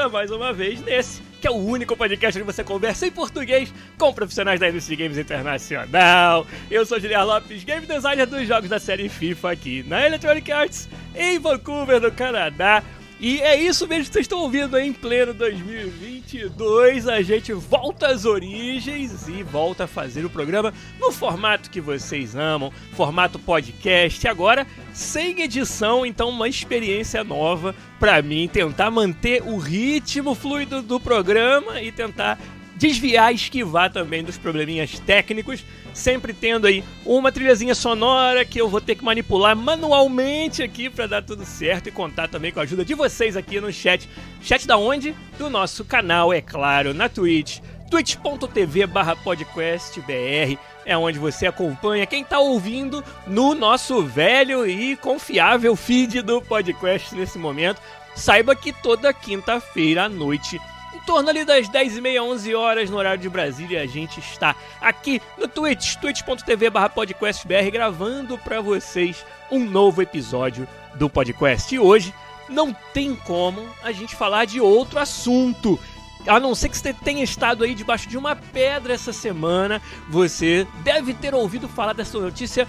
Volta 0.00 0.08
mais 0.08 0.30
uma 0.30 0.52
vez 0.52 0.80
nesse, 0.80 1.20
que 1.40 1.46
é 1.46 1.50
o 1.50 1.56
único 1.56 1.94
podcast 1.96 2.38
onde 2.38 2.46
você 2.46 2.64
conversa 2.64 3.06
em 3.06 3.10
português 3.10 3.72
com 3.98 4.12
profissionais 4.12 4.58
da 4.58 4.68
indústria 4.68 4.96
de 4.96 5.02
games 5.02 5.18
internacional. 5.18 6.46
Eu 6.70 6.86
sou 6.86 6.98
Juliano 6.98 7.26
Lopes, 7.26 7.64
game 7.64 7.86
designer 7.86 8.26
dos 8.26 8.46
jogos 8.48 8.70
da 8.70 8.78
série 8.78 9.08
FIFA 9.08 9.50
aqui 9.50 9.82
na 9.86 10.06
Electronic 10.06 10.50
Arts, 10.50 10.88
em 11.14 11.38
Vancouver, 11.38 12.00
no 12.00 12.10
Canadá. 12.12 12.82
E 13.22 13.38
é 13.42 13.54
isso 13.54 13.86
mesmo 13.86 14.06
que 14.06 14.12
vocês 14.14 14.24
estão 14.24 14.38
ouvindo 14.38 14.74
aí 14.74 14.88
em 14.88 14.94
pleno 14.94 15.34
2022. 15.34 17.06
A 17.06 17.20
gente 17.20 17.52
volta 17.52 18.06
às 18.06 18.24
origens 18.24 19.28
e 19.28 19.42
volta 19.42 19.84
a 19.84 19.86
fazer 19.86 20.24
o 20.24 20.30
programa 20.30 20.72
no 20.98 21.12
formato 21.12 21.68
que 21.68 21.82
vocês 21.82 22.34
amam, 22.34 22.72
formato 22.92 23.38
podcast. 23.38 24.26
Agora 24.26 24.66
sem 24.94 25.42
edição, 25.42 26.06
então 26.06 26.30
uma 26.30 26.48
experiência 26.48 27.22
nova 27.22 27.74
para 27.98 28.22
mim 28.22 28.48
tentar 28.48 28.90
manter 28.90 29.42
o 29.42 29.58
ritmo 29.58 30.34
fluido 30.34 30.80
do 30.80 30.98
programa 30.98 31.82
e 31.82 31.92
tentar 31.92 32.38
desviar, 32.80 33.32
esquivar 33.34 33.92
também 33.92 34.24
dos 34.24 34.38
probleminhas 34.38 34.98
técnicos, 35.00 35.62
sempre 35.92 36.32
tendo 36.32 36.66
aí 36.66 36.82
uma 37.04 37.30
trilhazinha 37.30 37.74
sonora 37.74 38.42
que 38.42 38.58
eu 38.58 38.70
vou 38.70 38.80
ter 38.80 38.94
que 38.94 39.04
manipular 39.04 39.54
manualmente 39.54 40.62
aqui 40.62 40.88
para 40.88 41.06
dar 41.06 41.22
tudo 41.22 41.44
certo 41.44 41.88
e 41.88 41.92
contar 41.92 42.26
também 42.26 42.50
com 42.50 42.58
a 42.58 42.62
ajuda 42.62 42.82
de 42.82 42.94
vocês 42.94 43.36
aqui 43.36 43.60
no 43.60 43.70
chat. 43.70 44.08
Chat 44.40 44.66
da 44.66 44.78
onde? 44.78 45.14
Do 45.36 45.50
nosso 45.50 45.84
canal, 45.84 46.32
é 46.32 46.40
claro, 46.40 46.94
na 46.94 47.08
Twitch 47.08 47.60
twitch.tv 47.90 48.86
barra 48.86 49.16
podcastbr 49.16 50.56
é 50.86 50.96
onde 50.96 51.18
você 51.18 51.48
acompanha 51.48 52.06
quem 52.06 52.22
está 52.22 52.38
ouvindo 52.38 53.04
no 53.26 53.52
nosso 53.52 54.02
velho 54.04 54.64
e 54.64 54.96
confiável 54.96 55.74
feed 55.74 56.22
do 56.22 56.40
podcast 56.40 57.12
nesse 57.14 57.36
momento. 57.36 57.82
Saiba 58.14 58.54
que 58.54 58.72
toda 58.72 59.12
quinta-feira 59.12 60.04
à 60.04 60.08
noite 60.08 60.60
em 60.92 60.98
torno 61.00 61.28
ali 61.28 61.44
das 61.44 61.68
10h30, 61.68 62.22
11 62.22 62.54
horas 62.54 62.90
no 62.90 62.96
horário 62.96 63.20
de 63.20 63.28
Brasília, 63.28 63.82
a 63.82 63.86
gente 63.86 64.18
está 64.18 64.56
aqui 64.80 65.22
no 65.38 65.46
Twitch, 65.46 65.96
twitch.tv 65.96 66.70
podcastbr, 66.94 67.70
gravando 67.70 68.36
para 68.36 68.60
vocês 68.60 69.24
um 69.50 69.64
novo 69.64 70.02
episódio 70.02 70.66
do 70.94 71.08
podcast. 71.08 71.74
E 71.74 71.78
hoje 71.78 72.12
não 72.48 72.74
tem 72.92 73.14
como 73.14 73.64
a 73.82 73.92
gente 73.92 74.16
falar 74.16 74.44
de 74.44 74.60
outro 74.60 74.98
assunto. 74.98 75.78
A 76.26 76.38
não 76.38 76.54
ser 76.54 76.68
que 76.68 76.76
você 76.76 76.92
tenha 76.92 77.24
estado 77.24 77.64
aí 77.64 77.74
debaixo 77.74 78.06
de 78.08 78.18
uma 78.18 78.36
pedra 78.36 78.92
essa 78.92 79.12
semana, 79.12 79.80
você 80.08 80.66
deve 80.82 81.14
ter 81.14 81.34
ouvido 81.34 81.66
falar 81.66 81.94
dessa 81.94 82.18
notícia 82.18 82.68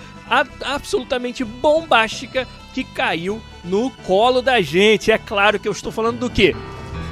absolutamente 0.64 1.44
bombástica 1.44 2.48
que 2.74 2.84
caiu 2.84 3.42
no 3.64 3.92
colo 4.06 4.42
da 4.42 4.62
gente. 4.62 5.12
É 5.12 5.18
claro 5.18 5.60
que 5.60 5.68
eu 5.68 5.74
estou 5.74 5.92
falando 5.92 6.20
do 6.20 6.30
quê? 6.30 6.56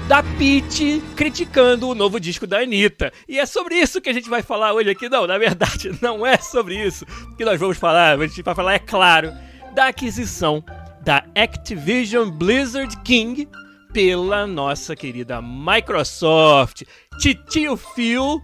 Da 0.09 0.24
Pete 0.24 1.03
criticando 1.16 1.88
o 1.88 1.94
novo 1.94 2.20
disco 2.20 2.47
da 2.47 2.62
Anitta. 2.62 3.14
E 3.28 3.38
é 3.38 3.46
sobre 3.46 3.75
isso 3.75 4.02
que 4.02 4.09
a 4.09 4.14
gente 4.14 4.28
vai 4.28 4.42
falar 4.42 4.74
hoje 4.74 4.90
aqui. 4.90 5.08
Não, 5.08 5.28
na 5.28 5.38
verdade, 5.38 5.96
não 6.02 6.25
é 6.25 6.36
sobre 6.40 6.84
isso 6.84 7.06
que 7.38 7.46
nós 7.46 7.59
vamos 7.59 7.78
falar. 7.78 8.20
A 8.20 8.25
gente 8.25 8.42
vai 8.42 8.56
falar, 8.56 8.74
é 8.74 8.80
claro, 8.80 9.31
da 9.75 9.90
aquisição 9.90 10.64
da 11.03 11.24
Activision 11.36 12.28
Blizzard 12.28 13.00
King 13.03 13.47
pela 13.94 14.47
nossa 14.47 14.96
querida 14.96 15.44
Microsoft. 15.44 16.86
Titio 17.20 17.78
Phil, 17.78 18.41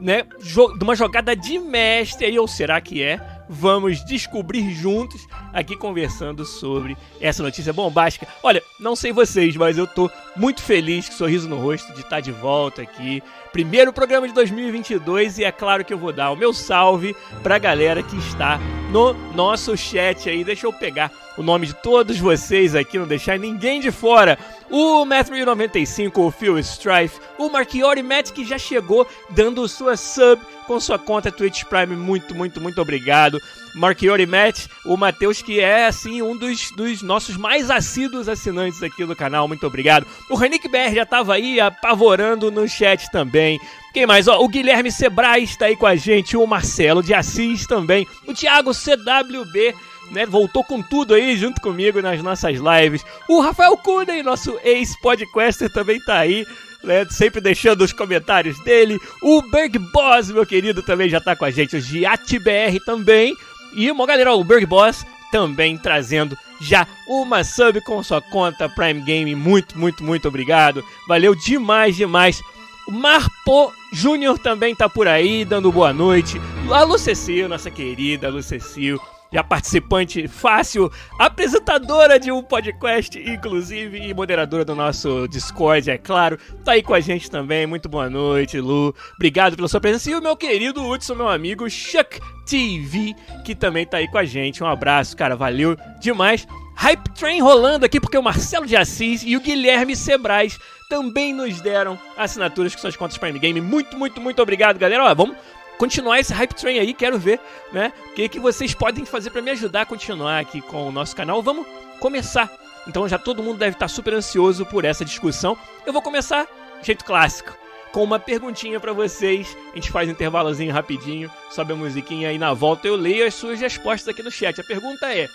né, 0.00 0.24
de 0.42 0.82
uma 0.82 0.96
jogada 0.96 1.36
de 1.36 1.60
mestre, 1.60 2.36
ou 2.36 2.48
será 2.48 2.80
que 2.80 3.00
é? 3.00 3.20
Vamos 3.48 4.04
descobrir 4.04 4.72
juntos 4.72 5.26
aqui 5.52 5.76
conversando 5.76 6.44
sobre 6.44 6.96
essa 7.20 7.42
notícia 7.42 7.72
bombástica. 7.72 8.26
Olha, 8.42 8.62
não 8.80 8.96
sei 8.96 9.12
vocês, 9.12 9.56
mas 9.56 9.76
eu 9.76 9.86
tô 9.86 10.10
muito 10.36 10.62
feliz, 10.62 11.08
com 11.08 11.14
sorriso 11.14 11.48
no 11.48 11.58
rosto, 11.58 11.92
de 11.92 12.00
estar 12.00 12.20
de 12.20 12.32
volta 12.32 12.82
aqui. 12.82 13.22
Primeiro 13.52 13.92
programa 13.92 14.26
de 14.26 14.34
2022 14.34 15.38
e 15.38 15.44
é 15.44 15.52
claro 15.52 15.84
que 15.84 15.92
eu 15.92 15.98
vou 15.98 16.12
dar 16.12 16.30
o 16.30 16.36
meu 16.36 16.52
salve 16.52 17.14
pra 17.42 17.58
galera 17.58 18.02
que 18.02 18.16
está 18.16 18.58
no 18.90 19.12
nosso 19.34 19.76
chat 19.76 20.28
aí. 20.28 20.42
Deixa 20.42 20.66
eu 20.66 20.72
pegar 20.72 21.10
o 21.36 21.42
nome 21.42 21.66
de 21.66 21.74
todos 21.74 22.18
vocês 22.18 22.74
aqui, 22.74 22.98
não 22.98 23.06
deixar 23.06 23.38
ninguém 23.38 23.80
de 23.80 23.90
fora. 23.90 24.38
O 24.70 25.04
Metro95, 25.04 26.18
o 26.18 26.30
Phil 26.30 26.58
Strife, 26.58 27.20
o 27.38 27.48
Marchiori 27.48 28.02
Matt 28.02 28.30
que 28.30 28.44
já 28.44 28.58
chegou 28.58 29.06
dando 29.30 29.66
sua 29.68 29.96
sub 29.96 30.40
com 30.66 30.80
sua 30.80 30.98
conta 30.98 31.30
Twitch 31.30 31.64
Prime. 31.64 31.94
Muito, 31.94 32.34
muito, 32.34 32.60
muito 32.60 32.80
obrigado. 32.80 33.38
Marchiori 33.74 34.26
Matt, 34.26 34.66
o 34.84 34.96
Matheus, 34.96 35.42
que 35.42 35.60
é, 35.60 35.86
assim, 35.86 36.22
um 36.22 36.36
dos, 36.36 36.70
dos 36.76 37.02
nossos 37.02 37.36
mais 37.36 37.70
assíduos 37.70 38.28
assinantes 38.28 38.82
aqui 38.82 39.04
do 39.04 39.16
canal. 39.16 39.48
Muito 39.48 39.66
obrigado. 39.66 40.06
O 40.30 40.36
Renick 40.36 40.68
BR 40.68 40.94
já 40.94 41.04
tava 41.04 41.34
aí 41.34 41.60
apavorando 41.60 42.50
no 42.50 42.68
chat 42.68 43.10
também. 43.10 43.60
Quem 43.92 44.06
mais? 44.06 44.26
Ó, 44.26 44.40
o 44.40 44.48
Guilherme 44.48 44.90
Sebrais 44.90 45.50
está 45.50 45.66
aí 45.66 45.76
com 45.76 45.86
a 45.86 45.96
gente. 45.96 46.36
O 46.36 46.46
Marcelo 46.46 47.02
de 47.02 47.14
Assis 47.14 47.66
também. 47.66 48.06
O 48.26 48.32
Thiago 48.32 48.72
CWB. 48.72 49.74
Né, 50.10 50.26
voltou 50.26 50.62
com 50.62 50.82
tudo 50.82 51.14
aí 51.14 51.36
junto 51.36 51.60
comigo 51.60 52.00
nas 52.00 52.22
nossas 52.22 52.58
lives. 52.58 53.04
O 53.28 53.40
Rafael 53.40 53.76
Cunha, 53.76 54.22
nosso 54.22 54.58
ex-podcaster, 54.62 55.72
também 55.72 55.98
tá 56.00 56.18
aí 56.18 56.46
né? 56.84 57.06
Sempre 57.08 57.40
deixando 57.40 57.82
os 57.82 57.92
comentários 57.92 58.62
dele. 58.62 59.00
O 59.22 59.42
Berg 59.42 59.78
Boss, 59.78 60.30
meu 60.30 60.46
querido, 60.46 60.82
também 60.82 61.08
já 61.08 61.20
tá 61.20 61.34
com 61.34 61.44
a 61.44 61.50
gente. 61.50 61.76
O 61.76 61.80
GiatBR 61.80 62.78
também. 62.84 63.34
E 63.74 63.90
uma 63.90 64.06
galera, 64.06 64.34
o 64.34 64.44
Berg 64.44 64.66
Boss 64.66 65.04
também 65.32 65.76
trazendo 65.76 66.38
já 66.60 66.86
uma 67.08 67.42
sub 67.42 67.80
com 67.80 68.02
sua 68.02 68.20
conta 68.20 68.68
Prime 68.68 69.00
Game. 69.00 69.34
Muito, 69.34 69.76
muito, 69.76 70.04
muito 70.04 70.28
obrigado. 70.28 70.84
Valeu 71.08 71.34
demais, 71.34 71.96
demais. 71.96 72.40
O 72.86 72.92
Marpo 72.92 73.72
Júnior 73.92 74.38
também 74.38 74.74
tá 74.74 74.88
por 74.88 75.08
aí, 75.08 75.44
dando 75.44 75.72
boa 75.72 75.92
noite. 75.92 76.40
A 76.70 76.82
Lucecil, 76.84 77.48
nossa 77.48 77.70
querida 77.70 78.28
Lucecil, 78.28 79.00
já 79.34 79.42
participante 79.42 80.28
fácil, 80.28 80.88
apresentadora 81.18 82.20
de 82.20 82.30
um 82.30 82.40
podcast, 82.40 83.18
inclusive, 83.18 83.98
e 83.98 84.14
moderadora 84.14 84.64
do 84.64 84.76
nosso 84.76 85.26
Discord, 85.26 85.90
é 85.90 85.98
claro. 85.98 86.38
Tá 86.64 86.72
aí 86.72 86.82
com 86.84 86.94
a 86.94 87.00
gente 87.00 87.28
também. 87.28 87.66
Muito 87.66 87.88
boa 87.88 88.08
noite, 88.08 88.60
Lu. 88.60 88.94
Obrigado 89.16 89.56
pela 89.56 89.66
sua 89.66 89.80
presença. 89.80 90.08
E 90.08 90.14
o 90.14 90.22
meu 90.22 90.36
querido 90.36 90.88
Hudson, 90.88 91.16
meu 91.16 91.28
amigo 91.28 91.68
Chuck 91.68 92.20
TV, 92.46 93.12
que 93.44 93.56
também 93.56 93.84
tá 93.84 93.96
aí 93.96 94.06
com 94.06 94.18
a 94.18 94.24
gente. 94.24 94.62
Um 94.62 94.68
abraço, 94.68 95.16
cara. 95.16 95.34
Valeu 95.34 95.76
demais. 95.98 96.46
Hype 96.76 97.10
Train 97.14 97.40
rolando 97.40 97.84
aqui 97.84 97.98
porque 97.98 98.16
o 98.16 98.22
Marcelo 98.22 98.66
de 98.66 98.76
Assis 98.76 99.24
e 99.24 99.36
o 99.36 99.40
Guilherme 99.40 99.96
Sebrais 99.96 100.60
também 100.88 101.32
nos 101.32 101.60
deram 101.60 101.98
assinaturas 102.16 102.72
com 102.72 102.80
suas 102.80 102.96
contas 102.96 103.18
Prime 103.18 103.38
Game. 103.40 103.60
Muito, 103.60 103.96
muito, 103.96 104.20
muito 104.20 104.40
obrigado, 104.40 104.78
galera. 104.78 105.04
Ó, 105.04 105.12
vamos 105.12 105.36
continuar 105.78 106.20
esse 106.20 106.32
hype 106.32 106.54
train 106.54 106.78
aí, 106.78 106.94
quero 106.94 107.18
ver, 107.18 107.40
né? 107.72 107.92
O 108.10 108.14
que, 108.14 108.28
que 108.28 108.40
vocês 108.40 108.74
podem 108.74 109.04
fazer 109.04 109.30
para 109.30 109.42
me 109.42 109.50
ajudar 109.50 109.82
a 109.82 109.86
continuar 109.86 110.38
aqui 110.38 110.60
com 110.60 110.88
o 110.88 110.92
nosso 110.92 111.14
canal. 111.14 111.42
Vamos 111.42 111.66
começar. 112.00 112.50
Então 112.86 113.08
já 113.08 113.18
todo 113.18 113.42
mundo 113.42 113.58
deve 113.58 113.76
estar 113.76 113.88
super 113.88 114.14
ansioso 114.14 114.66
por 114.66 114.84
essa 114.84 115.04
discussão. 115.04 115.56
Eu 115.86 115.92
vou 115.92 116.02
começar 116.02 116.46
jeito 116.82 117.04
clássico, 117.04 117.56
com 117.92 118.04
uma 118.04 118.18
perguntinha 118.18 118.78
para 118.78 118.92
vocês. 118.92 119.56
A 119.72 119.76
gente 119.76 119.90
faz 119.90 120.08
um 120.08 120.12
intervalozinho 120.12 120.72
rapidinho, 120.72 121.30
sobe 121.50 121.72
a 121.72 121.76
musiquinha 121.76 122.32
e 122.32 122.38
na 122.38 122.52
volta 122.52 122.86
eu 122.86 122.96
leio 122.96 123.26
as 123.26 123.34
suas 123.34 123.60
respostas 123.60 124.08
aqui 124.08 124.22
no 124.22 124.30
chat. 124.30 124.60
A 124.60 124.64
pergunta 124.64 125.12
é: 125.14 125.28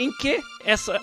em 0.00 0.10
que 0.12 0.40
essa 0.64 1.00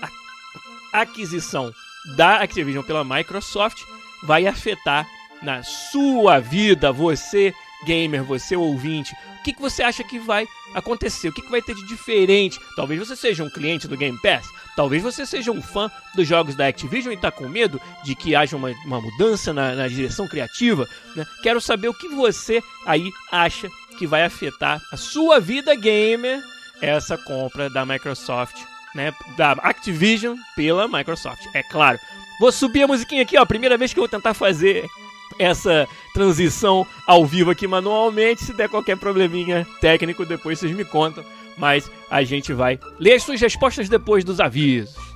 aquisição 0.92 1.74
da 2.16 2.38
Activision 2.38 2.84
pela 2.84 3.04
Microsoft 3.04 3.82
vai 4.24 4.48
afetar 4.48 5.08
na 5.42 5.62
sua 5.64 6.40
vida, 6.40 6.92
você 6.92 7.54
gamer, 7.86 8.24
você 8.24 8.56
ouvinte, 8.56 9.14
o 9.40 9.44
que, 9.44 9.54
que 9.54 9.62
você 9.62 9.84
acha 9.84 10.04
que 10.04 10.20
vai 10.20 10.48
acontecer? 10.74 11.30
O 11.30 11.34
que, 11.34 11.42
que 11.42 11.52
vai 11.52 11.62
ter 11.62 11.76
de 11.76 11.86
diferente? 11.88 12.60
Talvez 12.76 13.00
você 13.00 13.16
seja 13.16 13.44
um 13.44 13.50
cliente 13.50 13.88
do 13.88 13.98
Game 13.98 14.18
Pass, 14.22 14.46
talvez 14.76 15.04
você 15.04 15.26
seja 15.26 15.52
um 15.52 15.62
fã 15.62 15.92
dos 16.16 16.28
jogos 16.28 16.56
da 16.56 16.68
Activision 16.68 17.12
e 17.12 17.16
está 17.16 17.32
com 17.32 17.48
medo 17.48 17.82
de 18.04 18.16
que 18.16 18.36
haja 18.36 18.56
uma, 18.56 18.70
uma 18.86 19.02
mudança 19.02 19.54
na, 19.54 19.76
na 19.76 19.88
direção 19.88 20.28
criativa. 20.28 20.88
Né? 21.16 21.26
Quero 21.42 21.60
saber 21.60 21.90
o 21.90 21.94
que 21.94 22.08
você 22.10 22.62
aí 22.86 23.12
acha 23.32 23.70
que 23.98 24.08
vai 24.08 24.24
afetar 24.24 24.82
a 24.92 24.98
sua 24.98 25.40
vida 25.40 25.76
gamer 25.76 26.42
essa 26.82 27.18
compra 27.18 27.70
da 27.70 27.86
Microsoft, 27.86 28.62
né? 28.94 29.14
Da 29.38 29.54
Activision 29.54 30.38
pela 30.56 30.88
Microsoft, 30.88 31.46
é 31.54 31.64
claro. 31.64 32.00
Vou 32.40 32.52
subir 32.52 32.84
a 32.84 32.88
musiquinha 32.88 33.22
aqui, 33.22 33.38
ó. 33.38 33.46
Primeira 33.46 33.78
vez 33.78 33.94
que 33.94 34.00
eu 34.00 34.02
vou 34.02 34.10
tentar 34.10 34.34
fazer 34.34 34.86
essa 35.40 35.88
transição 36.14 36.86
ao 37.08 37.26
vivo 37.26 37.52
aqui 37.52 37.68
manualmente. 37.68 38.44
Se 38.44 38.54
der 38.54 38.70
qualquer 38.70 38.98
probleminha 38.98 39.68
técnico, 39.82 40.26
depois 40.26 40.60
vocês 40.60 40.76
me 40.76 40.86
contam. 40.86 41.24
Mas 41.58 41.90
a 42.10 42.24
gente 42.24 42.52
vai 42.54 42.80
ler 43.00 43.14
as 43.14 43.24
suas 43.24 43.40
respostas 43.40 43.88
depois 43.88 44.24
dos 44.24 44.40
avisos. 44.40 45.13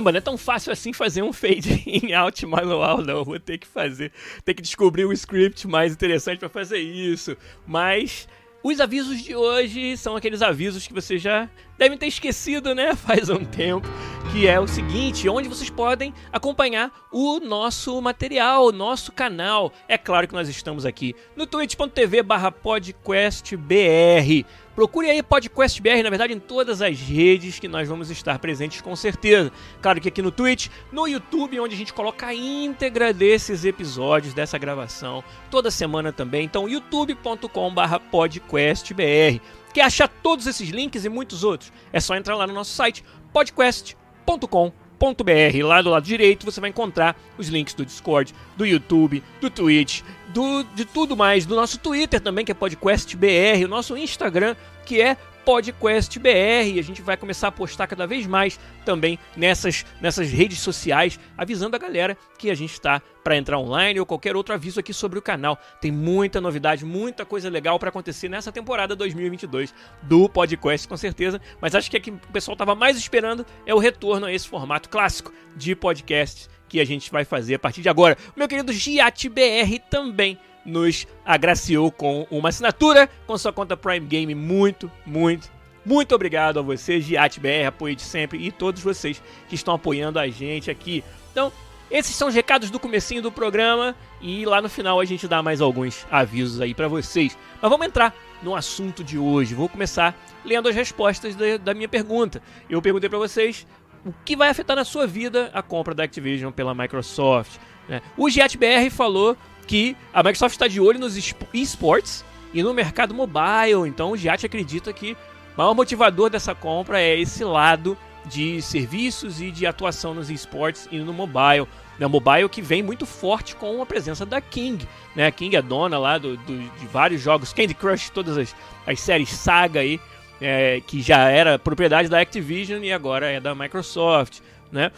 Caramba, 0.00 0.12
não 0.12 0.18
é 0.18 0.22
tão 0.22 0.38
fácil 0.38 0.72
assim 0.72 0.94
fazer 0.94 1.22
um 1.22 1.32
fade 1.32 1.82
em 1.86 2.14
out 2.14 2.46
manual, 2.46 3.02
não. 3.02 3.22
Vou 3.22 3.38
ter 3.38 3.58
que 3.58 3.66
fazer, 3.66 4.10
ter 4.44 4.54
que 4.54 4.62
descobrir 4.62 5.04
um 5.04 5.12
script 5.12 5.68
mais 5.68 5.92
interessante 5.92 6.38
para 6.38 6.48
fazer 6.48 6.78
isso. 6.78 7.36
Mas 7.66 8.26
os 8.62 8.80
avisos 8.80 9.22
de 9.22 9.36
hoje 9.36 9.98
são 9.98 10.16
aqueles 10.16 10.40
avisos 10.40 10.86
que 10.86 10.94
você 10.94 11.18
já 11.18 11.50
devem 11.76 11.98
ter 11.98 12.06
esquecido, 12.06 12.74
né? 12.74 12.94
Faz 12.96 13.28
um 13.28 13.44
tempo. 13.44 13.86
Que 14.32 14.46
é 14.46 14.58
o 14.58 14.66
seguinte: 14.66 15.28
onde 15.28 15.50
vocês 15.50 15.68
podem 15.68 16.14
acompanhar 16.32 16.90
o 17.12 17.38
nosso 17.40 18.00
material, 18.00 18.64
o 18.66 18.72
nosso 18.72 19.12
canal. 19.12 19.70
É 19.86 19.98
claro 19.98 20.26
que 20.26 20.34
nós 20.34 20.48
estamos 20.48 20.86
aqui 20.86 21.14
no 21.36 21.46
twitch.tv/podcastbr. 21.46 24.46
Procure 24.74 25.08
aí 25.10 25.22
Podcast 25.22 25.80
BR, 25.82 26.02
na 26.02 26.10
verdade, 26.10 26.32
em 26.32 26.38
todas 26.38 26.80
as 26.80 26.96
redes 26.98 27.58
que 27.58 27.66
nós 27.66 27.88
vamos 27.88 28.08
estar 28.10 28.38
presentes 28.38 28.80
com 28.80 28.94
certeza. 28.94 29.50
Claro 29.82 30.00
que 30.00 30.06
aqui 30.08 30.22
no 30.22 30.30
Twitch, 30.30 30.68
no 30.92 31.06
YouTube, 31.06 31.60
onde 31.60 31.74
a 31.74 31.78
gente 31.78 31.92
coloca 31.92 32.26
a 32.26 32.34
íntegra 32.34 33.12
desses 33.12 33.64
episódios, 33.64 34.32
dessa 34.32 34.56
gravação, 34.58 35.24
toda 35.50 35.70
semana 35.70 36.12
também. 36.12 36.44
Então, 36.44 36.68
youtube.com/podcastbr. 36.68 39.40
Quer 39.74 39.82
achar 39.82 40.08
todos 40.08 40.46
esses 40.46 40.70
links 40.70 41.04
e 41.04 41.08
muitos 41.08 41.44
outros? 41.44 41.72
É 41.92 42.00
só 42.00 42.16
entrar 42.16 42.36
lá 42.36 42.46
no 42.46 42.54
nosso 42.54 42.72
site 42.72 43.04
podcast.com.br 43.32 44.80
br 45.00 45.64
Lá 45.64 45.80
do 45.80 45.88
lado 45.88 46.04
direito 46.04 46.44
você 46.44 46.60
vai 46.60 46.68
encontrar 46.68 47.16
os 47.38 47.48
links 47.48 47.72
do 47.72 47.86
Discord, 47.86 48.34
do 48.56 48.66
YouTube, 48.66 49.22
do 49.40 49.48
Twitch, 49.48 50.02
do, 50.32 50.62
de 50.74 50.84
tudo 50.84 51.16
mais, 51.16 51.46
do 51.46 51.56
nosso 51.56 51.78
Twitter 51.78 52.20
também, 52.20 52.44
que 52.44 52.52
é 52.52 52.54
PodQuestBR, 52.54 53.64
o 53.64 53.68
nosso 53.68 53.96
Instagram, 53.96 54.54
que 54.84 55.00
é 55.00 55.16
PodQuestBR. 55.44 56.78
A 56.78 56.82
gente 56.82 57.02
vai 57.02 57.16
começar 57.16 57.48
a 57.48 57.52
postar 57.52 57.86
cada 57.86 58.06
vez 58.06 58.26
mais 58.26 58.58
também 58.84 59.18
nessas, 59.36 59.84
nessas 60.00 60.30
redes 60.30 60.58
sociais, 60.58 61.18
avisando 61.36 61.76
a 61.76 61.78
galera 61.78 62.16
que 62.38 62.50
a 62.50 62.54
gente 62.54 62.72
está 62.72 63.02
para 63.22 63.36
entrar 63.36 63.58
online 63.58 64.00
ou 64.00 64.06
qualquer 64.06 64.34
outro 64.34 64.54
aviso 64.54 64.80
aqui 64.80 64.92
sobre 64.92 65.18
o 65.18 65.22
canal. 65.22 65.58
Tem 65.80 65.90
muita 65.90 66.40
novidade, 66.40 66.84
muita 66.84 67.24
coisa 67.24 67.48
legal 67.48 67.78
para 67.78 67.90
acontecer 67.90 68.28
nessa 68.28 68.50
temporada 68.50 68.96
2022 68.96 69.74
do 70.02 70.28
podcast, 70.28 70.88
com 70.88 70.96
certeza. 70.96 71.40
Mas 71.60 71.74
acho 71.74 71.90
que 71.90 71.96
o 71.96 72.00
que 72.00 72.10
o 72.10 72.32
pessoal 72.32 72.54
estava 72.54 72.74
mais 72.74 72.96
esperando 72.96 73.44
é 73.66 73.74
o 73.74 73.78
retorno 73.78 74.26
a 74.26 74.32
esse 74.32 74.48
formato 74.48 74.88
clássico 74.88 75.32
de 75.54 75.74
podcast 75.74 76.48
que 76.68 76.80
a 76.80 76.86
gente 76.86 77.10
vai 77.10 77.24
fazer 77.24 77.56
a 77.56 77.58
partir 77.58 77.82
de 77.82 77.88
agora. 77.88 78.16
O 78.34 78.38
meu 78.38 78.48
querido 78.48 78.72
GiatBR 78.72 79.80
também 79.90 80.38
nos 80.70 81.06
agraciou 81.24 81.90
com 81.90 82.26
uma 82.30 82.48
assinatura 82.48 83.08
com 83.26 83.36
sua 83.36 83.52
conta 83.52 83.76
Prime 83.76 84.06
Game. 84.06 84.34
Muito, 84.34 84.90
muito, 85.04 85.50
muito 85.84 86.14
obrigado 86.14 86.58
a 86.58 86.62
você, 86.62 87.00
GiatBR, 87.00 87.66
apoio 87.66 87.96
de 87.96 88.02
sempre, 88.02 88.38
e 88.38 88.50
todos 88.50 88.82
vocês 88.82 89.22
que 89.48 89.54
estão 89.54 89.74
apoiando 89.74 90.18
a 90.18 90.28
gente 90.28 90.70
aqui. 90.70 91.02
Então, 91.32 91.52
esses 91.90 92.14
são 92.14 92.28
os 92.28 92.34
recados 92.34 92.70
do 92.70 92.78
comecinho 92.78 93.20
do 93.20 93.32
programa 93.32 93.96
e 94.20 94.44
lá 94.44 94.62
no 94.62 94.68
final 94.68 95.00
a 95.00 95.04
gente 95.04 95.26
dá 95.26 95.42
mais 95.42 95.60
alguns 95.60 96.06
avisos 96.08 96.60
aí 96.60 96.72
para 96.72 96.86
vocês. 96.86 97.36
Mas 97.60 97.68
vamos 97.68 97.84
entrar 97.84 98.14
no 98.42 98.54
assunto 98.54 99.02
de 99.02 99.18
hoje. 99.18 99.56
Vou 99.56 99.68
começar 99.68 100.16
lendo 100.44 100.68
as 100.68 100.74
respostas 100.74 101.34
da, 101.34 101.56
da 101.56 101.74
minha 101.74 101.88
pergunta. 101.88 102.40
Eu 102.68 102.80
perguntei 102.80 103.08
para 103.08 103.18
vocês 103.18 103.66
o 104.04 104.12
que 104.24 104.36
vai 104.36 104.48
afetar 104.48 104.76
na 104.76 104.84
sua 104.84 105.06
vida 105.06 105.50
a 105.52 105.62
compra 105.62 105.92
da 105.92 106.04
Activision 106.04 106.52
pela 106.52 106.74
Microsoft. 106.74 107.58
Né? 107.88 108.00
O 108.16 108.30
GiatBR 108.30 108.88
falou 108.88 109.36
que 109.66 109.96
a 110.12 110.22
Microsoft 110.22 110.54
está 110.54 110.66
de 110.66 110.80
olho 110.80 110.98
nos 110.98 111.16
esportes 111.52 112.24
e 112.52 112.62
no 112.62 112.74
mercado 112.74 113.14
mobile. 113.14 113.86
Então 113.86 114.12
o 114.12 114.16
Giat 114.16 114.44
acredita 114.44 114.92
que 114.92 115.12
o 115.12 115.16
maior 115.58 115.74
motivador 115.74 116.30
dessa 116.30 116.54
compra 116.54 117.00
é 117.00 117.18
esse 117.18 117.44
lado 117.44 117.96
de 118.26 118.60
serviços 118.60 119.40
e 119.40 119.50
de 119.50 119.66
atuação 119.66 120.14
nos 120.14 120.30
esportes 120.30 120.88
e 120.90 120.98
no 120.98 121.12
mobile. 121.12 121.66
Né, 121.98 122.06
mobile 122.06 122.48
que 122.48 122.62
vem 122.62 122.82
muito 122.82 123.04
forte 123.04 123.54
com 123.54 123.82
a 123.82 123.86
presença 123.86 124.24
da 124.24 124.40
King. 124.40 124.86
Né? 125.14 125.26
A 125.26 125.30
King 125.30 125.56
é 125.56 125.62
dona 125.62 125.98
lá 125.98 126.18
do, 126.18 126.36
do, 126.36 126.58
de 126.58 126.86
vários 126.86 127.20
jogos, 127.20 127.52
Candy 127.52 127.74
Crush, 127.74 128.10
todas 128.10 128.38
as, 128.38 128.56
as 128.86 129.00
séries 129.00 129.30
Saga 129.30 129.80
aí, 129.80 130.00
é, 130.40 130.80
que 130.86 131.02
já 131.02 131.28
era 131.28 131.58
propriedade 131.58 132.08
da 132.08 132.20
Activision 132.20 132.82
e 132.82 132.92
agora 132.92 133.30
é 133.30 133.40
da 133.40 133.54
Microsoft. 133.54 134.40
Né? 134.72 134.90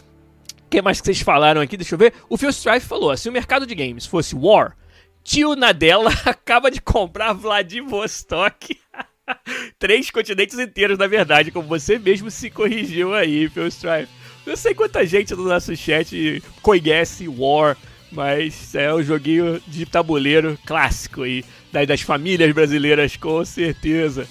Que 0.72 0.80
mais 0.80 1.00
que 1.00 1.04
vocês 1.04 1.20
falaram 1.20 1.60
aqui? 1.60 1.76
Deixa 1.76 1.94
eu 1.94 1.98
ver. 1.98 2.14
O 2.30 2.38
Phil 2.38 2.48
Strife 2.48 2.86
falou: 2.86 3.14
se 3.14 3.28
o 3.28 3.32
mercado 3.32 3.66
de 3.66 3.74
games 3.74 4.06
fosse 4.06 4.34
War, 4.34 4.74
tio 5.22 5.54
Nadella 5.54 6.10
acaba 6.24 6.70
de 6.70 6.80
comprar 6.80 7.34
Vladivostok. 7.34 8.80
Três 9.78 10.10
continentes 10.10 10.58
inteiros, 10.58 10.96
na 10.96 11.06
verdade, 11.06 11.50
como 11.50 11.68
você 11.68 11.98
mesmo 11.98 12.30
se 12.30 12.48
corrigiu 12.48 13.14
aí, 13.14 13.50
Phil 13.50 13.66
Strife. 13.66 14.08
Não 14.46 14.56
sei 14.56 14.74
quanta 14.74 15.06
gente 15.06 15.34
no 15.34 15.44
nosso 15.44 15.76
chat 15.76 16.42
conhece 16.62 17.28
War, 17.28 17.76
mas 18.10 18.74
é 18.74 18.92
um 18.92 19.02
joguinho 19.02 19.62
de 19.68 19.84
tabuleiro 19.84 20.58
clássico 20.66 21.22
aí, 21.22 21.44
das 21.86 22.00
famílias 22.00 22.52
brasileiras, 22.52 23.16
com 23.16 23.44
certeza. 23.44 24.26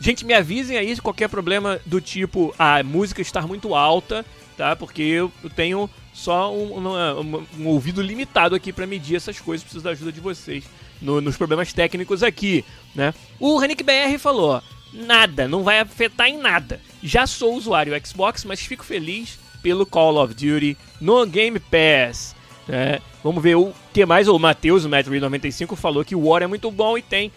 Gente, 0.00 0.24
me 0.24 0.32
avisem 0.32 0.78
aí 0.78 0.96
se 0.96 1.02
qualquer 1.02 1.28
problema 1.28 1.78
do 1.84 2.00
tipo 2.00 2.54
a 2.58 2.82
música 2.82 3.20
estar 3.20 3.46
muito 3.46 3.74
alta 3.74 4.24
tá? 4.60 4.76
Porque 4.76 5.00
eu 5.00 5.32
tenho 5.56 5.88
só 6.12 6.54
um, 6.54 6.86
um, 6.86 7.46
um 7.58 7.66
ouvido 7.66 8.02
limitado 8.02 8.54
aqui 8.54 8.74
para 8.74 8.86
medir 8.86 9.16
essas 9.16 9.40
coisas, 9.40 9.64
preciso 9.64 9.82
da 9.82 9.92
ajuda 9.92 10.12
de 10.12 10.20
vocês 10.20 10.64
no, 11.00 11.18
nos 11.18 11.34
problemas 11.34 11.72
técnicos 11.72 12.22
aqui, 12.22 12.62
né? 12.94 13.14
O 13.38 13.56
Renick 13.56 13.82
BR 13.82 14.18
falou: 14.18 14.62
nada, 14.92 15.48
não 15.48 15.62
vai 15.62 15.80
afetar 15.80 16.28
em 16.28 16.36
nada. 16.36 16.78
Já 17.02 17.26
sou 17.26 17.54
usuário 17.54 17.98
Xbox, 18.06 18.44
mas 18.44 18.60
fico 18.60 18.84
feliz 18.84 19.38
pelo 19.62 19.86
Call 19.86 20.22
of 20.22 20.34
Duty 20.34 20.76
no 21.00 21.24
Game 21.24 21.58
Pass. 21.58 22.36
Né? 22.68 22.98
Vamos 23.24 23.42
ver 23.42 23.54
o 23.54 23.72
que 23.94 24.04
mais. 24.04 24.28
O 24.28 24.38
Matheus, 24.38 24.84
o 24.84 24.90
Metro 24.90 25.18
95, 25.18 25.74
falou 25.74 26.04
que 26.04 26.14
o 26.14 26.28
War 26.28 26.42
é 26.42 26.46
muito 26.46 26.70
bom 26.70 26.98
e 26.98 27.02
tem 27.02 27.32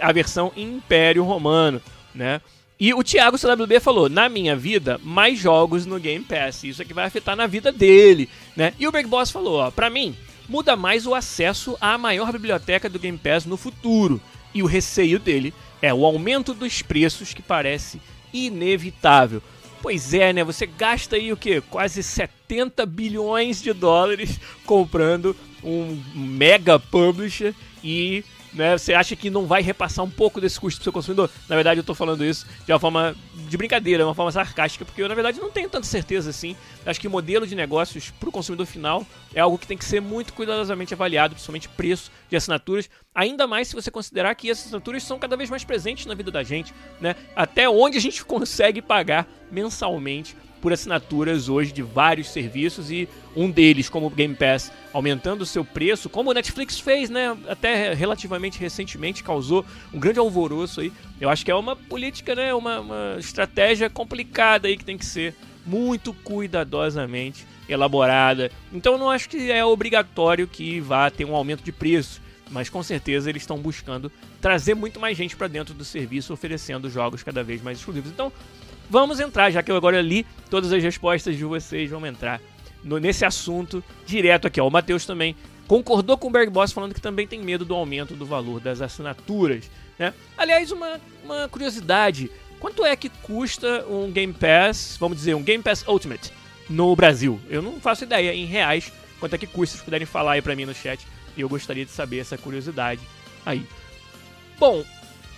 a 0.00 0.12
versão 0.12 0.52
Império 0.56 1.24
Romano, 1.24 1.82
né? 2.14 2.40
E 2.80 2.94
o 2.94 3.02
Thiago 3.02 3.36
CWB 3.36 3.80
falou: 3.80 4.08
na 4.08 4.28
minha 4.28 4.54
vida, 4.54 5.00
mais 5.02 5.38
jogos 5.38 5.84
no 5.84 5.98
Game 5.98 6.24
Pass. 6.24 6.62
Isso 6.64 6.82
aqui 6.82 6.94
vai 6.94 7.06
afetar 7.06 7.34
na 7.34 7.46
vida 7.46 7.72
dele, 7.72 8.28
né? 8.56 8.72
E 8.78 8.86
o 8.86 8.92
Big 8.92 9.08
Boss 9.08 9.30
falou: 9.30 9.58
ó, 9.58 9.70
pra 9.70 9.90
mim, 9.90 10.14
muda 10.48 10.76
mais 10.76 11.06
o 11.06 11.14
acesso 11.14 11.76
à 11.80 11.98
maior 11.98 12.30
biblioteca 12.30 12.88
do 12.88 12.98
Game 12.98 13.18
Pass 13.18 13.44
no 13.44 13.56
futuro. 13.56 14.20
E 14.54 14.62
o 14.62 14.66
receio 14.66 15.18
dele 15.18 15.52
é 15.82 15.92
o 15.92 16.04
aumento 16.04 16.54
dos 16.54 16.80
preços 16.82 17.34
que 17.34 17.42
parece 17.42 18.00
inevitável. 18.32 19.42
Pois 19.82 20.14
é, 20.14 20.32
né? 20.32 20.44
Você 20.44 20.66
gasta 20.66 21.16
aí 21.16 21.32
o 21.32 21.36
que? 21.36 21.60
Quase 21.60 22.02
70 22.02 22.84
bilhões 22.86 23.62
de 23.62 23.72
dólares 23.72 24.40
comprando 24.64 25.36
um 25.62 26.00
mega 26.14 26.78
publisher 26.78 27.54
e 27.82 28.24
né? 28.52 28.76
Você 28.76 28.94
acha 28.94 29.14
que 29.14 29.30
não 29.30 29.46
vai 29.46 29.62
repassar 29.62 30.04
um 30.04 30.10
pouco 30.10 30.40
desse 30.40 30.58
custo 30.58 30.78
pro 30.78 30.84
seu 30.84 30.92
consumidor? 30.92 31.30
Na 31.48 31.54
verdade, 31.54 31.80
eu 31.80 31.84
tô 31.84 31.94
falando 31.94 32.24
isso 32.24 32.46
de 32.64 32.72
uma 32.72 32.78
forma 32.78 33.14
de 33.34 33.56
brincadeira, 33.56 34.04
uma 34.04 34.14
forma 34.14 34.32
sarcástica, 34.32 34.84
porque 34.84 35.02
eu, 35.02 35.08
na 35.08 35.14
verdade, 35.14 35.40
não 35.40 35.50
tenho 35.50 35.68
tanta 35.68 35.86
certeza 35.86 36.30
assim. 36.30 36.56
Acho 36.84 37.00
que 37.00 37.06
o 37.06 37.10
modelo 37.10 37.46
de 37.46 37.54
negócios 37.54 38.10
pro 38.10 38.32
consumidor 38.32 38.66
final 38.66 39.06
é 39.34 39.40
algo 39.40 39.58
que 39.58 39.66
tem 39.66 39.76
que 39.76 39.84
ser 39.84 40.00
muito 40.00 40.32
cuidadosamente 40.32 40.94
avaliado, 40.94 41.34
principalmente 41.34 41.68
preço 41.68 42.10
de 42.28 42.36
assinaturas, 42.36 42.88
ainda 43.14 43.46
mais 43.46 43.68
se 43.68 43.74
você 43.74 43.90
considerar 43.90 44.34
que 44.34 44.50
essas 44.50 44.66
assinaturas 44.66 45.02
são 45.02 45.18
cada 45.18 45.36
vez 45.36 45.50
mais 45.50 45.64
presentes 45.64 46.06
na 46.06 46.14
vida 46.14 46.30
da 46.30 46.42
gente, 46.42 46.72
né? 47.00 47.14
Até 47.34 47.68
onde 47.68 47.98
a 47.98 48.00
gente 48.00 48.24
consegue 48.26 48.82
pagar 48.82 49.26
mensalmente 49.50 50.36
por 50.60 50.72
assinaturas 50.72 51.48
hoje 51.48 51.72
de 51.72 51.82
vários 51.82 52.28
serviços 52.28 52.90
e 52.90 53.08
um 53.36 53.50
deles, 53.50 53.88
como 53.88 54.06
o 54.06 54.10
Game 54.10 54.34
Pass, 54.34 54.72
aumentando 54.92 55.42
o 55.42 55.46
seu 55.46 55.64
preço, 55.64 56.08
como 56.08 56.30
o 56.30 56.34
Netflix 56.34 56.80
fez, 56.80 57.08
né? 57.08 57.36
Até 57.48 57.94
relativamente 57.94 58.58
recentemente 58.58 59.22
causou 59.22 59.64
um 59.92 59.98
grande 59.98 60.18
alvoroço 60.18 60.80
aí. 60.80 60.92
Eu 61.20 61.28
acho 61.28 61.44
que 61.44 61.50
é 61.50 61.54
uma 61.54 61.76
política, 61.76 62.34
né? 62.34 62.52
Uma, 62.54 62.80
uma 62.80 63.16
estratégia 63.18 63.88
complicada 63.88 64.68
aí 64.68 64.76
que 64.76 64.84
tem 64.84 64.98
que 64.98 65.06
ser 65.06 65.34
muito 65.64 66.12
cuidadosamente 66.12 67.46
elaborada. 67.68 68.50
Então 68.72 68.96
não 68.96 69.10
acho 69.10 69.28
que 69.28 69.50
é 69.52 69.64
obrigatório 69.64 70.48
que 70.48 70.80
vá 70.80 71.10
ter 71.10 71.24
um 71.24 71.36
aumento 71.36 71.62
de 71.62 71.70
preço, 71.70 72.20
mas 72.50 72.68
com 72.68 72.82
certeza 72.82 73.28
eles 73.28 73.42
estão 73.42 73.58
buscando 73.58 74.10
trazer 74.40 74.74
muito 74.74 74.98
mais 74.98 75.16
gente 75.16 75.36
para 75.36 75.48
dentro 75.48 75.74
do 75.74 75.84
serviço, 75.84 76.32
oferecendo 76.32 76.88
jogos 76.90 77.22
cada 77.22 77.42
vez 77.42 77.62
mais 77.62 77.78
exclusivos. 77.78 78.10
Então 78.10 78.32
vamos 78.88 79.20
entrar, 79.20 79.50
já 79.50 79.62
que 79.62 79.70
eu 79.70 79.76
agora 79.76 80.00
li 80.00 80.26
todas 80.50 80.72
as 80.72 80.82
respostas 80.82 81.36
de 81.36 81.44
vocês, 81.44 81.90
vamos 81.90 82.08
entrar 82.08 82.40
no, 82.82 82.98
nesse 82.98 83.24
assunto 83.24 83.82
direto 84.06 84.46
aqui. 84.46 84.60
Ó. 84.60 84.66
O 84.66 84.70
Matheus 84.70 85.04
também 85.04 85.36
concordou 85.66 86.16
com 86.16 86.28
o 86.28 86.30
Berg 86.30 86.50
Boss 86.50 86.72
falando 86.72 86.94
que 86.94 87.00
também 87.00 87.26
tem 87.26 87.40
medo 87.40 87.64
do 87.64 87.74
aumento 87.74 88.14
do 88.14 88.24
valor 88.24 88.60
das 88.60 88.80
assinaturas. 88.80 89.70
Né? 89.98 90.14
Aliás, 90.36 90.72
uma, 90.72 91.00
uma 91.22 91.48
curiosidade: 91.48 92.30
quanto 92.58 92.84
é 92.84 92.96
que 92.96 93.08
custa 93.08 93.84
um 93.86 94.10
Game 94.10 94.32
Pass, 94.32 94.96
vamos 94.98 95.18
dizer, 95.18 95.34
um 95.34 95.42
Game 95.42 95.62
Pass 95.62 95.84
Ultimate 95.86 96.32
no 96.68 96.94
Brasil? 96.96 97.38
Eu 97.48 97.62
não 97.62 97.80
faço 97.80 98.04
ideia 98.04 98.34
em 98.34 98.46
reais 98.46 98.92
quanto 99.20 99.34
é 99.34 99.38
que 99.38 99.46
custa, 99.46 99.76
se 99.76 99.84
puderem 99.84 100.06
falar 100.06 100.32
aí 100.32 100.42
pra 100.42 100.56
mim 100.56 100.64
no 100.64 100.74
chat. 100.74 101.06
Eu 101.42 101.48
gostaria 101.48 101.84
de 101.84 101.90
saber 101.90 102.18
essa 102.18 102.36
curiosidade 102.36 103.00
aí. 103.44 103.66
Bom, 104.58 104.84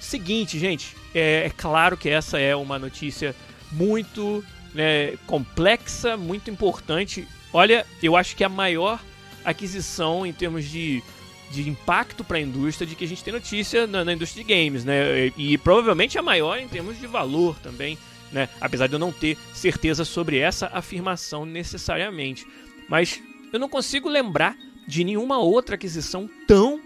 seguinte, 0.00 0.58
gente, 0.58 0.96
é, 1.14 1.46
é 1.46 1.50
claro 1.50 1.96
que 1.96 2.08
essa 2.08 2.38
é 2.38 2.54
uma 2.56 2.78
notícia 2.78 3.34
muito 3.70 4.44
né, 4.74 5.16
complexa, 5.26 6.16
muito 6.16 6.50
importante. 6.50 7.26
Olha, 7.52 7.86
eu 8.02 8.16
acho 8.16 8.34
que 8.34 8.42
é 8.42 8.46
a 8.46 8.50
maior 8.50 9.00
aquisição 9.44 10.26
em 10.26 10.32
termos 10.32 10.64
de, 10.68 11.02
de 11.50 11.68
impacto 11.68 12.22
para 12.24 12.38
a 12.38 12.40
indústria 12.40 12.86
de 12.86 12.94
que 12.94 13.04
a 13.04 13.08
gente 13.08 13.24
tem 13.24 13.32
notícia 13.32 13.86
na, 13.86 14.04
na, 14.04 14.12
indústria 14.12 14.44
de 14.44 14.54
games, 14.54 14.84
né? 14.84 15.28
E, 15.36 15.54
e 15.54 15.58
provavelmente 15.58 16.18
a 16.18 16.22
maior 16.22 16.58
em 16.58 16.68
termos 16.68 16.98
de 16.98 17.06
valor 17.06 17.56
também, 17.62 17.98
né? 18.32 18.48
Apesar 18.60 18.86
de 18.86 18.94
eu 18.94 18.98
não 18.98 19.12
ter 19.12 19.36
certeza 19.52 20.04
sobre 20.04 20.38
essa 20.38 20.70
afirmação 20.72 21.44
necessariamente. 21.44 22.46
Mas 22.88 23.20
eu 23.52 23.58
não 23.58 23.68
consigo 23.68 24.08
lembrar 24.08 24.56
de 24.90 25.04
nenhuma 25.04 25.38
outra 25.38 25.76
aquisição 25.76 26.28
tão, 26.46 26.80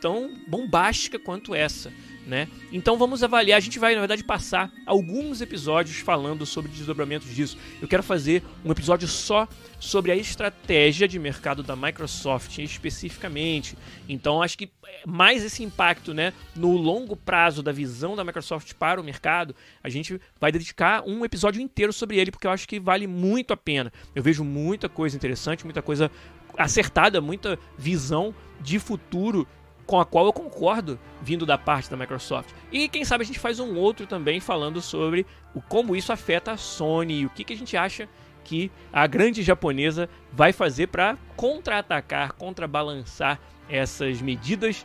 tão 0.00 0.30
bombástica 0.46 1.18
quanto 1.18 1.54
essa 1.54 1.92
né? 2.28 2.46
Então 2.70 2.98
vamos 2.98 3.22
avaliar, 3.22 3.56
a 3.56 3.60
gente 3.60 3.78
vai 3.78 3.94
na 3.94 4.00
verdade 4.00 4.22
passar 4.22 4.70
alguns 4.84 5.40
episódios 5.40 5.96
falando 5.96 6.44
sobre 6.44 6.70
desdobramentos 6.70 7.34
disso. 7.34 7.56
Eu 7.80 7.88
quero 7.88 8.02
fazer 8.02 8.42
um 8.62 8.70
episódio 8.70 9.08
só 9.08 9.48
sobre 9.80 10.12
a 10.12 10.16
estratégia 10.16 11.08
de 11.08 11.18
mercado 11.18 11.62
da 11.62 11.74
Microsoft 11.74 12.58
especificamente. 12.58 13.78
Então 14.06 14.42
acho 14.42 14.58
que 14.58 14.70
mais 15.06 15.42
esse 15.42 15.62
impacto, 15.62 16.12
né, 16.12 16.34
no 16.54 16.76
longo 16.76 17.16
prazo 17.16 17.62
da 17.62 17.72
visão 17.72 18.14
da 18.14 18.22
Microsoft 18.22 18.74
para 18.74 19.00
o 19.00 19.04
mercado, 19.04 19.56
a 19.82 19.88
gente 19.88 20.20
vai 20.38 20.52
dedicar 20.52 21.02
um 21.06 21.24
episódio 21.24 21.62
inteiro 21.62 21.94
sobre 21.94 22.18
ele 22.18 22.30
porque 22.30 22.46
eu 22.46 22.50
acho 22.50 22.68
que 22.68 22.78
vale 22.78 23.06
muito 23.06 23.54
a 23.54 23.56
pena. 23.56 23.90
Eu 24.14 24.22
vejo 24.22 24.44
muita 24.44 24.86
coisa 24.86 25.16
interessante, 25.16 25.64
muita 25.64 25.80
coisa 25.80 26.10
acertada, 26.58 27.20
muita 27.20 27.58
visão 27.76 28.34
de 28.60 28.78
futuro 28.78 29.46
com 29.86 29.98
a 29.98 30.04
qual 30.04 30.26
eu 30.26 30.32
concordo 30.32 30.98
vindo 31.22 31.46
da 31.46 31.56
parte 31.56 31.90
da 31.90 31.96
Microsoft. 31.96 32.50
E 32.70 32.88
quem 32.88 33.04
sabe 33.04 33.24
a 33.24 33.26
gente 33.26 33.38
faz 33.38 33.58
um 33.58 33.76
outro 33.76 34.06
também 34.06 34.38
falando 34.38 34.82
sobre 34.82 35.24
o, 35.54 35.62
como 35.62 35.96
isso 35.96 36.12
afeta 36.12 36.52
a 36.52 36.56
Sony 36.58 37.20
e 37.20 37.26
o 37.26 37.30
que, 37.30 37.42
que 37.42 37.54
a 37.54 37.56
gente 37.56 37.74
acha 37.74 38.06
que 38.44 38.70
a 38.92 39.06
grande 39.06 39.42
japonesa 39.42 40.08
vai 40.32 40.52
fazer 40.52 40.88
para 40.88 41.16
contra-atacar, 41.36 42.32
contrabalançar 42.32 43.40
essas 43.68 44.20
medidas 44.20 44.84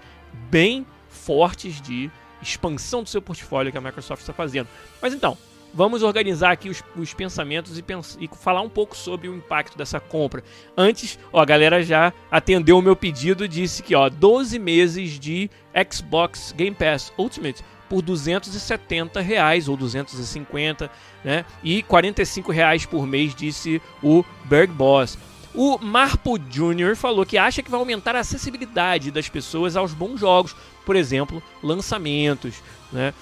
bem 0.49 0.85
fortes 1.09 1.81
de 1.81 2.09
expansão 2.41 3.03
do 3.03 3.09
seu 3.09 3.21
portfólio 3.21 3.71
que 3.71 3.77
a 3.77 3.81
Microsoft 3.81 4.21
está 4.21 4.33
fazendo. 4.33 4.67
Mas 5.01 5.13
então, 5.13 5.37
vamos 5.73 6.03
organizar 6.03 6.51
aqui 6.51 6.69
os, 6.69 6.83
os 6.95 7.13
pensamentos 7.13 7.77
e, 7.77 7.81
pens 7.81 8.17
e, 8.19 8.29
falar 8.39 8.61
um 8.61 8.69
pouco 8.69 8.95
sobre 8.95 9.27
o 9.27 9.35
impacto 9.35 9.77
dessa 9.77 9.99
compra. 9.99 10.43
Antes, 10.77 11.17
ó, 11.31 11.41
a 11.41 11.45
galera 11.45 11.81
já 11.81 12.13
atendeu 12.29 12.77
o 12.77 12.81
meu 12.81 12.95
pedido, 12.95 13.47
disse 13.47 13.81
que 13.81 13.95
ó, 13.95 14.09
12 14.09 14.59
meses 14.59 15.19
de 15.19 15.49
Xbox 15.91 16.53
Game 16.55 16.75
Pass 16.75 17.11
Ultimate 17.17 17.63
por 17.89 18.01
270 18.01 19.21
reais 19.21 19.67
ou 19.67 19.77
250, 19.77 20.89
né? 21.23 21.45
E 21.63 21.83
45 21.83 22.51
reais 22.51 22.85
por 22.85 23.05
mês, 23.05 23.35
disse 23.35 23.81
o 24.01 24.23
Berg 24.45 24.71
Boss. 24.73 25.17
O 25.53 25.77
Marpo 25.77 26.39
Jr. 26.39 26.95
falou 26.95 27.23
que 27.25 27.37
acha 27.37 27.61
que 27.61 27.69
vai 27.69 27.79
aumentar 27.79 28.15
a 28.15 28.21
acessibilidade 28.21 29.11
das 29.11 29.29
pessoas 29.29 29.75
aos 29.75 29.93
bons 29.93 30.19
jogos, 30.19 30.55
por 30.83 30.95
exemplo, 30.95 31.43
lançamentos, 31.61 32.55
né? 32.91 33.13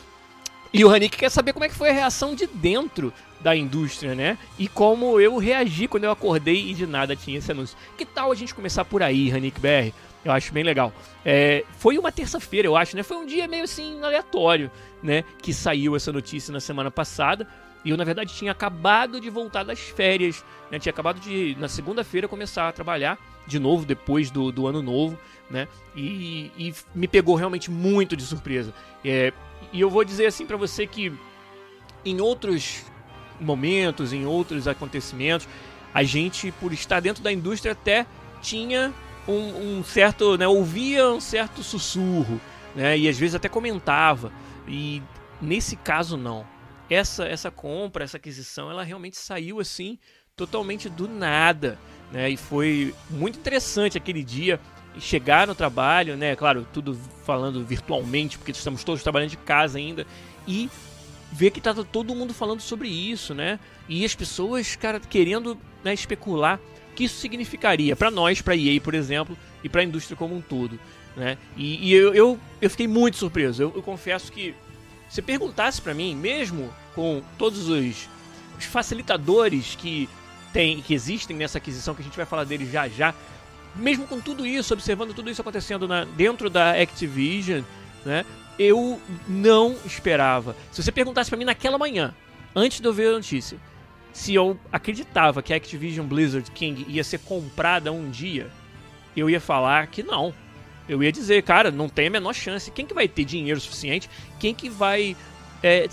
E 0.74 0.86
o 0.86 0.90
Hanik 0.90 1.18
quer 1.18 1.30
saber 1.30 1.52
como 1.52 1.66
é 1.66 1.70
que 1.70 1.76
foi 1.76 1.90
a 1.90 1.94
reação 1.94 2.34
de 2.34 2.48
dentro 2.48 3.14
da 3.42 3.56
indústria, 3.56 4.16
né? 4.16 4.38
E 4.58 4.68
como 4.68 5.20
eu 5.20 5.38
reagi 5.38 5.88
quando 5.88 6.06
eu 6.06 6.12
acordei 6.12 6.70
e 6.70 6.74
de 6.74 6.86
nada 6.86 7.16
tinha 7.16 7.38
esse 7.38 7.52
anúncio. 7.52 7.78
Que 7.98 8.06
tal 8.06 8.32
a 8.32 8.36
gente 8.36 8.56
começar 8.56 8.86
por 8.86 9.04
aí, 9.04 9.32
Hanik 9.32 9.60
BR? 9.60 9.94
Eu 10.24 10.32
acho 10.32 10.54
bem 10.54 10.64
legal. 10.64 10.94
É, 11.26 11.66
foi 11.78 11.98
uma 11.98 12.12
terça-feira, 12.12 12.68
eu 12.68 12.78
acho, 12.78 12.96
né? 12.96 13.04
Foi 13.04 13.18
um 13.18 13.26
dia 13.26 13.48
meio 13.48 13.64
assim 13.64 14.02
aleatório, 14.02 14.72
né? 15.02 15.24
Que 15.42 15.54
saiu 15.54 15.96
essa 15.96 16.12
notícia 16.12 16.54
na 16.54 16.60
semana 16.60 16.92
passada. 16.92 17.48
E 17.84 17.90
eu, 17.90 17.98
na 17.98 18.04
verdade, 18.04 18.34
tinha 18.34 18.52
acabado 18.52 19.20
de 19.20 19.30
voltar 19.30 19.64
das 19.64 19.80
férias, 19.80 20.46
né? 20.70 20.78
Tinha 20.80 20.92
acabado 20.92 21.20
de, 21.20 21.58
na 21.60 21.68
segunda-feira, 21.68 22.28
começar 22.28 22.70
a 22.70 22.72
trabalhar 22.72 23.18
de 23.48 23.58
novo 23.58 23.86
depois 23.86 24.30
do, 24.30 24.52
do 24.52 24.68
ano 24.68 24.84
novo, 24.84 25.18
né? 25.50 25.68
E, 25.96 26.52
e 26.58 26.74
me 26.94 27.08
pegou 27.08 27.36
realmente 27.36 27.72
muito 27.72 28.16
de 28.16 28.24
surpresa. 28.24 28.72
É, 29.04 29.34
e 29.72 29.82
eu 29.82 29.90
vou 29.90 30.04
dizer 30.04 30.26
assim 30.26 30.46
para 30.46 30.58
você 30.58 30.86
que 30.86 31.14
em 32.04 32.20
outros 32.20 32.84
momentos, 33.40 34.14
em 34.14 34.26
outros 34.26 34.68
acontecimentos, 34.68 35.48
a 35.94 36.04
gente, 36.04 36.52
por 36.54 36.72
estar 36.74 37.00
dentro 37.00 37.24
da 37.24 37.32
indústria, 37.32 37.74
até 37.74 38.06
tinha 38.42 38.94
um, 39.28 39.80
um 39.80 39.84
certo, 39.84 40.38
né, 40.38 40.48
ouvia 40.48 41.10
um 41.10 41.20
certo 41.20 41.64
sussurro, 41.64 42.40
né, 42.76 42.98
e 42.98 43.08
às 43.08 43.18
vezes 43.18 43.36
até 43.36 43.50
comentava. 43.50 44.32
E 44.68 45.02
nesse 45.42 45.76
caso 45.76 46.18
não. 46.18 46.46
Essa 46.90 47.26
essa 47.26 47.50
compra, 47.50 48.04
essa 48.04 48.18
aquisição, 48.18 48.70
ela 48.70 48.84
realmente 48.84 49.18
saiu 49.18 49.60
assim 49.60 49.98
totalmente 50.36 50.90
do 50.90 51.08
nada, 51.08 51.80
né? 52.12 52.30
E 52.30 52.36
foi 52.36 52.94
muito 53.10 53.40
interessante 53.40 53.98
aquele 53.98 54.24
dia 54.24 54.60
chegar 55.00 55.48
no 55.48 55.56
trabalho, 55.56 56.18
né? 56.18 56.36
Claro, 56.36 56.68
tudo 56.74 56.98
falando 57.26 57.64
virtualmente, 57.64 58.38
porque 58.38 58.52
estamos 58.52 58.84
todos 58.84 59.04
trabalhando 59.04 59.30
de 59.30 59.38
casa 59.38 59.78
ainda, 59.78 60.06
e 60.48 60.70
ver 61.32 61.52
que 61.52 61.62
tá 61.62 61.74
todo 61.74 62.14
mundo 62.14 62.34
falando 62.34 62.62
sobre 62.62 62.90
isso, 62.90 63.34
né? 63.34 63.60
E 63.88 64.04
as 64.04 64.14
pessoas, 64.14 64.76
cara, 64.76 65.00
querendo 65.00 65.58
né, 65.84 65.94
especular 65.94 66.60
o 66.92 66.94
que 66.94 67.06
isso 67.06 67.20
significaria 67.20 67.96
para 67.96 68.12
nós, 68.12 68.42
para 68.42 68.56
EA, 68.56 68.80
por 68.82 68.94
exemplo, 68.94 69.38
e 69.64 69.70
para 69.70 69.82
a 69.82 69.84
indústria 69.84 70.18
como 70.18 70.36
um 70.36 70.42
todo, 70.42 70.78
né? 71.16 71.38
E, 71.56 71.90
e 71.90 71.94
eu, 71.94 72.14
eu, 72.14 72.40
eu, 72.62 72.70
fiquei 72.70 72.88
muito 72.88 73.18
surpreso. 73.18 73.64
Eu, 73.64 73.74
eu 73.76 73.82
confesso 73.82 74.32
que 74.32 74.54
se 75.10 75.22
perguntasse 75.22 75.82
para 75.82 75.94
mim, 75.94 76.16
mesmo 76.16 76.74
com 76.94 77.22
todos 77.38 77.70
os, 77.70 78.10
os 78.58 78.66
facilitadores 78.66 79.76
que 79.76 80.10
tem, 80.52 80.82
que 80.82 80.94
existem 80.94 81.36
nessa 81.36 81.58
aquisição, 81.58 81.96
que 81.96 82.02
a 82.02 82.04
gente 82.04 82.18
vai 82.18 82.26
falar 82.26 82.44
deles 82.44 82.70
já 82.72 82.88
já, 82.90 83.16
mesmo 83.76 84.08
com 84.08 84.20
tudo 84.20 84.46
isso, 84.46 84.74
observando 84.74 85.14
tudo 85.14 85.30
isso 85.30 85.42
acontecendo 85.42 85.88
na, 85.88 86.06
dentro 86.06 86.50
da 86.50 86.72
Activision, 86.72 87.62
né? 88.06 88.26
Eu 88.60 89.02
não 89.28 89.76
esperava. 89.86 90.56
Se 90.72 90.84
você 90.84 90.92
perguntasse 90.92 91.30
para 91.30 91.38
mim 91.38 91.46
naquela 91.46 91.78
manhã, 91.78 92.14
antes 92.56 92.80
de 92.80 92.88
eu 92.88 92.94
ver 92.94 93.10
a 93.10 93.14
notícia, 93.14 93.58
se 94.14 94.34
eu 94.34 94.60
acreditava 94.72 95.42
que 95.42 95.54
a 95.54 95.56
Activision 95.56 96.06
Blizzard 96.06 96.50
King 96.52 96.86
ia 96.88 97.04
ser 97.04 97.20
comprada 97.20 97.92
um 97.92 98.10
dia, 98.10 98.50
eu 99.16 99.30
ia 99.30 99.40
falar 99.40 99.88
que 99.88 100.04
não. 100.04 100.34
Eu 100.88 101.02
ia 101.02 101.12
dizer, 101.12 101.42
cara, 101.44 101.72
não 101.72 101.88
tem 101.88 102.08
a 102.08 102.12
menor 102.12 102.34
chance. 102.34 102.72
Quem 102.72 102.86
que 102.86 102.94
vai 102.94 103.08
ter 103.08 103.24
dinheiro 103.24 103.60
suficiente? 103.60 104.10
Quem 104.40 104.54
que 104.54 104.70
vai 104.70 105.16
é, 105.64 105.88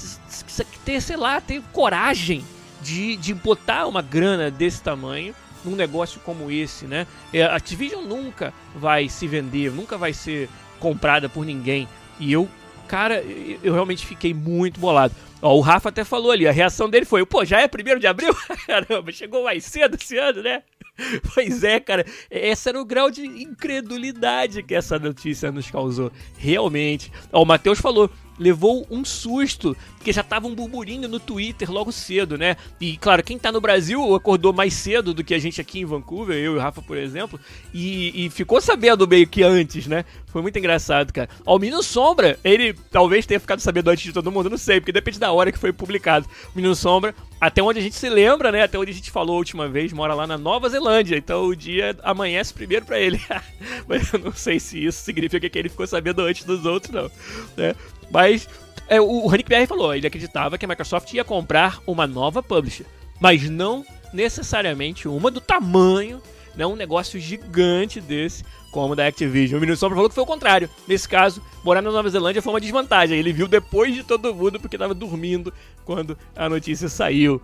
ter, 0.85 1.01
sei 1.01 1.17
lá, 1.17 1.41
ter 1.41 1.63
coragem 1.73 2.45
de, 2.83 3.17
de 3.17 3.35
botar 3.35 3.87
uma 3.87 4.03
grana 4.03 4.51
desse 4.51 4.83
tamanho 4.83 5.35
num 5.69 5.77
negócio 5.77 6.21
como 6.25 6.51
esse, 6.51 6.87
né? 6.87 7.07
É, 7.33 7.43
a 7.43 7.57
Activision 7.57 8.05
nunca 8.05 8.53
vai 8.75 9.09
se 9.09 9.27
vender, 9.27 9.71
nunca 9.71 9.99
vai 9.99 10.13
ser 10.13 10.49
comprada 10.81 11.29
por 11.29 11.45
ninguém. 11.45 11.87
E 12.19 12.33
eu, 12.33 12.49
cara, 12.87 13.23
eu 13.63 13.73
realmente 13.73 14.07
fiquei 14.07 14.33
muito 14.33 14.81
bolado. 14.81 15.15
Ó, 15.41 15.55
o 15.57 15.61
Rafa 15.61 15.91
até 15.91 16.05
falou 16.05 16.33
ali, 16.33 16.49
a 16.49 16.53
reação 16.53 16.89
dele 16.89 17.05
foi, 17.05 17.25
pô, 17.25 17.45
já 17.45 17.61
é 17.61 17.69
primeiro 17.69 18.01
de 18.01 18.07
abril? 18.07 18.35
Caramba, 18.67 19.13
chegou 19.13 19.45
mais 19.45 19.65
cedo 19.65 19.97
esse 20.01 20.17
ano, 20.17 20.43
né? 20.43 20.63
Pois 21.33 21.63
é, 21.63 21.79
cara, 21.79 22.05
esse 22.29 22.69
era 22.69 22.81
o 22.81 22.85
grau 22.85 23.09
de 23.09 23.25
incredulidade 23.25 24.65
que 24.65 24.75
essa 24.75 24.99
notícia 24.99 25.53
nos 25.53 25.71
causou. 25.71 26.11
Realmente. 26.37 27.13
Ó, 27.33 27.43
o 27.43 27.47
Matheus 27.47 27.81
falou 27.81 28.11
levou 28.39 28.87
um 28.91 29.05
susto, 29.05 29.77
porque 29.97 30.13
já 30.13 30.23
tava 30.23 30.47
um 30.47 30.55
burburinho 30.55 31.09
no 31.09 31.19
Twitter 31.19 31.71
logo 31.71 31.91
cedo, 31.91 32.39
né? 32.39 32.57
E 32.81 32.97
claro, 32.97 33.23
quem 33.23 33.39
tá 33.39 33.51
no 33.51 33.61
Brasil 33.61 34.15
acordou 34.15 34.53
mais 34.53 34.75
cedo 34.75 35.13
do 35.13 35.25
que 35.25 35.35
a 35.35 35.39
gente 35.39 35.61
aqui 35.61 35.81
em 35.81 35.85
Vancouver, 35.85 36.37
eu 36.37 36.55
e 36.55 36.57
o 36.57 36.61
Rafa, 36.61 36.81
por 36.81 36.97
exemplo, 36.97 37.39
e, 37.75 38.27
e 38.27 38.31
ficou 38.31 38.61
sabendo 38.61 39.07
meio 39.07 39.27
que 39.27 39.43
antes, 39.43 39.87
né? 39.87 40.05
Foi 40.27 40.43
muito 40.43 40.59
engraçado, 40.59 41.13
cara. 41.13 41.29
Ó, 41.45 41.57
o 41.57 41.59
Menino 41.59 41.83
Sombra, 41.83 42.39
ele 42.45 42.75
talvez 42.91 43.27
tenha 43.27 43.41
ficado 43.41 43.61
sabendo 43.61 43.91
antes 43.91 44.05
de 44.05 44.13
todo 44.13 44.31
mundo, 44.31 44.51
não 44.51 44.59
sei, 44.59 44.81
porque 44.81 44.93
depende 44.93 45.19
da 45.19 45.33
hora 45.33 45.51
que 45.51 45.59
foi 45.59 45.73
publicado. 45.73 46.27
O 46.53 46.57
Menino 46.57 46.75
Sombra, 46.75 47.15
até 47.41 47.63
onde 47.63 47.79
a 47.79 47.83
gente 47.83 47.95
se 47.95 48.09
lembra, 48.09 48.53
né? 48.53 48.63
Até 48.63 48.79
onde 48.79 48.91
a 48.91 48.95
gente 48.95 49.11
falou 49.11 49.37
a 49.37 49.39
última 49.39 49.69
vez, 49.69 49.93
mora 49.93 50.15
lá 50.15 50.27
na 50.27 50.37
Nova 50.37 50.69
Zelândia, 50.69 51.17
então 51.17 51.47
o 51.47 51.57
dia 51.57 51.97
amanhece 52.03 52.53
primeiro 52.53 52.85
para 52.85 53.01
ele. 53.01 53.21
Mas 53.89 54.13
eu 54.13 54.19
não 54.19 54.33
sei 54.33 54.61
se 54.61 54.85
isso 54.85 55.03
significa 55.03 55.49
que 55.49 55.59
ele 55.59 55.69
ficou 55.69 55.87
sabendo 55.87 56.23
antes 56.23 56.45
dos 56.45 56.67
outros, 56.67 56.93
não. 56.93 57.11
Né? 57.57 57.75
Mas 58.11 58.49
é, 58.89 59.01
o, 59.01 59.27
o 59.27 59.31
Hank 59.31 59.45
Pierre 59.45 59.67
falou, 59.67 59.95
ele 59.95 60.07
acreditava 60.07 60.57
que 60.57 60.65
a 60.65 60.69
Microsoft 60.69 61.13
ia 61.13 61.25
comprar 61.25 61.81
uma 61.87 62.07
nova 62.07 62.43
publisher, 62.43 62.87
mas 63.21 63.49
não 63.49 63.85
necessariamente 64.13 65.07
uma 65.07 65.31
do 65.31 65.41
tamanho, 65.41 66.23
né, 66.57 66.67
um 66.67 66.75
negócio 66.75 67.21
gigante 67.21 68.01
desse, 68.01 68.45
como 68.73 68.97
da 68.97 69.07
Activision. 69.07 69.59
O 69.59 69.61
Menino 69.61 69.77
Sombra 69.77 69.97
falou 69.97 70.09
que 70.09 70.15
foi 70.15 70.25
o 70.25 70.27
contrário. 70.27 70.69
Nesse 70.87 71.09
caso, 71.09 71.43
morar 71.63 71.83
na 71.83 71.91
Nova 71.91 72.09
Zelândia 72.09 72.43
foi 72.43 72.53
uma 72.53 72.61
desvantagem. 72.61 73.19
Ele 73.19 73.33
viu 73.33 73.47
depois 73.47 73.95
de 73.95 74.03
todo 74.03 74.35
mundo 74.35 74.59
porque 74.59 74.77
estava 74.77 74.95
dormindo 74.95 75.53
quando 75.85 76.19
a 76.35 76.49
notícia 76.49 76.89
saiu. 76.89 77.41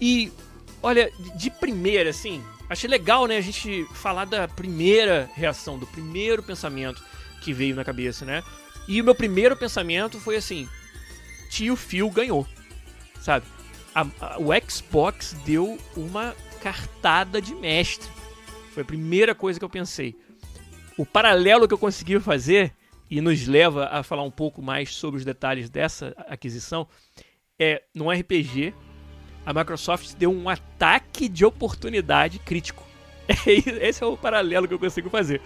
E, 0.00 0.32
olha, 0.82 1.10
de 1.34 1.50
primeira, 1.50 2.10
assim, 2.10 2.42
achei 2.68 2.88
legal, 2.88 3.26
né, 3.26 3.36
a 3.36 3.42
gente 3.42 3.86
falar 3.94 4.24
da 4.24 4.48
primeira 4.48 5.28
reação, 5.34 5.78
do 5.78 5.86
primeiro 5.86 6.42
pensamento 6.42 7.02
que 7.42 7.52
veio 7.52 7.76
na 7.76 7.84
cabeça, 7.84 8.24
né? 8.24 8.42
E 8.88 9.00
o 9.00 9.04
meu 9.04 9.14
primeiro 9.14 9.56
pensamento 9.56 10.18
foi 10.20 10.36
assim: 10.36 10.68
tio 11.48 11.76
Phil 11.76 12.08
ganhou, 12.10 12.46
sabe? 13.20 13.46
A, 13.94 14.06
a, 14.20 14.38
o 14.38 14.48
Xbox 14.68 15.34
deu 15.44 15.78
uma 15.96 16.34
cartada 16.60 17.40
de 17.40 17.54
mestre. 17.54 18.08
Foi 18.72 18.82
a 18.82 18.86
primeira 18.86 19.34
coisa 19.34 19.58
que 19.58 19.64
eu 19.64 19.70
pensei. 19.70 20.14
O 20.96 21.04
paralelo 21.04 21.66
que 21.66 21.74
eu 21.74 21.78
consegui 21.78 22.18
fazer, 22.20 22.72
e 23.10 23.20
nos 23.20 23.46
leva 23.46 23.86
a 23.86 24.02
falar 24.02 24.22
um 24.22 24.30
pouco 24.30 24.62
mais 24.62 24.94
sobre 24.94 25.18
os 25.18 25.24
detalhes 25.24 25.70
dessa 25.70 26.14
aquisição, 26.28 26.86
é 27.58 27.82
num 27.94 28.10
RPG, 28.10 28.74
a 29.44 29.52
Microsoft 29.52 30.14
deu 30.14 30.30
um 30.30 30.48
ataque 30.48 31.28
de 31.28 31.44
oportunidade 31.44 32.38
crítico. 32.38 32.84
Esse 33.46 34.02
é 34.02 34.06
o 34.06 34.16
paralelo 34.16 34.66
que 34.66 34.74
eu 34.74 34.78
consigo 34.78 35.08
fazer. 35.08 35.40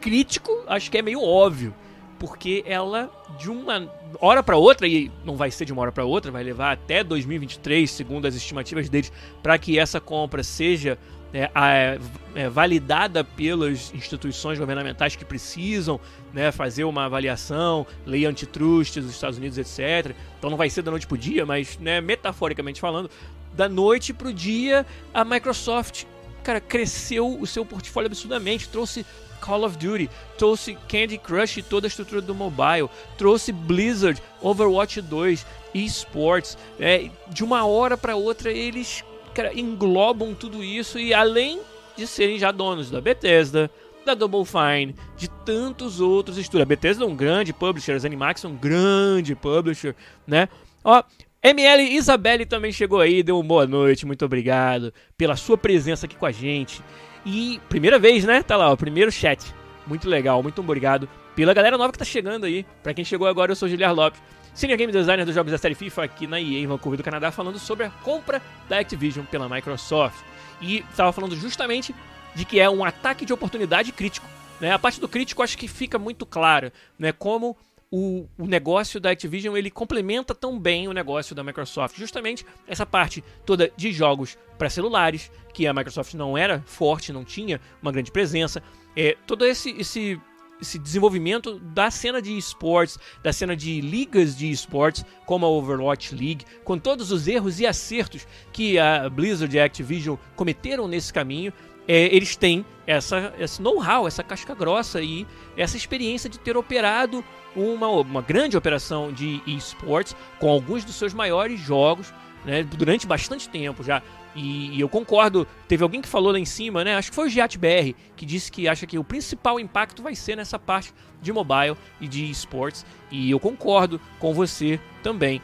Crítico, 0.00 0.52
acho 0.66 0.90
que 0.90 0.98
é 0.98 1.02
meio 1.02 1.22
óbvio 1.22 1.74
porque 2.18 2.64
ela 2.66 3.10
de 3.38 3.50
uma 3.50 3.88
hora 4.20 4.42
para 4.42 4.56
outra 4.56 4.86
e 4.86 5.10
não 5.24 5.36
vai 5.36 5.50
ser 5.50 5.64
de 5.64 5.72
uma 5.72 5.82
hora 5.82 5.92
para 5.92 6.04
outra, 6.04 6.30
vai 6.30 6.42
levar 6.42 6.72
até 6.72 7.02
2023, 7.02 7.90
segundo 7.90 8.26
as 8.26 8.34
estimativas 8.34 8.88
deles, 8.88 9.12
para 9.42 9.58
que 9.58 9.78
essa 9.78 10.00
compra 10.00 10.42
seja 10.42 10.98
é, 11.32 11.98
é, 12.34 12.48
validada 12.48 13.24
pelas 13.24 13.92
instituições 13.92 14.58
governamentais 14.58 15.16
que 15.16 15.24
precisam 15.24 15.98
né, 16.32 16.52
fazer 16.52 16.84
uma 16.84 17.06
avaliação, 17.06 17.84
lei 18.06 18.24
antitrust 18.24 19.00
dos 19.00 19.10
Estados 19.10 19.36
Unidos, 19.36 19.58
etc. 19.58 20.14
Então 20.38 20.48
não 20.48 20.56
vai 20.56 20.70
ser 20.70 20.82
da 20.82 20.92
noite 20.92 21.06
para 21.08 21.16
o 21.16 21.18
dia, 21.18 21.44
mas 21.44 21.76
né, 21.78 22.00
metaforicamente 22.00 22.80
falando, 22.80 23.10
da 23.52 23.68
noite 23.68 24.12
para 24.12 24.28
o 24.28 24.32
dia 24.32 24.86
a 25.12 25.24
Microsoft 25.24 26.04
cara, 26.44 26.60
cresceu 26.60 27.40
o 27.40 27.46
seu 27.46 27.64
portfólio 27.64 28.06
absurdamente, 28.06 28.68
trouxe 28.68 29.04
Call 29.44 29.64
of 29.64 29.76
Duty, 29.76 30.08
trouxe 30.38 30.74
Candy 30.88 31.18
Crush 31.18 31.58
e 31.58 31.62
toda 31.62 31.86
a 31.86 31.88
estrutura 31.88 32.22
do 32.22 32.34
mobile, 32.34 32.88
trouxe 33.18 33.52
Blizzard, 33.52 34.22
Overwatch 34.40 35.02
2, 35.02 35.44
esports. 35.74 36.56
É, 36.80 37.10
de 37.28 37.44
uma 37.44 37.66
hora 37.66 37.94
para 37.94 38.16
outra 38.16 38.50
eles 38.50 39.04
cara, 39.34 39.52
englobam 39.52 40.32
tudo 40.32 40.64
isso 40.64 40.98
e 40.98 41.12
além 41.12 41.60
de 41.94 42.06
serem 42.06 42.38
já 42.38 42.50
donos 42.50 42.90
da 42.90 43.02
Bethesda, 43.02 43.70
da 44.06 44.14
Double 44.14 44.44
Fine, 44.44 44.94
de 45.16 45.28
tantos 45.28 46.00
outros 46.00 46.38
estúdios. 46.38 46.62
A 46.62 46.66
Bethesda 46.66 47.04
é 47.04 47.06
um 47.06 47.14
grande 47.14 47.52
publisher, 47.52 47.92
a 47.92 47.98
Zenimax 47.98 48.44
é 48.44 48.48
um 48.48 48.56
grande 48.56 49.34
publisher, 49.34 49.94
né? 50.26 50.48
Ó, 50.82 51.02
ML 51.42 51.82
Isabelle 51.82 52.46
também 52.46 52.72
chegou 52.72 53.00
aí, 53.00 53.22
deu 53.22 53.36
uma 53.36 53.44
boa 53.44 53.66
noite, 53.66 54.06
muito 54.06 54.24
obrigado 54.24 54.92
pela 55.18 55.36
sua 55.36 55.58
presença 55.58 56.06
aqui 56.06 56.16
com 56.16 56.24
a 56.24 56.32
gente. 56.32 56.82
E 57.24 57.60
primeira 57.68 57.98
vez, 57.98 58.24
né? 58.24 58.42
Tá 58.42 58.56
lá, 58.56 58.70
o 58.70 58.76
primeiro 58.76 59.10
chat. 59.10 59.54
Muito 59.86 60.08
legal, 60.08 60.42
muito 60.42 60.60
obrigado 60.60 61.08
pela 61.34 61.52
galera 61.52 61.76
nova 61.76 61.92
que 61.92 61.98
tá 61.98 62.04
chegando 62.04 62.44
aí. 62.44 62.64
Pra 62.82 62.94
quem 62.94 63.04
chegou 63.04 63.26
agora, 63.26 63.52
eu 63.52 63.56
sou 63.56 63.66
o 63.66 63.70
Giliar 63.70 63.94
Lopes, 63.94 64.20
Senior 64.54 64.78
Game 64.78 64.92
Designer 64.92 65.26
dos 65.26 65.34
jogos 65.34 65.50
da 65.50 65.58
série 65.58 65.74
FIFA 65.74 66.04
aqui 66.04 66.26
na 66.26 66.40
EA 66.40 66.60
em 66.60 66.66
Vancouver 66.66 66.96
do 66.96 67.02
Canadá, 67.02 67.30
falando 67.30 67.58
sobre 67.58 67.86
a 67.86 67.90
compra 67.90 68.40
da 68.68 68.78
Activision 68.78 69.24
pela 69.24 69.48
Microsoft. 69.48 70.18
E 70.60 70.78
estava 70.90 71.12
falando 71.12 71.36
justamente 71.36 71.94
de 72.34 72.44
que 72.44 72.60
é 72.60 72.68
um 72.70 72.84
ataque 72.84 73.24
de 73.24 73.32
oportunidade 73.32 73.92
crítico. 73.92 74.26
Né? 74.60 74.70
A 74.70 74.78
parte 74.78 75.00
do 75.00 75.08
crítico 75.08 75.42
acho 75.42 75.58
que 75.58 75.66
fica 75.66 75.98
muito 75.98 76.24
clara, 76.24 76.72
né? 76.98 77.12
Como 77.12 77.56
o, 77.90 78.26
o, 78.38 78.46
negócio 78.46 79.00
da 79.00 79.10
Activision 79.10 79.56
ele 79.56 79.70
complementa 79.70 80.34
tão 80.34 80.58
bem 80.58 80.88
o 80.88 80.92
negócio 80.92 81.34
da 81.34 81.44
Microsoft. 81.44 81.96
Justamente 81.96 82.44
essa 82.66 82.84
parte 82.84 83.22
toda 83.46 83.70
de 83.76 83.92
jogos 83.92 84.36
para 84.58 84.70
celulares, 84.70 85.30
que 85.52 85.66
a 85.66 85.72
Microsoft 85.72 86.14
não 86.14 86.36
era 86.36 86.62
forte, 86.66 87.12
não 87.12 87.24
tinha 87.24 87.60
uma 87.80 87.92
grande 87.92 88.10
presença. 88.10 88.62
É, 88.96 89.16
todo 89.26 89.44
esse, 89.44 89.70
esse, 89.70 90.20
esse 90.60 90.78
desenvolvimento 90.78 91.58
da 91.58 91.90
cena 91.90 92.20
de 92.20 92.36
esportes, 92.36 92.98
da 93.22 93.32
cena 93.32 93.56
de 93.56 93.80
ligas 93.80 94.36
de 94.36 94.50
esportes, 94.50 95.04
como 95.26 95.46
a 95.46 95.48
Overwatch 95.48 96.14
League, 96.14 96.44
com 96.64 96.78
todos 96.78 97.10
os 97.10 97.28
erros 97.28 97.60
e 97.60 97.66
acertos 97.66 98.26
que 98.52 98.78
a 98.78 99.08
Blizzard 99.08 99.54
e 99.54 99.60
a 99.60 99.64
Activision 99.64 100.16
cometeram 100.34 100.88
nesse 100.88 101.12
caminho, 101.12 101.52
é, 101.86 102.14
eles 102.14 102.36
têm 102.36 102.64
essa, 102.86 103.32
esse 103.38 103.62
know-how, 103.62 104.06
essa 104.06 104.22
casca 104.22 104.54
grossa 104.54 105.00
e 105.00 105.26
essa 105.56 105.76
experiência 105.76 106.28
de 106.28 106.38
ter 106.38 106.56
operado 106.56 107.24
uma, 107.56 107.88
uma 107.88 108.22
grande 108.22 108.56
operação 108.56 109.12
de 109.12 109.42
esportes 109.46 110.16
com 110.38 110.48
alguns 110.48 110.84
dos 110.84 110.96
seus 110.96 111.14
maiores 111.14 111.60
jogos 111.60 112.12
né, 112.44 112.62
durante 112.62 113.06
bastante 113.06 113.48
tempo 113.48 113.82
já. 113.82 114.02
E, 114.34 114.76
e, 114.76 114.80
eu 114.80 114.88
concordo, 114.88 115.46
teve 115.68 115.82
alguém 115.82 116.02
que 116.02 116.08
falou 116.08 116.32
lá 116.32 116.38
em 116.38 116.44
cima, 116.44 116.82
né? 116.82 116.96
Acho 116.96 117.10
que 117.10 117.14
foi 117.14 117.28
o 117.28 117.30
Giat 117.30 117.56
BR, 117.56 117.94
que 118.16 118.26
disse 118.26 118.50
que 118.50 118.66
acha 118.66 118.84
que 118.84 118.98
o 118.98 119.04
principal 119.04 119.60
impacto 119.60 120.02
vai 120.02 120.16
ser 120.16 120.36
nessa 120.36 120.58
parte 120.58 120.92
de 121.22 121.32
mobile 121.32 121.76
e 122.00 122.08
de 122.08 122.28
esportes. 122.28 122.84
E 123.12 123.30
eu 123.30 123.38
concordo 123.38 124.00
com 124.18 124.34
você 124.34 124.80
também, 125.04 125.40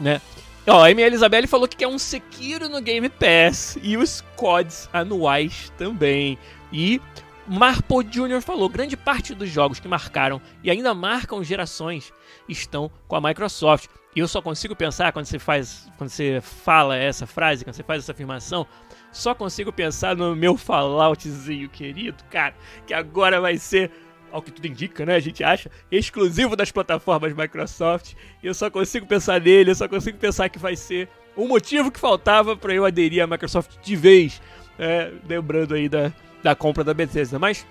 né? 0.00 0.20
Ó, 0.68 0.84
a 0.84 0.90
Amy 0.90 1.02
Isabelle 1.02 1.46
falou 1.46 1.66
que 1.66 1.78
quer 1.78 1.88
um 1.88 1.98
Sekiro 1.98 2.68
no 2.68 2.82
Game 2.82 3.08
Pass 3.08 3.78
e 3.82 3.96
os 3.96 4.22
CODs 4.36 4.88
anuais 4.92 5.72
também. 5.78 6.38
E 6.70 7.00
Marpo 7.46 8.02
Jr. 8.02 8.42
falou: 8.42 8.68
grande 8.68 8.94
parte 8.94 9.34
dos 9.34 9.48
jogos 9.48 9.80
que 9.80 9.88
marcaram 9.88 10.42
e 10.62 10.70
ainda 10.70 10.92
marcam 10.92 11.42
gerações 11.42 12.12
estão 12.46 12.90
com 13.06 13.16
a 13.16 13.20
Microsoft. 13.20 13.88
E 14.14 14.20
eu 14.20 14.28
só 14.28 14.42
consigo 14.42 14.76
pensar 14.76 15.12
quando 15.12 15.24
você 15.24 15.38
faz, 15.38 15.90
quando 15.96 16.10
você 16.10 16.40
fala 16.42 16.96
essa 16.96 17.26
frase, 17.26 17.64
quando 17.64 17.74
você 17.74 17.82
faz 17.82 18.02
essa 18.02 18.12
afirmação, 18.12 18.66
só 19.10 19.34
consigo 19.34 19.72
pensar 19.72 20.16
no 20.16 20.36
meu 20.36 20.56
Falloutzinho 20.56 21.68
querido, 21.70 22.22
cara, 22.24 22.54
que 22.86 22.92
agora 22.92 23.40
vai 23.40 23.56
ser 23.56 23.90
ao 24.32 24.42
que 24.42 24.50
tudo 24.50 24.66
indica, 24.66 25.04
né? 25.04 25.14
A 25.14 25.20
gente 25.20 25.42
acha, 25.42 25.70
exclusivo 25.90 26.56
das 26.56 26.70
plataformas 26.70 27.34
Microsoft. 27.34 28.14
E 28.42 28.46
eu 28.46 28.54
só 28.54 28.70
consigo 28.70 29.06
pensar 29.06 29.40
nele, 29.40 29.70
eu 29.70 29.74
só 29.74 29.88
consigo 29.88 30.18
pensar 30.18 30.48
que 30.48 30.58
vai 30.58 30.76
ser 30.76 31.08
o 31.36 31.46
motivo 31.46 31.90
que 31.90 32.00
faltava 32.00 32.56
para 32.56 32.74
eu 32.74 32.84
aderir 32.84 33.22
à 33.22 33.26
Microsoft 33.26 33.76
de 33.82 33.96
vez. 33.96 34.40
É, 34.78 35.12
lembrando 35.28 35.74
aí 35.74 35.88
da, 35.88 36.12
da 36.42 36.54
compra 36.54 36.84
da 36.84 36.94
Bethesda, 36.94 37.38
mas 37.38 37.66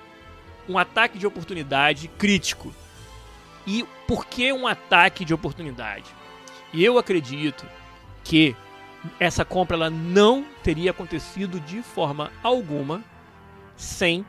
um 0.68 0.78
ataque 0.78 1.18
de 1.18 1.26
oportunidade 1.26 2.08
crítico. 2.18 2.74
E 3.66 3.86
por 4.08 4.26
que 4.26 4.52
um 4.52 4.68
ataque 4.68 5.26
de 5.26 5.34
oportunidade? 5.34 6.06
Eu 6.74 6.98
acredito 6.98 7.66
que 8.24 8.56
essa 9.20 9.46
compra 9.46 9.76
ela 9.76 9.90
não 9.90 10.46
teria 10.64 10.92
acontecido 10.92 11.60
de 11.60 11.82
forma 11.82 12.32
alguma 12.44 13.04
sem 13.76 14.26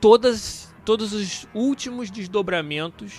todas, 0.00 0.71
todos 0.84 1.12
os 1.12 1.46
últimos 1.54 2.10
desdobramentos 2.10 3.14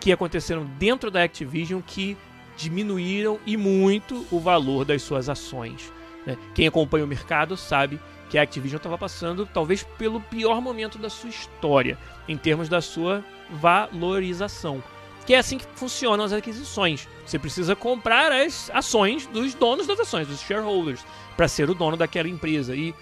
que 0.00 0.12
aconteceram 0.12 0.64
dentro 0.78 1.10
da 1.10 1.22
Activision 1.22 1.80
que 1.84 2.16
diminuíram 2.56 3.38
e 3.46 3.56
muito 3.56 4.26
o 4.30 4.38
valor 4.38 4.84
das 4.84 5.02
suas 5.02 5.28
ações. 5.28 5.92
Né? 6.26 6.36
Quem 6.54 6.66
acompanha 6.66 7.04
o 7.04 7.08
mercado 7.08 7.56
sabe 7.56 8.00
que 8.28 8.36
a 8.36 8.42
Activision 8.42 8.76
estava 8.76 8.98
passando 8.98 9.46
talvez 9.46 9.82
pelo 9.96 10.20
pior 10.20 10.60
momento 10.60 10.98
da 10.98 11.08
sua 11.08 11.30
história, 11.30 11.98
em 12.28 12.36
termos 12.36 12.68
da 12.68 12.80
sua 12.80 13.24
valorização. 13.50 14.82
Que 15.24 15.34
é 15.34 15.38
assim 15.38 15.58
que 15.58 15.66
funcionam 15.74 16.24
as 16.24 16.32
aquisições. 16.32 17.06
Você 17.24 17.38
precisa 17.38 17.76
comprar 17.76 18.32
as 18.32 18.70
ações 18.72 19.26
dos 19.26 19.54
donos 19.54 19.86
das 19.86 20.00
ações, 20.00 20.26
dos 20.26 20.40
shareholders, 20.40 21.04
para 21.36 21.48
ser 21.48 21.68
o 21.68 21.74
dono 21.74 21.96
daquela 21.96 22.28
empresa. 22.28 22.74
E 22.74 22.94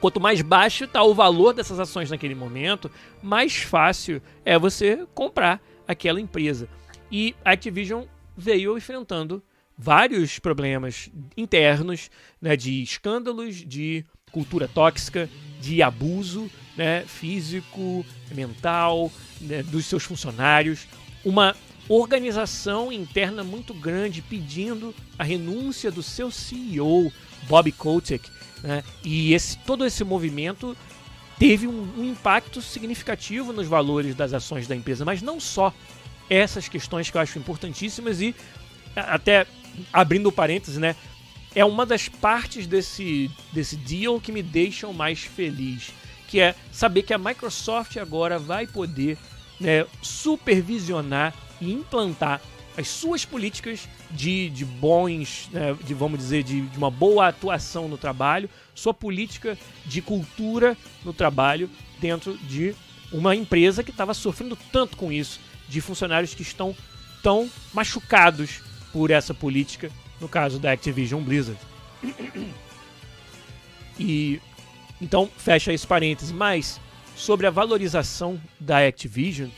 quanto 0.00 0.20
mais 0.20 0.40
baixo 0.40 0.84
está 0.84 1.02
o 1.02 1.14
valor 1.14 1.52
dessas 1.52 1.78
ações 1.78 2.10
naquele 2.10 2.34
momento, 2.34 2.90
mais 3.22 3.56
fácil 3.56 4.22
é 4.44 4.58
você 4.58 5.06
comprar 5.14 5.60
aquela 5.86 6.20
empresa. 6.20 6.68
E 7.10 7.34
a 7.44 7.52
Activision 7.52 8.04
veio 8.36 8.76
enfrentando 8.76 9.42
vários 9.76 10.38
problemas 10.38 11.10
internos, 11.36 12.10
né, 12.40 12.56
de 12.56 12.82
escândalos, 12.82 13.56
de 13.56 14.04
cultura 14.32 14.68
tóxica, 14.68 15.28
de 15.60 15.82
abuso 15.82 16.50
né, 16.76 17.04
físico, 17.06 18.04
mental 18.32 19.10
né, 19.40 19.62
dos 19.62 19.86
seus 19.86 20.04
funcionários, 20.04 20.86
uma 21.24 21.56
organização 21.88 22.92
interna 22.92 23.42
muito 23.42 23.72
grande 23.72 24.20
pedindo 24.20 24.94
a 25.18 25.24
renúncia 25.24 25.90
do 25.90 26.02
seu 26.02 26.30
CEO, 26.30 27.10
Bob 27.48 27.72
Kotick, 27.72 28.28
né, 28.62 28.82
e 29.04 29.32
esse, 29.32 29.58
todo 29.58 29.84
esse 29.84 30.02
movimento 30.04 30.76
teve 31.38 31.66
um, 31.66 31.88
um 31.96 32.04
impacto 32.04 32.60
significativo 32.60 33.52
nos 33.52 33.66
valores 33.66 34.14
das 34.14 34.32
ações 34.32 34.66
da 34.66 34.74
empresa, 34.74 35.04
mas 35.04 35.22
não 35.22 35.38
só 35.38 35.72
essas 36.28 36.68
questões 36.68 37.10
que 37.10 37.16
eu 37.16 37.20
acho 37.20 37.38
importantíssimas 37.38 38.20
e 38.20 38.34
até 38.94 39.46
abrindo 39.92 40.32
parênteses, 40.32 40.78
né? 40.78 40.96
É 41.54 41.64
uma 41.64 41.86
das 41.86 42.08
partes 42.08 42.66
desse, 42.66 43.30
desse 43.52 43.76
deal 43.76 44.20
que 44.20 44.32
me 44.32 44.42
deixam 44.42 44.92
mais 44.92 45.20
feliz, 45.20 45.90
que 46.26 46.40
é 46.40 46.54
saber 46.70 47.02
que 47.02 47.14
a 47.14 47.18
Microsoft 47.18 47.96
agora 47.96 48.38
vai 48.38 48.66
poder 48.66 49.16
né, 49.58 49.86
supervisionar 50.02 51.34
e 51.60 51.72
implantar 51.72 52.40
as 52.76 52.88
suas 52.88 53.24
políticas 53.24 53.88
de, 54.10 54.48
de 54.50 54.64
bons, 54.64 55.48
né, 55.52 55.76
de 55.84 55.94
vamos 55.94 56.18
dizer, 56.18 56.42
de, 56.42 56.62
de 56.62 56.78
uma 56.78 56.90
boa 56.90 57.28
atuação 57.28 57.88
no 57.88 57.98
trabalho, 57.98 58.48
sua 58.74 58.94
política 58.94 59.58
de 59.84 60.00
cultura 60.00 60.76
no 61.04 61.12
trabalho 61.12 61.68
dentro 62.00 62.36
de 62.38 62.74
uma 63.12 63.34
empresa 63.34 63.82
que 63.82 63.90
estava 63.90 64.14
sofrendo 64.14 64.56
tanto 64.72 64.96
com 64.96 65.10
isso, 65.12 65.40
de 65.68 65.80
funcionários 65.80 66.34
que 66.34 66.42
estão 66.42 66.74
tão 67.22 67.50
machucados 67.74 68.60
por 68.92 69.10
essa 69.10 69.34
política, 69.34 69.90
no 70.20 70.28
caso 70.28 70.58
da 70.58 70.72
Activision 70.72 71.22
Blizzard. 71.22 71.60
E 73.98 74.40
então 75.00 75.28
fecha 75.36 75.72
esse 75.72 75.86
parêntese, 75.86 76.32
mas 76.32 76.80
sobre 77.16 77.46
a 77.46 77.50
valorização 77.50 78.40
da 78.58 78.86
Activision, 78.86 79.48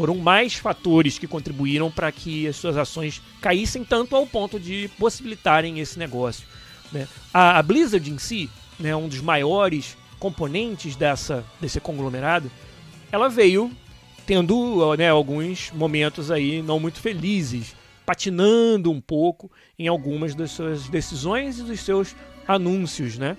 foram 0.00 0.16
mais 0.16 0.54
fatores 0.54 1.18
que 1.18 1.26
contribuíram 1.26 1.90
para 1.90 2.10
que 2.10 2.48
as 2.48 2.56
suas 2.56 2.74
ações 2.78 3.20
caíssem 3.38 3.84
tanto 3.84 4.16
ao 4.16 4.26
ponto 4.26 4.58
de 4.58 4.90
possibilitarem 4.98 5.78
esse 5.78 5.98
negócio. 5.98 6.46
Né? 6.90 7.06
A, 7.34 7.58
a, 7.58 7.62
Blizzard 7.62 8.10
em 8.10 8.16
si, 8.16 8.48
né, 8.78 8.96
um 8.96 9.08
dos 9.08 9.20
maiores 9.20 9.98
componentes 10.18 10.96
dessa, 10.96 11.44
desse 11.60 11.78
conglomerado, 11.80 12.50
ela 13.12 13.28
veio 13.28 13.70
tendo 14.24 14.96
né, 14.96 15.10
alguns 15.10 15.70
momentos 15.72 16.30
aí 16.30 16.62
não 16.62 16.80
muito 16.80 16.98
felizes, 16.98 17.76
patinando 18.06 18.90
um 18.90 19.02
pouco 19.02 19.52
em 19.78 19.86
algumas 19.86 20.34
das 20.34 20.52
suas 20.52 20.88
decisões 20.88 21.58
e 21.58 21.62
dos 21.62 21.80
seus 21.80 22.16
anúncios, 22.48 23.18
né? 23.18 23.36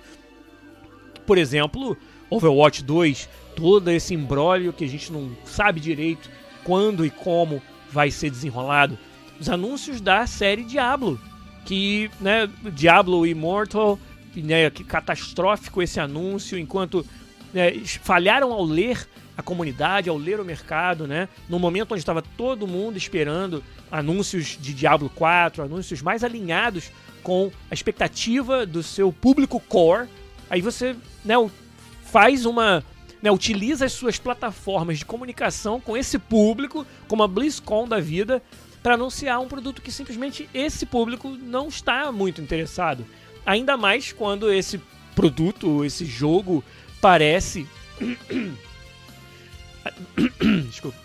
Por 1.26 1.38
exemplo, 1.38 1.96
Overwatch 2.30 2.84
2, 2.84 3.28
todo 3.56 3.90
esse 3.90 4.14
embrólio 4.14 4.72
que 4.72 4.84
a 4.84 4.88
gente 4.88 5.12
não 5.12 5.36
sabe 5.44 5.80
direito 5.80 6.30
quando 6.64 7.04
e 7.04 7.10
como 7.10 7.62
vai 7.90 8.10
ser 8.10 8.30
desenrolado. 8.30 8.98
Os 9.38 9.48
anúncios 9.48 10.00
da 10.00 10.26
série 10.26 10.64
Diablo, 10.64 11.20
que, 11.64 12.10
né, 12.20 12.48
Diablo 12.72 13.26
Immortal, 13.26 13.98
né, 14.34 14.70
que 14.70 14.84
catastrófico 14.84 15.82
esse 15.82 16.00
anúncio, 16.00 16.58
enquanto 16.58 17.04
né, 17.52 17.72
falharam 18.02 18.52
ao 18.52 18.64
ler 18.64 19.06
a 19.36 19.42
comunidade, 19.42 20.08
ao 20.08 20.16
ler 20.16 20.40
o 20.40 20.44
mercado, 20.44 21.06
né? 21.06 21.28
No 21.48 21.58
momento 21.58 21.92
onde 21.92 22.00
estava 22.00 22.22
todo 22.22 22.66
mundo 22.66 22.96
esperando 22.96 23.64
anúncios 23.90 24.58
de 24.60 24.74
Diablo 24.74 25.10
4, 25.10 25.64
anúncios 25.64 26.02
mais 26.02 26.22
alinhados 26.22 26.90
com 27.22 27.50
a 27.70 27.74
expectativa 27.74 28.66
do 28.66 28.82
seu 28.82 29.12
público 29.12 29.58
core, 29.60 30.08
aí 30.50 30.60
você, 30.60 30.94
né, 31.24 31.34
faz 32.04 32.44
uma 32.44 32.84
né, 33.22 33.30
utiliza 33.30 33.84
as 33.84 33.92
suas 33.92 34.18
plataformas 34.18 34.98
de 34.98 35.04
comunicação 35.04 35.80
com 35.80 35.96
esse 35.96 36.18
público, 36.18 36.84
como 37.06 37.22
a 37.22 37.28
BlizzCon 37.28 37.86
da 37.86 38.00
vida, 38.00 38.42
para 38.82 38.94
anunciar 38.94 39.40
um 39.40 39.46
produto 39.46 39.80
que 39.80 39.92
simplesmente 39.92 40.50
esse 40.52 40.84
público 40.84 41.28
não 41.28 41.68
está 41.68 42.10
muito 42.10 42.42
interessado. 42.42 43.06
Ainda 43.46 43.76
mais 43.76 44.12
quando 44.12 44.52
esse 44.52 44.80
produto, 45.14 45.84
esse 45.84 46.04
jogo, 46.04 46.64
parece. 47.00 47.66
Desculpa. 50.68 50.98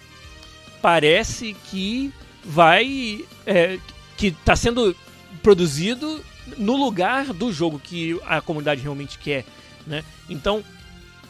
Parece 0.82 1.56
que 1.70 2.12
vai. 2.44 3.24
É, 3.46 3.78
que 4.16 4.28
está 4.28 4.56
sendo 4.56 4.96
produzido 5.44 6.24
no 6.58 6.76
lugar 6.76 7.34
do 7.34 7.54
jogo 7.54 7.80
que 7.80 8.20
a 8.26 8.42
comunidade 8.42 8.82
realmente 8.82 9.20
quer. 9.20 9.46
Né? 9.86 10.04
Então, 10.28 10.64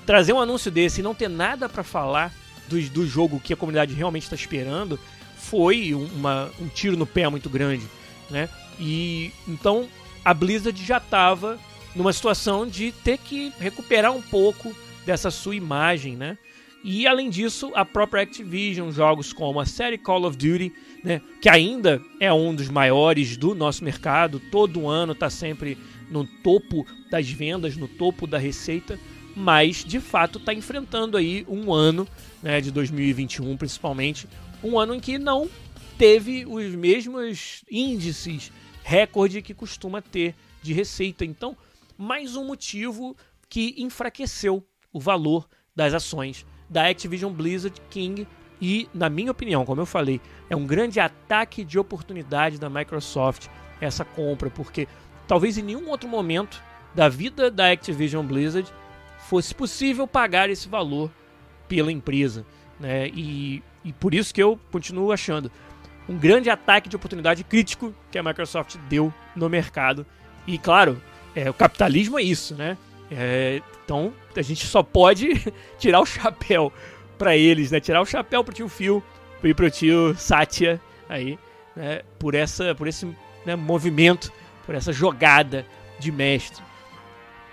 trazer 0.07 0.31
um 0.31 0.39
anúncio 0.39 0.71
desse 0.71 1.01
e 1.01 1.03
não 1.03 1.13
ter 1.13 1.27
nada 1.27 1.67
para 1.67 1.83
falar 1.83 2.33
do, 2.67 2.81
do 2.89 3.05
jogo 3.05 3.41
que 3.41 3.53
a 3.53 3.57
comunidade 3.57 3.93
realmente 3.93 4.23
está 4.23 4.35
esperando 4.35 4.97
foi 5.37 5.93
uma, 5.93 6.49
um 6.59 6.67
tiro 6.69 6.97
no 6.97 7.05
pé 7.05 7.27
muito 7.29 7.49
grande, 7.49 7.85
né? 8.29 8.49
E 8.79 9.31
então 9.47 9.87
a 10.23 10.33
Blizzard 10.33 10.81
já 10.83 10.97
estava 10.97 11.59
numa 11.93 12.13
situação 12.13 12.65
de 12.65 12.91
ter 12.91 13.17
que 13.17 13.51
recuperar 13.59 14.13
um 14.13 14.21
pouco 14.21 14.73
dessa 15.05 15.29
sua 15.29 15.55
imagem, 15.55 16.15
né? 16.15 16.37
E 16.83 17.05
além 17.05 17.29
disso, 17.29 17.71
a 17.75 17.83
própria 17.83 18.23
Activision, 18.23 18.89
jogos 18.91 19.33
como 19.33 19.59
a 19.59 19.65
série 19.65 19.97
Call 19.97 20.23
of 20.23 20.37
Duty, 20.37 20.71
né, 21.03 21.21
que 21.41 21.49
ainda 21.49 22.01
é 22.19 22.31
um 22.31 22.55
dos 22.55 22.69
maiores 22.69 23.35
do 23.35 23.53
nosso 23.53 23.83
mercado, 23.83 24.39
todo 24.51 24.87
ano 24.87 25.11
está 25.11 25.29
sempre 25.29 25.77
no 26.09 26.25
topo 26.25 26.85
das 27.09 27.29
vendas, 27.29 27.75
no 27.75 27.87
topo 27.87 28.25
da 28.25 28.37
receita, 28.37 28.97
mas 29.37 29.85
de 29.85 29.99
fato 29.99 30.39
está 30.39 30.51
enfrentando 30.51 31.15
aí 31.15 31.45
um 31.47 31.71
ano 31.71 32.07
né, 32.41 32.59
de 32.59 32.71
2021 32.71 33.55
principalmente, 33.55 34.27
um 34.63 34.79
ano 34.79 34.95
em 34.95 34.99
que 34.99 35.19
não 35.19 35.47
teve 35.95 36.43
os 36.47 36.73
mesmos 36.73 37.63
índices 37.69 38.51
recorde 38.83 39.43
que 39.43 39.53
costuma 39.53 40.01
ter 40.01 40.33
de 40.63 40.73
receita. 40.73 41.23
Então, 41.23 41.55
mais 41.95 42.35
um 42.35 42.45
motivo 42.45 43.15
que 43.47 43.75
enfraqueceu 43.77 44.65
o 44.91 44.99
valor 44.99 45.47
das 45.75 45.93
ações 45.93 46.43
da 46.67 46.87
Activision 46.87 47.31
Blizzard 47.31 47.79
King 47.91 48.27
e, 48.59 48.89
na 48.91 49.07
minha 49.07 49.31
opinião, 49.31 49.63
como 49.65 49.81
eu 49.81 49.85
falei, 49.85 50.19
é 50.49 50.55
um 50.55 50.65
grande 50.65 50.99
ataque 50.99 51.63
de 51.63 51.77
oportunidade 51.77 52.57
da 52.57 52.71
Microsoft 52.71 53.49
essa 53.79 54.03
compra, 54.03 54.49
porque 54.49 54.87
talvez 55.27 55.59
em 55.59 55.61
nenhum 55.61 55.89
outro 55.89 56.09
momento 56.09 56.59
da 56.95 57.07
vida 57.07 57.51
da 57.51 57.71
Activision 57.71 58.25
Blizzard 58.25 58.73
fosse 59.27 59.53
possível 59.53 60.07
pagar 60.07 60.49
esse 60.49 60.67
valor 60.69 61.11
pela 61.67 61.91
empresa. 61.91 62.45
Né? 62.79 63.09
E, 63.09 63.61
e 63.83 63.91
por 63.91 64.13
isso 64.13 64.33
que 64.33 64.41
eu 64.41 64.59
continuo 64.71 65.11
achando 65.11 65.51
um 66.07 66.17
grande 66.17 66.49
ataque 66.49 66.87
de 66.87 66.95
oportunidade 66.95 67.43
crítico 67.43 67.93
que 68.09 68.17
a 68.17 68.23
Microsoft 68.23 68.77
deu 68.89 69.13
no 69.35 69.49
mercado. 69.49 70.05
E 70.45 70.57
claro, 70.57 71.01
é, 71.35 71.49
o 71.49 71.53
capitalismo 71.53 72.17
é 72.17 72.23
isso, 72.23 72.55
né? 72.55 72.77
É, 73.11 73.61
então 73.83 74.13
a 74.35 74.41
gente 74.41 74.65
só 74.65 74.81
pode 74.81 75.29
tirar 75.77 75.99
o 75.99 76.05
chapéu 76.05 76.71
para 77.17 77.35
eles, 77.35 77.71
né? 77.71 77.81
Tirar 77.81 78.01
o 78.01 78.05
chapéu 78.05 78.43
pro 78.43 78.53
tio 78.53 78.69
Phil 78.69 79.03
e 79.43 79.53
pro 79.53 79.69
tio 79.69 80.15
Satya 80.15 80.79
aí, 81.09 81.37
né? 81.75 82.01
Por 82.17 82.33
essa, 82.33 82.73
por 82.73 82.87
esse 82.87 83.05
né, 83.45 83.57
movimento, 83.57 84.31
por 84.65 84.73
essa 84.73 84.93
jogada 84.93 85.65
de 85.99 86.11
mestre. 86.11 86.63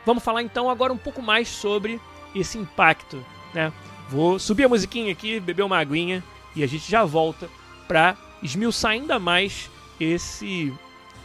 Vamos 0.04 0.22
falar 0.22 0.42
então 0.42 0.68
agora 0.68 0.92
um 0.92 0.98
pouco 0.98 1.22
mais 1.22 1.48
sobre 1.48 2.00
esse 2.34 2.58
impacto, 2.58 3.24
né? 3.52 3.72
Vou 4.08 4.38
subir 4.38 4.64
a 4.64 4.68
musiquinha 4.68 5.12
aqui, 5.12 5.40
beber 5.40 5.62
uma 5.62 5.78
aguinha 5.78 6.22
e 6.54 6.62
a 6.62 6.66
gente 6.66 6.90
já 6.90 7.04
volta 7.04 7.48
para 7.88 8.16
esmiuçar 8.42 8.92
ainda 8.92 9.18
mais 9.18 9.70
esse, 9.98 10.72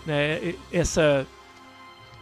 né, 0.05 0.55
essa, 0.71 1.27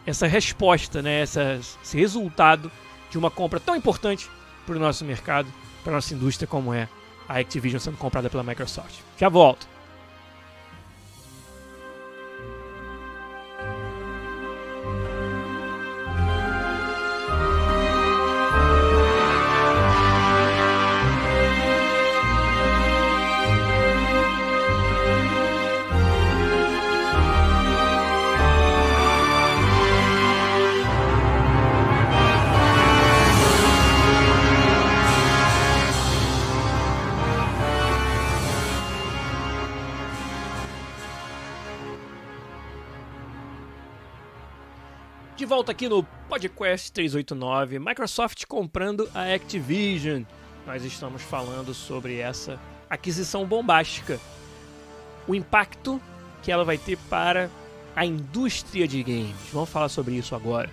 essa 0.05 0.27
resposta, 0.27 1.01
né, 1.01 1.21
essa, 1.21 1.59
esse 1.83 1.97
resultado 1.97 2.71
de 3.09 3.17
uma 3.17 3.29
compra 3.29 3.59
tão 3.59 3.75
importante 3.75 4.29
para 4.65 4.75
o 4.75 4.79
nosso 4.79 5.05
mercado, 5.05 5.51
para 5.83 5.93
nossa 5.93 6.13
indústria 6.13 6.47
como 6.47 6.73
é 6.73 6.87
a 7.29 7.37
Activision 7.39 7.79
sendo 7.79 7.97
comprada 7.97 8.29
pela 8.29 8.43
Microsoft. 8.43 8.95
Já 9.17 9.29
volto. 9.29 9.67
Volta 45.47 45.71
aqui 45.71 45.87
no 45.87 46.03
Podcast 46.03 46.91
389, 46.91 47.79
Microsoft 47.79 48.43
comprando 48.47 49.09
a 49.15 49.33
Activision. 49.33 50.23
Nós 50.65 50.83
estamos 50.83 51.21
falando 51.21 51.73
sobre 51.73 52.17
essa 52.17 52.59
aquisição 52.89 53.45
bombástica. 53.45 54.19
O 55.25 55.33
impacto 55.33 56.01
que 56.43 56.51
ela 56.51 56.65
vai 56.65 56.77
ter 56.77 56.97
para 57.09 57.49
a 57.95 58.05
indústria 58.05 58.85
de 58.85 59.01
games. 59.01 59.37
Vamos 59.53 59.69
falar 59.69 59.87
sobre 59.87 60.15
isso 60.15 60.35
agora. 60.35 60.69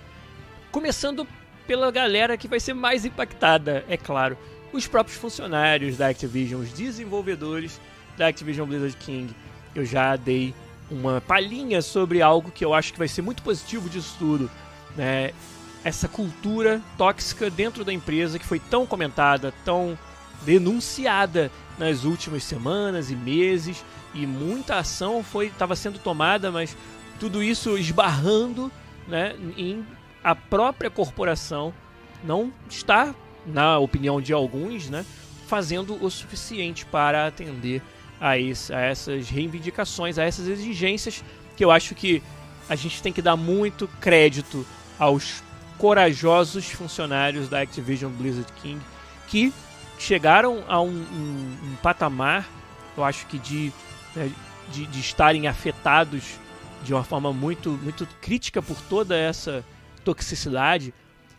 Começando 0.73 1.25
pela 1.69 1.89
galera 1.93 2.37
que 2.37 2.49
vai 2.49 2.59
ser 2.59 2.75
mais 2.75 3.05
impactada, 3.05 3.85
é 3.89 3.97
claro, 3.97 4.37
os 4.73 4.89
próprios 4.89 5.17
funcionários 5.17 5.97
da 5.97 6.09
Activision, 6.09 6.61
os 6.61 6.73
desenvolvedores 6.73 7.81
da 8.17 8.27
Activision 8.27 8.67
Blizzard 8.67 8.97
King. 8.97 9.33
Eu 9.73 9.87
já 9.87 10.17
dei 10.17 10.53
uma 10.91 11.21
palhinha 11.21 11.81
sobre 11.81 12.21
algo 12.21 12.51
que 12.51 12.65
eu 12.65 12.75
acho 12.75 12.93
que 12.93 12.99
vai 12.99 13.09
ser 13.09 13.23
muito 13.23 13.41
positivo 13.41 13.89
disso 13.89 14.17
tudo, 14.19 14.51
né? 14.97 15.33
Essa 15.83 16.09
cultura 16.09 16.81
tóxica 16.97 17.51
dentro 17.51 17.85
da 17.85 17.93
empresa 17.93 18.39
que 18.39 18.47
foi 18.47 18.59
tão 18.59 18.87
comentada, 18.87 19.53
tão 19.65 19.99
denunciada 20.43 21.51
nas 21.79 22.05
últimas 22.05 22.45
semanas 22.45 23.11
e 23.11 23.17
meses 23.17 23.85
e 24.15 24.27
muita 24.27 24.77
ação 24.77 25.23
foi 25.23 25.47
estava 25.47 25.75
sendo 25.75 25.99
tomada, 25.99 26.51
mas 26.51 26.77
tudo 27.19 27.43
isso 27.43 27.77
esbarrando, 27.77 28.71
né, 29.07 29.35
em 29.57 29.85
a 30.23 30.35
própria 30.35 30.91
corporação 30.91 31.75
não 32.25 32.51
está, 32.71 33.15
na 33.47 33.79
opinião 33.79 34.23
de 34.23 34.33
alguns, 34.33 34.89
né, 34.89 35.05
fazendo 35.47 36.03
o 36.03 36.11
suficiente 36.11 36.87
para 36.87 37.27
atender 37.27 37.83
a, 38.19 38.39
esse, 38.39 38.73
a 38.73 38.81
essas 38.81 39.29
reivindicações, 39.29 40.17
a 40.17 40.25
essas 40.25 40.49
exigências 40.49 41.23
que 41.55 41.63
eu 41.63 41.71
acho 41.71 41.95
que 41.95 42.23
a 42.69 42.75
gente 42.75 43.03
tem 43.03 43.13
que 43.13 43.21
dar 43.21 43.37
muito 43.37 43.87
crédito 44.01 44.67
aos 44.99 45.43
corajosos 45.79 46.71
funcionários 46.71 47.49
da 47.49 47.61
Activision 47.61 48.11
Blizzard 48.13 48.51
King 48.63 48.81
que 49.29 49.53
chegaram 49.99 50.65
a 50.69 50.81
um, 50.81 50.89
um, 50.89 51.59
um 51.63 51.77
patamar, 51.83 52.49
eu 52.97 53.05
acho 53.05 53.27
que 53.27 53.39
de, 53.39 53.73
né, 54.15 54.31
de, 54.71 54.87
de, 54.87 55.01
estarem 55.01 55.47
afetados 55.47 56.39
de 56.83 56.93
uma 56.93 57.05
forma 57.05 57.33
muito, 57.33 57.71
muito 57.83 58.07
crítica 58.21 58.61
por 58.61 58.81
toda 58.83 59.17
essa 59.17 59.65
toxicidade, 60.05 60.93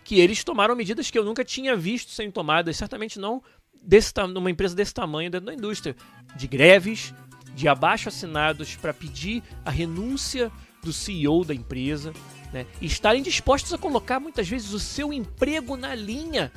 que 0.04 0.20
eles 0.20 0.44
tomaram 0.44 0.76
medidas 0.76 1.10
que 1.10 1.18
eu 1.18 1.24
nunca 1.24 1.44
tinha 1.44 1.76
visto 1.76 2.12
serem 2.12 2.32
tomadas, 2.32 2.76
certamente 2.78 3.20
não 3.20 3.42
desse, 3.82 4.12
numa 4.34 4.50
empresa 4.50 4.76
desse 4.76 4.94
tamanho 4.94 5.30
dentro 5.30 5.48
da 5.48 5.54
indústria, 5.54 5.96
de 6.36 6.48
greves, 6.48 7.14
de 7.56 7.68
abaixo 7.68 8.10
assinados 8.10 8.76
para 8.76 8.94
pedir 8.94 9.42
a 9.64 9.70
renúncia 9.70 10.52
do 10.84 10.92
CEO 10.92 11.46
da 11.46 11.54
empresa, 11.54 12.14
né, 12.56 12.66
e 12.80 12.86
estarem 12.86 13.22
dispostos 13.22 13.74
a 13.74 13.78
colocar 13.78 14.18
muitas 14.18 14.48
vezes 14.48 14.72
o 14.72 14.80
seu 14.80 15.12
emprego 15.12 15.76
na 15.76 15.94
linha 15.94 16.54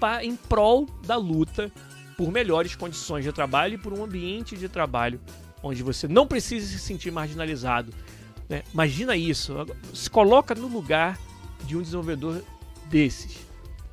pra, 0.00 0.24
em 0.24 0.34
prol 0.34 0.88
da 1.04 1.16
luta 1.16 1.70
por 2.16 2.32
melhores 2.32 2.74
condições 2.74 3.22
de 3.22 3.30
trabalho 3.30 3.74
e 3.74 3.78
por 3.78 3.92
um 3.92 4.02
ambiente 4.02 4.56
de 4.56 4.70
trabalho 4.70 5.20
onde 5.62 5.82
você 5.82 6.08
não 6.08 6.26
precisa 6.26 6.66
se 6.66 6.78
sentir 6.78 7.10
marginalizado. 7.10 7.92
Né? 8.48 8.62
Imagina 8.72 9.14
isso, 9.14 9.54
se 9.92 10.08
coloca 10.08 10.54
no 10.54 10.66
lugar 10.66 11.18
de 11.66 11.76
um 11.76 11.82
desenvolvedor 11.82 12.42
desses. 12.86 13.36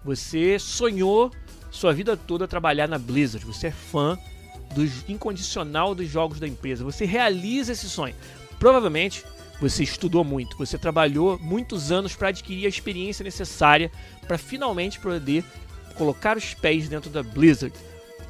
Você 0.05 0.57
sonhou 0.57 1.31
sua 1.69 1.93
vida 1.93 2.15
toda 2.15 2.47
trabalhar 2.47 2.87
na 2.87 2.97
Blizzard. 2.97 3.45
Você 3.45 3.67
é 3.67 3.71
fã 3.71 4.17
do 4.73 4.85
incondicional 5.11 5.93
dos 5.93 6.07
jogos 6.07 6.39
da 6.39 6.47
empresa. 6.47 6.85
Você 6.85 7.03
realiza 7.03 7.73
esse 7.73 7.89
sonho. 7.89 8.15
Provavelmente 8.57 9.25
você 9.59 9.83
estudou 9.83 10.23
muito, 10.23 10.57
você 10.57 10.77
trabalhou 10.77 11.37
muitos 11.39 11.91
anos 11.91 12.15
para 12.15 12.29
adquirir 12.29 12.65
a 12.65 12.69
experiência 12.69 13.23
necessária 13.23 13.91
para 14.25 14.37
finalmente 14.37 14.99
poder 14.99 15.43
colocar 15.95 16.37
os 16.37 16.53
pés 16.53 16.87
dentro 16.87 17.09
da 17.09 17.21
Blizzard. 17.21 17.75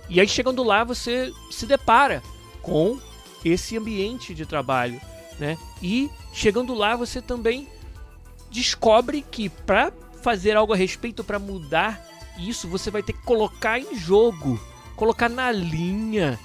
E 0.09 0.19
aí 0.19 0.27
chegando 0.27 0.63
lá 0.63 0.83
você 0.83 1.31
se 1.51 1.65
depara 1.67 2.23
com 2.61 2.99
esse 3.45 3.77
ambiente 3.77 4.33
de 4.33 4.45
trabalho, 4.45 4.99
né? 5.37 5.57
E 5.81 6.09
chegando 6.33 6.73
lá 6.73 6.95
você 6.95 7.21
também 7.21 7.67
descobre 8.51 9.21
que 9.21 9.49
para 9.49 9.93
fazer 10.21 10.57
algo 10.57 10.73
a 10.73 10.75
respeito, 10.75 11.23
para 11.23 11.37
mudar 11.39 12.03
isso 12.39 12.67
você 12.67 12.89
vai 12.89 13.03
ter 13.03 13.13
que 13.13 13.21
colocar 13.23 13.79
em 13.79 13.95
jogo, 13.97 14.59
colocar 14.95 15.29
na 15.29 15.51
linha 15.51 16.39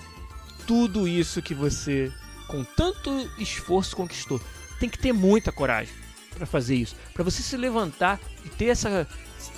tudo 0.67 1.09
isso 1.09 1.43
que 1.43 1.55
você 1.55 2.13
com 2.47 2.65
tanto 2.65 3.11
esforço 3.39 3.97
conquistou. 3.97 4.41
Tem 4.79 4.89
que 4.89 4.99
ter 4.99 5.13
muita 5.13 5.53
coragem 5.53 5.95
para 6.35 6.47
fazer 6.47 6.75
isso, 6.75 6.97
para 7.13 7.23
você 7.23 7.43
se 7.43 7.57
levantar 7.57 8.21
e 8.45 8.49
ter 8.49 8.67
essa 8.67 9.07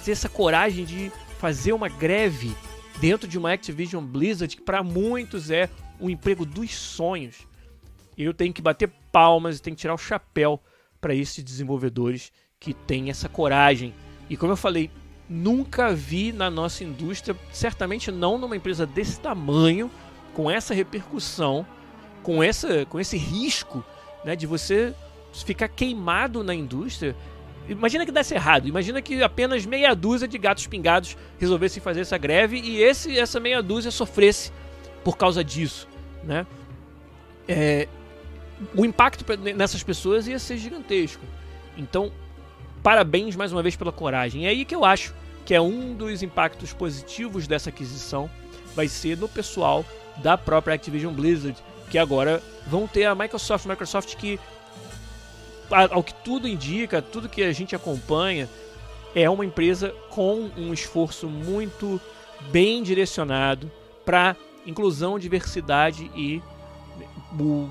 ter 0.04 0.12
essa 0.12 0.28
coragem 0.28 0.84
de 0.84 1.12
fazer 1.38 1.72
uma 1.72 1.88
greve 1.88 2.54
dentro 3.00 3.28
de 3.28 3.38
uma 3.38 3.52
Activision 3.52 4.04
Blizzard 4.04 4.56
que 4.56 4.62
para 4.62 4.82
muitos 4.82 5.50
é 5.50 5.68
o 5.98 6.10
emprego 6.10 6.44
dos 6.44 6.74
sonhos. 6.74 7.46
Eu 8.16 8.32
tenho 8.32 8.52
que 8.52 8.62
bater 8.62 8.90
palmas 9.12 9.58
e 9.58 9.62
tenho 9.62 9.76
que 9.76 9.80
tirar 9.80 9.94
o 9.94 9.98
chapéu 9.98 10.60
para 11.00 11.14
esses 11.14 11.44
desenvolvedores 11.44 12.32
que 12.58 12.72
têm 12.72 13.10
essa 13.10 13.28
coragem. 13.28 13.94
E 14.28 14.36
como 14.36 14.52
eu 14.52 14.56
falei, 14.56 14.90
nunca 15.28 15.94
vi 15.94 16.32
na 16.32 16.50
nossa 16.50 16.82
indústria, 16.82 17.36
certamente 17.52 18.10
não 18.10 18.38
numa 18.38 18.56
empresa 18.56 18.86
desse 18.86 19.20
tamanho, 19.20 19.90
com 20.34 20.50
essa 20.50 20.74
repercussão, 20.74 21.66
com, 22.22 22.42
essa, 22.42 22.84
com 22.86 22.98
esse 22.98 23.16
risco 23.16 23.84
né, 24.24 24.34
de 24.34 24.46
você 24.46 24.94
ficar 25.32 25.68
queimado 25.68 26.42
na 26.42 26.54
indústria. 26.54 27.16
Imagina 27.68 28.06
que 28.06 28.12
desse 28.12 28.34
errado, 28.34 28.68
imagina 28.68 29.02
que 29.02 29.22
apenas 29.22 29.66
meia 29.66 29.94
dúzia 29.94 30.28
de 30.28 30.38
gatos 30.38 30.66
pingados 30.66 31.16
resolvessem 31.38 31.82
fazer 31.82 32.02
essa 32.02 32.16
greve 32.16 32.58
e 32.58 32.80
esse, 32.82 33.18
essa 33.18 33.40
meia 33.40 33.62
dúzia 33.62 33.90
sofresse 33.90 34.52
por 35.02 35.16
causa 35.16 35.42
disso. 35.42 35.88
Né? 36.22 36.46
É, 37.48 37.88
o 38.74 38.84
impacto 38.84 39.24
nessas 39.54 39.82
pessoas 39.82 40.26
ia 40.26 40.38
ser 40.38 40.58
gigantesco. 40.58 41.24
Então, 41.76 42.12
parabéns 42.82 43.34
mais 43.34 43.52
uma 43.52 43.62
vez 43.62 43.74
pela 43.74 43.92
coragem. 43.92 44.46
É 44.46 44.50
aí 44.50 44.64
que 44.64 44.74
eu 44.74 44.84
acho 44.84 45.14
que 45.44 45.54
é 45.54 45.60
um 45.60 45.94
dos 45.94 46.22
impactos 46.22 46.72
positivos 46.72 47.46
dessa 47.46 47.70
aquisição 47.70 48.30
vai 48.74 48.88
ser 48.88 49.16
no 49.16 49.28
pessoal 49.28 49.84
da 50.18 50.36
própria 50.36 50.74
Activision 50.74 51.12
Blizzard, 51.12 51.56
que 51.90 51.98
agora 51.98 52.42
vão 52.66 52.86
ter 52.86 53.04
a 53.04 53.14
Microsoft, 53.14 53.66
Microsoft 53.66 54.16
que 54.16 54.38
ao 55.70 56.02
que 56.02 56.14
tudo 56.14 56.48
indica, 56.48 57.02
tudo 57.02 57.28
que 57.28 57.42
a 57.42 57.52
gente 57.52 57.74
acompanha, 57.74 58.48
é 59.14 59.28
uma 59.28 59.44
empresa 59.44 59.94
com 60.10 60.50
um 60.56 60.72
esforço 60.72 61.28
muito 61.28 62.00
bem 62.50 62.82
direcionado 62.82 63.70
para 64.04 64.36
inclusão, 64.66 65.18
diversidade 65.18 66.10
e 66.14 66.42
um 67.38 67.68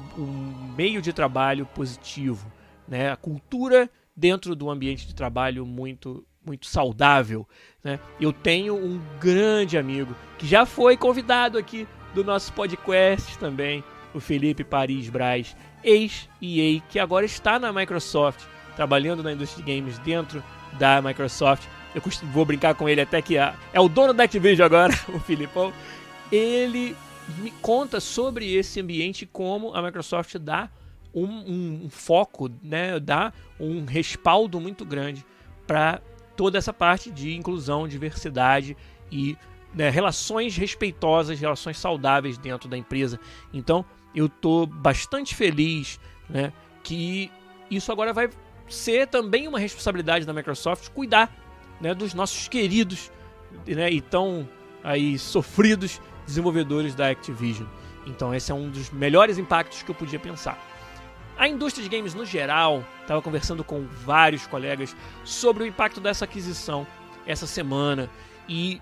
meio 0.75 1.01
de 1.01 1.13
trabalho 1.13 1.65
positivo, 1.65 2.51
né? 2.87 3.11
A 3.11 3.15
cultura 3.15 3.89
dentro 4.15 4.55
do 4.55 4.69
ambiente 4.69 5.07
de 5.07 5.15
trabalho 5.15 5.65
muito 5.65 6.25
muito 6.45 6.67
saudável, 6.67 7.47
né? 7.83 7.99
Eu 8.21 8.31
tenho 8.31 8.75
um 8.75 9.01
grande 9.19 9.77
amigo 9.77 10.15
que 10.37 10.45
já 10.45 10.63
foi 10.63 10.95
convidado 10.95 11.57
aqui 11.57 11.87
do 12.13 12.23
nosso 12.23 12.53
podcast 12.53 13.37
também, 13.39 13.83
o 14.15 14.19
Felipe 14.19 14.63
Paris 14.63 15.09
Braz, 15.09 15.55
ex-EA, 15.83 16.81
que 16.89 16.97
agora 16.97 17.25
está 17.25 17.59
na 17.59 17.73
Microsoft, 17.73 18.45
trabalhando 18.75 19.21
na 19.21 19.33
indústria 19.33 19.63
de 19.63 19.75
games 19.75 19.99
dentro 19.99 20.41
da 20.79 21.01
Microsoft. 21.01 21.67
Eu 21.93 22.01
vou 22.31 22.45
brincar 22.45 22.75
com 22.75 22.87
ele 22.87 23.01
até 23.01 23.21
que 23.21 23.37
é, 23.37 23.53
é 23.73 23.79
o 23.79 23.89
dono 23.89 24.13
da 24.13 24.23
Activision 24.23 24.65
agora, 24.65 24.93
o 25.13 25.19
Filipão. 25.19 25.73
Ele 26.31 26.95
me 27.39 27.51
conta 27.61 27.99
sobre 27.99 28.53
esse 28.53 28.79
ambiente, 28.79 29.25
como 29.25 29.73
a 29.73 29.81
Microsoft 29.81 30.37
dá 30.37 30.69
um, 31.13 31.83
um 31.85 31.89
foco, 31.89 32.49
né, 32.63 32.99
dá 32.99 33.33
um 33.59 33.85
respaldo 33.85 34.59
muito 34.59 34.85
grande 34.85 35.25
para 35.67 36.01
toda 36.35 36.57
essa 36.57 36.73
parte 36.73 37.09
de 37.09 37.35
inclusão, 37.35 37.87
diversidade 37.87 38.75
e 39.11 39.37
né, 39.73 39.89
relações 39.89 40.55
respeitosas, 40.55 41.39
relações 41.39 41.77
saudáveis 41.77 42.37
dentro 42.37 42.69
da 42.69 42.77
empresa. 42.77 43.19
Então, 43.53 43.85
eu 44.15 44.27
estou 44.27 44.65
bastante 44.65 45.35
feliz 45.35 45.99
né, 46.29 46.53
que 46.83 47.31
isso 47.69 47.91
agora 47.91 48.13
vai 48.13 48.29
ser 48.67 49.07
também 49.07 49.47
uma 49.47 49.59
responsabilidade 49.59 50.25
da 50.25 50.33
Microsoft 50.33 50.89
cuidar 50.89 51.31
né, 51.81 51.93
dos 51.93 52.13
nossos 52.13 52.47
queridos 52.47 53.11
né, 53.67 53.91
e 53.91 54.01
tão 54.01 54.47
aí 54.83 55.17
sofridos 55.17 56.01
desenvolvedores 56.25 56.95
da 56.95 57.09
Activision. 57.09 57.67
Então, 58.05 58.33
esse 58.33 58.51
é 58.51 58.55
um 58.55 58.69
dos 58.69 58.91
melhores 58.91 59.37
impactos 59.37 59.81
que 59.83 59.89
eu 59.89 59.95
podia 59.95 60.19
pensar. 60.19 60.59
A 61.37 61.47
indústria 61.47 61.83
de 61.83 61.95
games 61.95 62.13
no 62.13 62.25
geral, 62.25 62.83
estava 63.01 63.21
conversando 63.21 63.63
com 63.63 63.85
vários 64.05 64.47
colegas 64.47 64.95
sobre 65.23 65.63
o 65.63 65.67
impacto 65.67 65.99
dessa 65.99 66.25
aquisição 66.25 66.87
essa 67.25 67.47
semana 67.47 68.09
e 68.47 68.81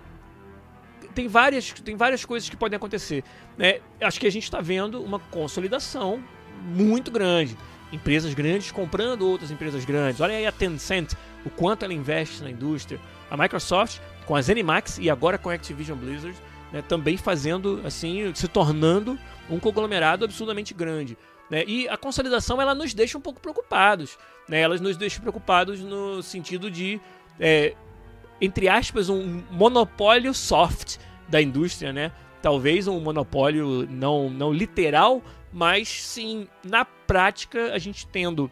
tem 1.14 1.28
várias, 1.28 1.72
tem 1.72 1.96
várias 1.96 2.24
coisas 2.24 2.48
que 2.48 2.56
podem 2.56 2.76
acontecer. 2.76 3.22
Né? 3.56 3.80
Acho 4.00 4.20
que 4.20 4.26
a 4.26 4.32
gente 4.32 4.44
está 4.44 4.60
vendo 4.60 5.02
uma 5.02 5.18
consolidação 5.18 6.22
muito 6.62 7.10
grande. 7.10 7.56
empresas 7.92 8.34
grandes 8.34 8.72
comprando 8.72 9.22
outras 9.22 9.50
empresas 9.50 9.84
grandes. 9.84 10.20
Olha 10.20 10.34
aí 10.34 10.46
a 10.46 10.52
Tencent, 10.52 11.12
o 11.46 11.50
quanto 11.50 11.84
ela 11.84 11.94
investe 11.94 12.42
na 12.42 12.50
indústria. 12.50 13.00
A 13.30 13.36
Microsoft 13.36 14.00
com 14.26 14.34
a 14.34 14.42
ZeniMax 14.42 14.98
e 14.98 15.08
agora 15.08 15.38
com 15.38 15.50
a 15.50 15.54
Activision 15.54 15.96
Blizzard, 15.96 16.36
né, 16.72 16.82
também 16.82 17.16
fazendo 17.16 17.80
assim, 17.84 18.32
se 18.34 18.48
tornando 18.48 19.18
um 19.48 19.60
conglomerado 19.60 20.24
absurdamente 20.24 20.74
grande. 20.74 21.16
Né? 21.50 21.62
E 21.66 21.88
a 21.88 21.96
consolidação 21.96 22.60
ela 22.60 22.74
nos 22.74 22.94
deixa 22.94 23.18
um 23.18 23.20
pouco 23.20 23.40
preocupados. 23.40 24.18
Né? 24.48 24.60
Elas 24.60 24.80
nos 24.80 24.96
deixam 24.96 25.20
preocupados 25.20 25.80
no 25.80 26.22
sentido 26.22 26.70
de, 26.70 27.00
é, 27.38 27.74
entre 28.40 28.68
aspas, 28.68 29.08
um 29.08 29.42
monopólio 29.50 30.34
soft 30.34 30.96
da 31.28 31.40
indústria, 31.40 31.92
né? 31.92 32.12
Talvez 32.42 32.86
um 32.86 33.00
monopólio 33.00 33.86
não, 33.90 34.28
não 34.28 34.52
literal, 34.52 35.22
mas 35.52 35.88
sim, 35.88 36.46
na 36.62 36.84
prática, 36.84 37.72
a 37.72 37.78
gente 37.78 38.06
tendo 38.06 38.50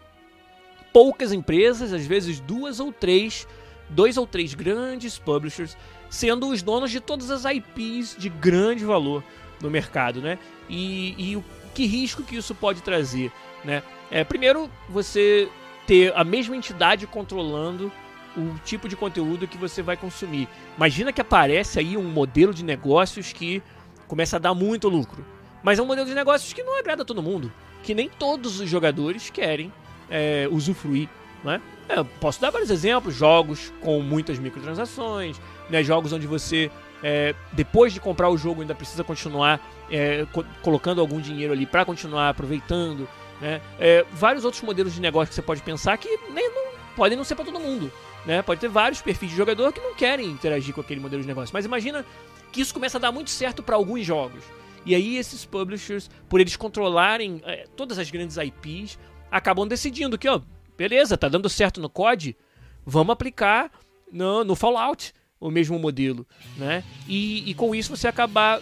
poucas 0.92 1.32
empresas, 1.32 1.92
às 1.92 2.06
vezes 2.06 2.40
duas 2.40 2.80
ou 2.80 2.92
três, 2.92 3.46
dois 3.88 4.16
ou 4.16 4.26
três 4.26 4.54
grandes 4.54 5.18
publishers, 5.18 5.76
sendo 6.08 6.48
os 6.48 6.62
donos 6.62 6.90
de 6.90 7.00
todas 7.00 7.30
as 7.30 7.44
IPs 7.44 8.16
de 8.18 8.28
grande 8.28 8.84
valor 8.84 9.24
no 9.60 9.70
mercado, 9.70 10.20
né? 10.20 10.38
E, 10.68 11.14
e 11.18 11.36
o 11.36 11.44
que 11.74 11.86
risco 11.86 12.22
que 12.22 12.36
isso 12.36 12.54
pode 12.54 12.82
trazer, 12.82 13.32
né? 13.64 13.82
É, 14.10 14.22
primeiro, 14.24 14.70
você 14.88 15.48
ter 15.86 16.12
a 16.14 16.22
mesma 16.22 16.56
entidade 16.56 17.06
controlando 17.06 17.90
o 18.36 18.58
tipo 18.64 18.88
de 18.88 18.96
conteúdo 18.96 19.48
que 19.48 19.58
você 19.58 19.82
vai 19.82 19.96
consumir. 19.96 20.48
Imagina 20.76 21.12
que 21.12 21.20
aparece 21.20 21.78
aí 21.78 21.96
um 21.96 22.04
modelo 22.04 22.52
de 22.52 22.64
negócios 22.64 23.32
que 23.32 23.62
começa 24.06 24.36
a 24.36 24.38
dar 24.38 24.54
muito 24.54 24.88
lucro. 24.88 25.24
Mas 25.62 25.78
é 25.78 25.82
um 25.82 25.86
modelo 25.86 26.06
de 26.06 26.14
negócios 26.14 26.52
que 26.52 26.62
não 26.62 26.78
agrada 26.78 27.02
a 27.02 27.04
todo 27.04 27.22
mundo. 27.22 27.52
Que 27.82 27.94
nem 27.94 28.08
todos 28.08 28.60
os 28.60 28.68
jogadores 28.68 29.30
querem 29.30 29.72
é, 30.10 30.48
usufruir. 30.50 31.08
Né? 31.44 31.60
É, 31.88 32.02
posso 32.20 32.40
dar 32.40 32.50
vários 32.50 32.70
exemplos: 32.70 33.14
jogos 33.14 33.72
com 33.80 34.00
muitas 34.00 34.38
microtransações, 34.38 35.40
né? 35.68 35.82
jogos 35.82 36.12
onde 36.12 36.26
você, 36.26 36.70
é, 37.02 37.34
depois 37.52 37.92
de 37.92 38.00
comprar 38.00 38.28
o 38.28 38.36
jogo, 38.36 38.60
ainda 38.60 38.74
precisa 38.74 39.02
continuar 39.02 39.60
é, 39.90 40.26
co 40.32 40.44
colocando 40.62 41.00
algum 41.00 41.20
dinheiro 41.20 41.52
ali 41.52 41.66
para 41.66 41.84
continuar 41.84 42.28
aproveitando. 42.28 43.08
Né? 43.40 43.60
É, 43.78 44.04
vários 44.12 44.44
outros 44.44 44.62
modelos 44.62 44.94
de 44.94 45.00
negócio 45.00 45.28
que 45.28 45.34
você 45.34 45.42
pode 45.42 45.62
pensar 45.62 45.96
que 45.98 46.08
nem, 46.30 46.48
não, 46.50 46.72
podem 46.94 47.16
não 47.16 47.24
ser 47.24 47.34
para 47.34 47.44
todo 47.44 47.58
mundo. 47.58 47.90
Né? 48.24 48.42
Pode 48.42 48.60
ter 48.60 48.68
vários 48.68 49.02
perfis 49.02 49.30
de 49.30 49.36
jogador 49.36 49.72
que 49.72 49.80
não 49.80 49.94
querem 49.94 50.30
interagir 50.30 50.74
com 50.74 50.80
aquele 50.80 51.00
modelo 51.00 51.22
de 51.22 51.28
negócio. 51.28 51.52
Mas 51.52 51.64
imagina 51.64 52.04
que 52.52 52.60
isso 52.60 52.74
começa 52.74 52.98
a 52.98 53.00
dar 53.00 53.12
muito 53.12 53.30
certo 53.30 53.62
para 53.62 53.76
alguns 53.76 54.04
jogos. 54.04 54.44
E 54.84 54.94
aí 54.94 55.16
esses 55.16 55.44
publishers, 55.44 56.10
por 56.28 56.40
eles 56.40 56.56
controlarem 56.56 57.40
é, 57.44 57.66
todas 57.76 57.98
as 57.98 58.10
grandes 58.10 58.36
IPs, 58.36 58.98
acabam 59.30 59.66
decidindo 59.66 60.18
que, 60.18 60.28
ó, 60.28 60.40
beleza, 60.76 61.16
tá 61.16 61.28
dando 61.28 61.48
certo 61.48 61.80
no 61.80 61.88
COD, 61.88 62.36
vamos 62.84 63.12
aplicar 63.12 63.70
no, 64.10 64.44
no 64.44 64.54
Fallout 64.54 65.12
o 65.40 65.50
mesmo 65.50 65.78
modelo, 65.78 66.26
né? 66.56 66.84
E, 67.08 67.50
e 67.50 67.54
com 67.54 67.74
isso 67.74 67.96
você 67.96 68.06
acabar 68.06 68.60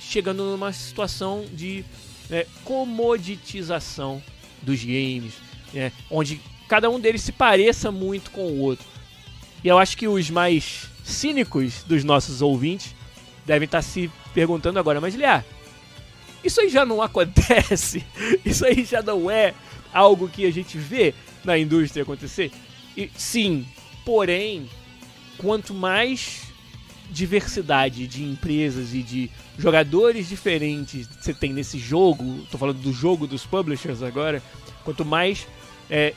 chegando 0.00 0.44
numa 0.44 0.72
situação 0.72 1.44
de 1.52 1.84
é, 2.30 2.46
comoditização 2.64 4.22
dos 4.62 4.82
games, 4.82 5.34
né? 5.72 5.92
onde 6.10 6.40
cada 6.68 6.90
um 6.90 6.98
deles 6.98 7.22
se 7.22 7.32
pareça 7.32 7.90
muito 7.90 8.30
com 8.30 8.42
o 8.42 8.60
outro. 8.60 8.86
E 9.66 9.68
eu 9.68 9.80
acho 9.80 9.96
que 9.96 10.06
os 10.06 10.30
mais 10.30 10.88
cínicos 11.02 11.82
dos 11.82 12.04
nossos 12.04 12.40
ouvintes 12.40 12.94
devem 13.44 13.66
estar 13.66 13.82
se 13.82 14.08
perguntando 14.32 14.78
agora, 14.78 15.00
mas 15.00 15.16
Liar, 15.16 15.44
isso 16.44 16.60
aí 16.60 16.68
já 16.68 16.86
não 16.86 17.02
acontece? 17.02 18.06
Isso 18.46 18.64
aí 18.64 18.84
já 18.84 19.02
não 19.02 19.28
é 19.28 19.52
algo 19.92 20.28
que 20.28 20.46
a 20.46 20.52
gente 20.52 20.78
vê 20.78 21.12
na 21.44 21.58
indústria 21.58 22.04
acontecer? 22.04 22.52
E, 22.96 23.10
sim, 23.16 23.66
porém, 24.04 24.70
quanto 25.36 25.74
mais 25.74 26.42
diversidade 27.10 28.06
de 28.06 28.22
empresas 28.22 28.94
e 28.94 29.02
de 29.02 29.28
jogadores 29.58 30.28
diferentes 30.28 31.08
você 31.20 31.34
tem 31.34 31.52
nesse 31.52 31.76
jogo, 31.76 32.46
tô 32.52 32.56
falando 32.56 32.78
do 32.78 32.92
jogo 32.92 33.26
dos 33.26 33.44
publishers 33.44 34.00
agora, 34.00 34.40
quanto 34.84 35.04
mais 35.04 35.44
é, 35.90 36.14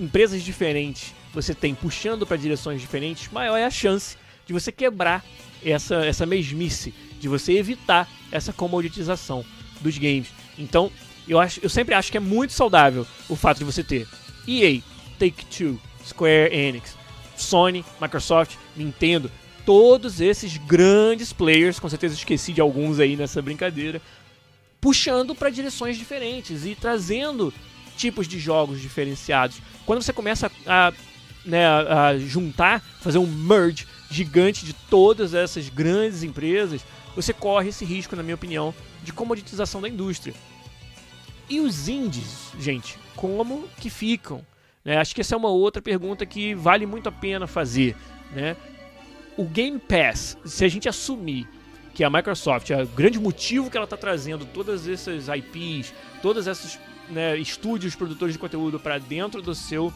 empresas 0.00 0.42
diferentes 0.42 1.12
você 1.36 1.54
tem 1.54 1.74
puxando 1.74 2.26
para 2.26 2.38
direções 2.38 2.80
diferentes, 2.80 3.30
maior 3.30 3.58
é 3.58 3.64
a 3.66 3.70
chance 3.70 4.16
de 4.46 4.54
você 4.54 4.72
quebrar 4.72 5.22
essa, 5.62 5.96
essa 5.96 6.24
mesmice, 6.24 6.94
de 7.20 7.28
você 7.28 7.52
evitar 7.58 8.08
essa 8.32 8.54
comoditização 8.54 9.44
dos 9.82 9.98
games. 9.98 10.28
Então, 10.58 10.90
eu, 11.28 11.38
acho, 11.38 11.60
eu 11.62 11.68
sempre 11.68 11.94
acho 11.94 12.10
que 12.10 12.16
é 12.16 12.20
muito 12.20 12.54
saudável 12.54 13.06
o 13.28 13.36
fato 13.36 13.58
de 13.58 13.64
você 13.64 13.84
ter 13.84 14.08
EA, 14.48 14.80
Take-Two, 15.18 15.78
Square 16.06 16.54
Enix, 16.54 16.96
Sony, 17.36 17.84
Microsoft, 18.00 18.56
Nintendo, 18.74 19.30
todos 19.66 20.22
esses 20.22 20.56
grandes 20.56 21.34
players, 21.34 21.78
com 21.78 21.88
certeza 21.90 22.14
esqueci 22.14 22.54
de 22.54 22.62
alguns 22.62 22.98
aí 22.98 23.14
nessa 23.14 23.42
brincadeira, 23.42 24.00
puxando 24.80 25.34
para 25.34 25.50
direções 25.50 25.98
diferentes 25.98 26.64
e 26.64 26.74
trazendo 26.74 27.52
tipos 27.98 28.26
de 28.26 28.38
jogos 28.38 28.80
diferenciados. 28.80 29.60
Quando 29.84 30.02
você 30.02 30.14
começa 30.14 30.50
a, 30.66 30.92
né, 31.46 31.66
a 31.66 32.18
juntar, 32.18 32.80
fazer 33.00 33.18
um 33.18 33.26
merge 33.26 33.86
gigante 34.10 34.66
de 34.66 34.72
todas 34.72 35.32
essas 35.32 35.68
grandes 35.68 36.22
empresas, 36.22 36.84
você 37.14 37.32
corre 37.32 37.70
esse 37.70 37.84
risco, 37.84 38.16
na 38.16 38.22
minha 38.22 38.34
opinião, 38.34 38.74
de 39.02 39.12
comoditização 39.12 39.80
da 39.80 39.88
indústria. 39.88 40.34
E 41.48 41.60
os 41.60 41.88
indies, 41.88 42.50
gente, 42.58 42.98
como 43.14 43.68
que 43.78 43.88
ficam? 43.88 44.44
Né? 44.84 44.98
Acho 44.98 45.14
que 45.14 45.20
essa 45.20 45.34
é 45.34 45.38
uma 45.38 45.48
outra 45.48 45.80
pergunta 45.80 46.26
que 46.26 46.54
vale 46.54 46.84
muito 46.84 47.08
a 47.08 47.12
pena 47.12 47.46
fazer. 47.46 47.96
Né? 48.32 48.56
O 49.36 49.44
Game 49.44 49.78
Pass, 49.78 50.36
se 50.44 50.64
a 50.64 50.68
gente 50.68 50.88
assumir 50.88 51.48
que 51.94 52.04
a 52.04 52.10
Microsoft 52.10 52.70
é 52.70 52.82
o 52.82 52.86
grande 52.86 53.18
motivo 53.18 53.70
que 53.70 53.76
ela 53.76 53.84
está 53.84 53.96
trazendo 53.96 54.44
todas 54.44 54.86
essas 54.86 55.28
IPs, 55.28 55.94
todos 56.20 56.46
esses 56.46 56.78
né, 57.08 57.38
estúdios 57.38 57.94
produtores 57.94 58.34
de 58.34 58.38
conteúdo 58.38 58.78
para 58.78 58.98
dentro 58.98 59.40
do 59.40 59.54
seu, 59.54 59.92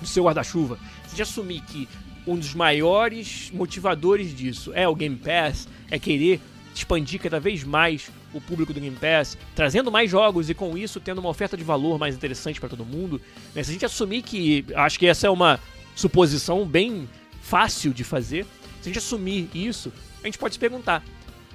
do 0.00 0.06
seu 0.06 0.24
guarda-chuva, 0.24 0.78
se 1.06 1.20
assumir 1.20 1.60
que 1.62 1.88
um 2.26 2.36
dos 2.36 2.54
maiores 2.54 3.50
motivadores 3.52 4.34
disso 4.34 4.72
é 4.74 4.86
o 4.88 4.94
Game 4.94 5.16
Pass, 5.16 5.68
é 5.90 5.98
querer 5.98 6.40
expandir 6.74 7.20
cada 7.20 7.40
vez 7.40 7.64
mais 7.64 8.10
o 8.34 8.40
público 8.40 8.74
do 8.74 8.80
Game 8.80 8.96
Pass, 8.96 9.38
trazendo 9.54 9.90
mais 9.90 10.10
jogos 10.10 10.50
e 10.50 10.54
com 10.54 10.76
isso 10.76 11.00
tendo 11.00 11.18
uma 11.18 11.30
oferta 11.30 11.56
de 11.56 11.64
valor 11.64 11.98
mais 11.98 12.14
interessante 12.14 12.60
para 12.60 12.68
todo 12.68 12.84
mundo. 12.84 13.20
Né? 13.54 13.62
Se 13.62 13.70
a 13.70 13.72
gente 13.72 13.86
assumir 13.86 14.22
que, 14.22 14.66
acho 14.74 14.98
que 14.98 15.06
essa 15.06 15.26
é 15.26 15.30
uma 15.30 15.58
suposição 15.94 16.66
bem 16.66 17.08
fácil 17.40 17.94
de 17.94 18.04
fazer, 18.04 18.44
se 18.82 18.82
a 18.82 18.92
gente 18.92 18.98
assumir 18.98 19.48
isso, 19.54 19.92
a 20.22 20.26
gente 20.26 20.38
pode 20.38 20.54
se 20.54 20.60
perguntar: 20.60 21.02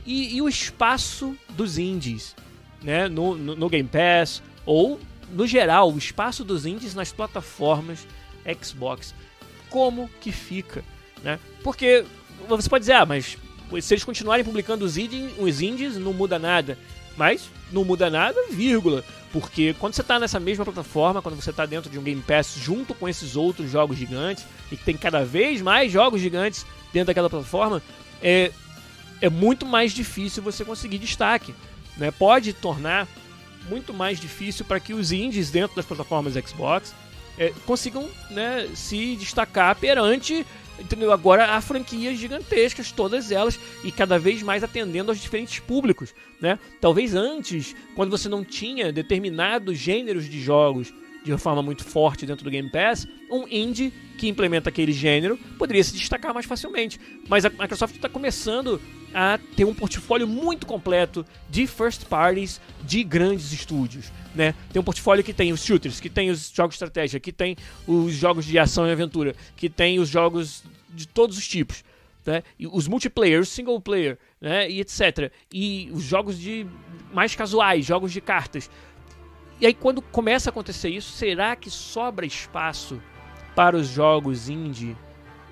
e, 0.06 0.36
e 0.36 0.41
o 0.41 0.49
espaço 0.49 1.36
dos 1.49 1.77
indies, 1.77 2.36
né, 2.82 3.08
no, 3.08 3.36
no, 3.36 3.56
no 3.56 3.69
Game 3.69 3.88
Pass 3.88 4.41
ou 4.65 4.99
no 5.32 5.45
geral, 5.45 5.91
o 5.91 5.97
espaço 5.97 6.43
dos 6.43 6.65
indies 6.65 6.95
nas 6.95 7.12
plataformas 7.12 8.08
Xbox? 8.62 9.13
como 9.71 10.10
que 10.19 10.32
fica, 10.32 10.84
né? 11.23 11.39
Porque 11.63 12.06
você 12.47 12.69
pode 12.69 12.84
dizer, 12.84 12.93
ah, 12.93 13.06
mas 13.06 13.38
se 13.82 13.93
eles 13.93 14.04
continuarem 14.04 14.45
publicando 14.45 14.86
os 14.86 14.97
indies, 14.97 15.32
os 15.39 15.62
indies 15.62 15.97
não 15.97 16.13
muda 16.13 16.38
nada. 16.38 16.77
Mas 17.17 17.49
não 17.71 17.84
muda 17.84 18.10
nada, 18.10 18.38
vírgula. 18.51 19.04
Porque 19.32 19.73
quando 19.80 19.93
você 19.93 20.01
está 20.01 20.19
nessa 20.19 20.39
mesma 20.39 20.65
plataforma, 20.65 21.21
quando 21.21 21.41
você 21.41 21.49
está 21.49 21.65
dentro 21.65 21.89
de 21.89 21.97
um 21.97 22.04
Game 22.04 22.21
Pass 22.21 22.56
junto 22.58 22.93
com 22.93 23.08
esses 23.08 23.36
outros 23.36 23.71
jogos 23.71 23.97
gigantes, 23.97 24.45
e 24.71 24.77
tem 24.77 24.95
cada 24.95 25.23
vez 25.23 25.62
mais 25.62 25.91
jogos 25.91 26.21
gigantes 26.21 26.65
dentro 26.91 27.08
daquela 27.08 27.30
plataforma, 27.30 27.82
é, 28.21 28.51
é 29.21 29.30
muito 29.30 29.65
mais 29.65 29.93
difícil 29.93 30.43
você 30.43 30.65
conseguir 30.65 30.97
destaque. 30.97 31.56
Né? 31.97 32.12
Pode 32.12 32.54
tornar 32.54 33.08
muito 33.69 33.93
mais 33.93 34.19
difícil 34.19 34.65
para 34.65 34.80
que 34.80 34.93
os 34.93 35.12
indies 35.12 35.49
dentro 35.49 35.75
das 35.75 35.86
plataformas 35.86 36.34
Xbox 36.34 36.93
é, 37.38 37.54
consigam 37.65 38.10
né, 38.30 38.67
se 38.74 39.15
destacar 39.15 39.76
perante 39.76 40.46
entendeu? 40.79 41.12
agora 41.12 41.46
há 41.46 41.62
franquias 41.62 42.17
gigantescas, 42.17 42.92
todas 42.92 43.32
elas, 43.32 43.60
e 43.84 43.92
cada 43.92 44.17
vez 44.17 44.42
mais 44.42 44.63
atendendo 44.63 45.12
aos 45.12 45.19
diferentes 45.19 45.60
públicos. 45.60 46.13
Né? 46.40 46.58
Talvez 46.79 47.13
antes, 47.13 47.75
quando 47.96 48.10
você 48.10 48.27
não 48.27 48.44
tinha 48.44 48.92
determinados 48.92 49.77
gêneros 49.77 50.27
de 50.27 50.42
jogos 50.42 50.92
de 51.24 51.32
uma 51.32 51.38
forma 51.38 51.62
muito 51.62 51.84
forte 51.84 52.26
dentro 52.26 52.44
do 52.44 52.50
Game 52.50 52.69
Pass, 52.69 53.08
um 53.30 53.48
indie 53.48 53.94
que 54.17 54.28
implementa 54.28 54.69
aquele 54.69 54.92
gênero 54.92 55.38
poderia 55.58 55.84
se 55.84 55.94
destacar 55.94 56.34
mais 56.34 56.46
facilmente. 56.46 57.00
Mas 57.28 57.46
a 57.46 57.50
Microsoft 57.50 57.96
está 57.96 58.10
começando 58.10 58.82
a 59.13 59.40
ter 59.56 59.65
um 59.65 59.74
portfólio 59.74 60.28
muito 60.28 60.65
completo 60.65 61.26
de 61.50 61.67
first 61.67 62.06
parties 62.06 62.62
de 62.84 63.04
grandes 63.04 63.52
estúdios. 63.52 64.12
Né? 64.34 64.56
Tem 64.72 64.80
um 64.80 64.84
portfólio 64.84 65.24
que 65.24 65.34
tem 65.34 65.52
os 65.52 65.63
shooters, 65.63 66.00
que 66.00 66.10
tem 66.10 66.30
os 66.30 66.50
jogos 66.50 66.74
de 66.74 66.84
estratégia, 66.84 67.19
que 67.19 67.32
tem 67.32 67.58
os 67.86 68.13
jogos 68.13 68.46
de 68.46 68.58
ação 68.58 68.88
e 68.88 68.92
aventura, 68.92 69.36
que 69.56 69.69
tem 69.69 70.00
os 70.00 70.10
jogos 70.10 70.63
de 70.90 71.08
todos 71.08 71.38
os 71.38 71.48
tipos. 71.48 71.84
Né? 72.26 72.44
E 72.60 72.67
os 72.67 72.88
multiplayer, 72.88 73.42
os 73.42 73.50
single 73.50 73.82
player, 73.82 74.17
né? 74.40 74.69
e 74.69 74.80
etc. 74.80 75.32
E 75.52 75.90
os 75.92 76.04
jogos 76.04 76.40
de 76.40 76.65
mais 77.13 77.36
casuais, 77.36 77.86
jogos 77.86 78.12
de 78.12 78.22
cartas. 78.22 78.69
E 79.62 79.68
aí 79.68 79.74
quando 79.76 80.02
começa 80.02 80.50
a 80.50 80.52
acontecer 80.52 80.90
isso, 80.90 81.12
será 81.12 81.56
que 81.56 81.70
sobra 81.70 82.26
espaço 82.26 83.00
para 83.56 83.78
os 83.78 83.88
jogos 83.88 84.50
indie 84.50 84.98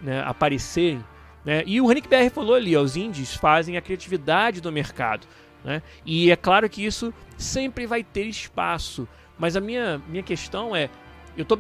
né, 0.02 0.24
aparecerem? 0.26 1.06
Né? 1.46 1.64
E 1.66 1.80
o 1.80 1.86
Renick 1.86 2.08
BR 2.08 2.32
falou 2.34 2.56
ali, 2.56 2.76
ó, 2.76 2.82
os 2.82 2.98
indies 2.98 3.36
fazem 3.36 3.78
a 3.78 3.82
criatividade 3.82 4.62
do 4.62 4.72
mercado. 4.72 5.28
Né? 5.64 5.84
E 6.04 6.32
é 6.32 6.36
claro 6.36 6.68
que 6.68 6.84
isso 6.84 7.14
sempre 7.38 7.86
vai 7.86 8.04
ter 8.04 8.26
espaço. 8.26 9.08
Mas 9.38 9.56
a 9.56 9.62
minha, 9.62 10.02
minha 10.08 10.24
questão 10.24 10.76
é: 10.76 10.90
eu 11.38 11.44
estou 11.44 11.60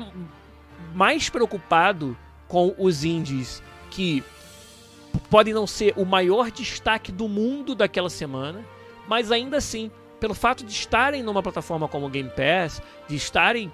mais 0.94 1.30
preocupado 1.30 2.18
com 2.48 2.74
os 2.78 3.04
indies 3.04 3.62
que 3.92 4.24
podem 5.30 5.54
não 5.54 5.68
ser 5.68 5.94
o 5.96 6.06
maior 6.06 6.50
destaque 6.50 7.12
do 7.12 7.28
mundo 7.28 7.76
daquela 7.76 8.10
semana, 8.10 8.66
mas 9.08 9.32
ainda 9.32 9.58
assim, 9.58 9.92
pelo 10.20 10.34
fato 10.34 10.64
de 10.64 10.72
estarem 10.72 11.24
numa 11.24 11.42
plataforma 11.42 11.88
como 11.88 12.06
o 12.06 12.10
Game 12.10 12.30
Pass, 12.30 12.82
de 13.08 13.16
estarem 13.16 13.72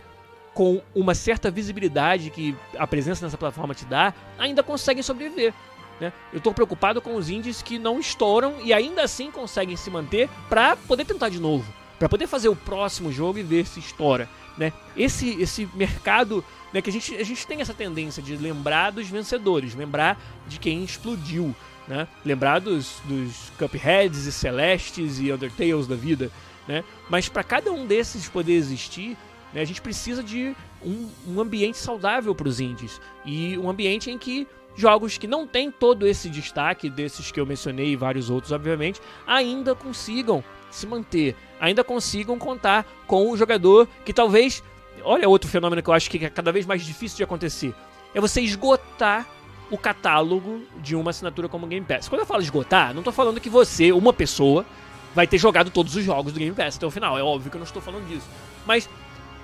com 0.53 0.81
uma 0.93 1.13
certa 1.13 1.51
visibilidade 1.51 2.29
que 2.29 2.55
a 2.77 2.87
presença 2.87 3.25
nessa 3.25 3.37
plataforma 3.37 3.75
te 3.75 3.85
dá, 3.85 4.13
ainda 4.37 4.63
conseguem 4.63 5.03
sobreviver. 5.03 5.53
Né? 5.99 6.13
Eu 6.31 6.37
estou 6.37 6.53
preocupado 6.53 7.01
com 7.01 7.15
os 7.15 7.29
indies 7.29 7.61
que 7.61 7.77
não 7.77 7.99
estouram 7.99 8.55
e 8.63 8.73
ainda 8.73 9.03
assim 9.03 9.29
conseguem 9.31 9.75
se 9.75 9.89
manter 9.89 10.29
para 10.49 10.75
poder 10.75 11.05
tentar 11.05 11.29
de 11.29 11.39
novo, 11.39 11.65
para 11.99 12.07
poder 12.07 12.27
fazer 12.27 12.49
o 12.49 12.55
próximo 12.55 13.11
jogo 13.11 13.37
e 13.37 13.43
ver 13.43 13.65
se 13.65 13.79
estoura. 13.79 14.29
Né? 14.57 14.71
Esse, 14.95 15.41
esse 15.41 15.67
mercado 15.73 16.43
né, 16.71 16.81
que 16.81 16.89
a 16.89 16.93
gente, 16.93 17.15
a 17.15 17.23
gente 17.23 17.45
tem 17.45 17.61
essa 17.61 17.73
tendência 17.73 18.23
de 18.23 18.35
lembrar 18.37 18.91
dos 18.91 19.09
vencedores, 19.09 19.75
lembrar 19.75 20.17
de 20.47 20.59
quem 20.59 20.83
explodiu, 20.83 21.53
né? 21.87 22.07
lembrar 22.25 22.59
dos, 22.59 23.01
dos 23.05 23.51
Cupheads 23.57 24.25
e 24.25 24.31
Celestes 24.31 25.19
e 25.19 25.31
Undertales 25.31 25.87
da 25.87 25.95
vida. 25.95 26.31
Né? 26.67 26.83
Mas 27.09 27.29
para 27.29 27.43
cada 27.43 27.71
um 27.71 27.85
desses 27.85 28.27
poder 28.27 28.53
existir, 28.53 29.17
né, 29.53 29.61
a 29.61 29.65
gente 29.65 29.81
precisa 29.81 30.23
de 30.23 30.55
um, 30.83 31.09
um 31.27 31.39
ambiente 31.39 31.77
saudável 31.77 32.33
para 32.33 32.47
os 32.47 32.59
indies 32.59 32.99
e 33.23 33.57
um 33.57 33.69
ambiente 33.69 34.09
em 34.09 34.17
que 34.17 34.47
jogos 34.75 35.17
que 35.17 35.27
não 35.27 35.47
têm 35.47 35.71
todo 35.71 36.05
esse 36.05 36.29
destaque 36.29 36.89
desses 36.89 37.31
que 37.31 37.39
eu 37.39 37.45
mencionei 37.45 37.91
e 37.91 37.95
vários 37.95 38.29
outros, 38.29 38.51
obviamente, 38.51 39.01
ainda 39.25 39.73
consigam 39.73 40.43
se 40.69 40.85
manter, 40.85 41.35
ainda 41.59 41.83
consigam 41.83 42.37
contar 42.37 42.85
com 43.07 43.31
um 43.31 43.37
jogador 43.37 43.87
que 44.03 44.11
talvez. 44.11 44.61
Olha 45.03 45.29
outro 45.29 45.49
fenômeno 45.49 45.81
que 45.81 45.89
eu 45.89 45.93
acho 45.93 46.09
que 46.09 46.25
é 46.25 46.29
cada 46.29 46.51
vez 46.51 46.65
mais 46.65 46.83
difícil 46.83 47.17
de 47.17 47.23
acontecer. 47.23 47.73
É 48.13 48.19
você 48.19 48.41
esgotar 48.41 49.27
o 49.71 49.77
catálogo 49.77 50.61
de 50.81 50.95
uma 50.95 51.09
assinatura 51.09 51.49
como 51.49 51.67
Game 51.67 51.85
Pass. 51.85 52.07
Quando 52.07 52.21
eu 52.21 52.27
falo 52.27 52.41
esgotar, 52.41 52.93
não 52.93 53.01
estou 53.01 53.13
falando 53.13 53.39
que 53.39 53.49
você, 53.49 53.91
uma 53.91 54.13
pessoa, 54.13 54.65
vai 55.13 55.25
ter 55.25 55.37
jogado 55.37 55.71
todos 55.71 55.95
os 55.95 56.03
jogos 56.03 56.33
do 56.33 56.39
Game 56.39 56.55
Pass 56.55 56.77
até 56.77 56.85
o 56.85 56.91
final. 56.91 57.17
É 57.17 57.23
óbvio 57.23 57.49
que 57.49 57.57
eu 57.57 57.59
não 57.59 57.65
estou 57.65 57.81
falando 57.81 58.07
disso. 58.07 58.27
Mas 58.65 58.89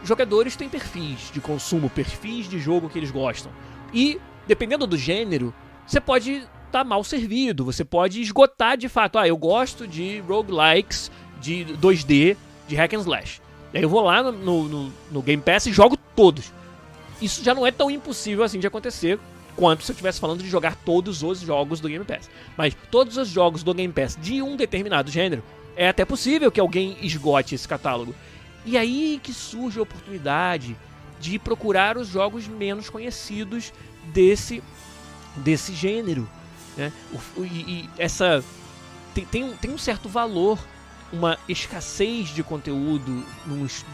jogadores 0.03 0.55
têm 0.55 0.69
perfis 0.69 1.31
de 1.31 1.39
consumo, 1.39 1.89
perfis 1.89 2.47
de 2.49 2.59
jogo 2.59 2.89
que 2.89 2.99
eles 2.99 3.11
gostam. 3.11 3.51
E 3.93 4.19
dependendo 4.47 4.85
do 4.85 4.97
gênero, 4.97 5.53
você 5.85 5.99
pode 5.99 6.33
estar 6.33 6.49
tá 6.71 6.83
mal 6.83 7.03
servido, 7.03 7.65
você 7.65 7.83
pode 7.83 8.21
esgotar 8.21 8.77
de 8.77 8.89
fato. 8.89 9.17
Ah, 9.17 9.27
eu 9.27 9.37
gosto 9.37 9.87
de 9.87 10.19
roguelikes 10.19 11.11
de 11.39 11.65
2D, 11.81 12.37
de 12.67 12.75
hack 12.75 12.93
and 12.93 12.99
slash. 12.99 13.41
Aí 13.73 13.81
eu 13.81 13.89
vou 13.89 14.01
lá 14.01 14.21
no, 14.23 14.67
no, 14.67 14.93
no, 15.11 15.21
Game 15.21 15.41
Pass 15.41 15.65
e 15.65 15.71
jogo 15.71 15.97
todos. 16.15 16.51
Isso 17.21 17.43
já 17.43 17.53
não 17.53 17.65
é 17.65 17.71
tão 17.71 17.89
impossível 17.89 18.43
assim 18.43 18.59
de 18.59 18.67
acontecer 18.67 19.19
quanto 19.61 19.83
se 19.83 19.91
eu 19.91 19.93
estivesse 19.93 20.19
falando 20.19 20.41
de 20.41 20.49
jogar 20.49 20.75
todos 20.75 21.21
os 21.21 21.39
jogos 21.39 21.79
do 21.79 21.87
Game 21.87 22.03
Pass. 22.03 22.27
Mas 22.57 22.75
todos 22.89 23.15
os 23.15 23.27
jogos 23.27 23.61
do 23.61 23.75
Game 23.75 23.93
Pass 23.93 24.17
de 24.19 24.41
um 24.41 24.55
determinado 24.55 25.11
gênero, 25.11 25.43
é 25.75 25.87
até 25.87 26.03
possível 26.03 26.51
que 26.51 26.59
alguém 26.59 26.97
esgote 26.99 27.53
esse 27.53 27.67
catálogo. 27.67 28.15
E 28.65 28.75
aí 28.75 29.19
que 29.21 29.31
surge 29.31 29.77
a 29.77 29.83
oportunidade 29.83 30.75
de 31.19 31.37
procurar 31.37 31.95
os 31.95 32.07
jogos 32.07 32.47
menos 32.47 32.89
conhecidos 32.89 33.71
desse, 34.05 34.63
desse 35.35 35.75
gênero. 35.75 36.27
Né? 36.75 36.91
E, 37.37 37.41
e, 37.43 37.89
essa 37.99 38.43
tem, 39.13 39.25
tem, 39.25 39.43
um, 39.43 39.55
tem 39.55 39.69
um 39.69 39.77
certo 39.77 40.09
valor, 40.09 40.57
uma 41.13 41.37
escassez 41.47 42.29
de 42.29 42.41
conteúdo 42.41 43.23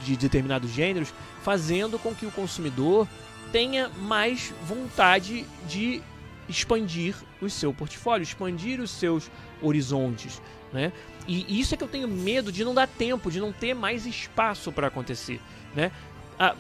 de 0.01 0.15
determinados 0.15 0.71
gêneros, 0.71 1.13
fazendo 1.43 1.99
com 1.99 2.15
que 2.15 2.25
o 2.25 2.31
consumidor 2.31 3.05
tenha 3.51 3.89
mais 3.89 4.53
vontade 4.63 5.45
de 5.67 6.01
expandir 6.47 7.15
o 7.41 7.49
seu 7.49 7.73
portfólio, 7.73 8.23
expandir 8.23 8.79
os 8.79 8.91
seus 8.91 9.29
horizontes, 9.61 10.41
né? 10.71 10.91
E 11.27 11.59
isso 11.59 11.73
é 11.73 11.77
que 11.77 11.83
eu 11.83 11.89
tenho 11.89 12.07
medo 12.07 12.51
de 12.51 12.63
não 12.63 12.73
dar 12.73 12.87
tempo, 12.87 13.29
de 13.29 13.39
não 13.39 13.51
ter 13.51 13.73
mais 13.73 14.05
espaço 14.05 14.71
para 14.71 14.87
acontecer, 14.87 15.41
né? 15.75 15.91
A, 16.39 16.55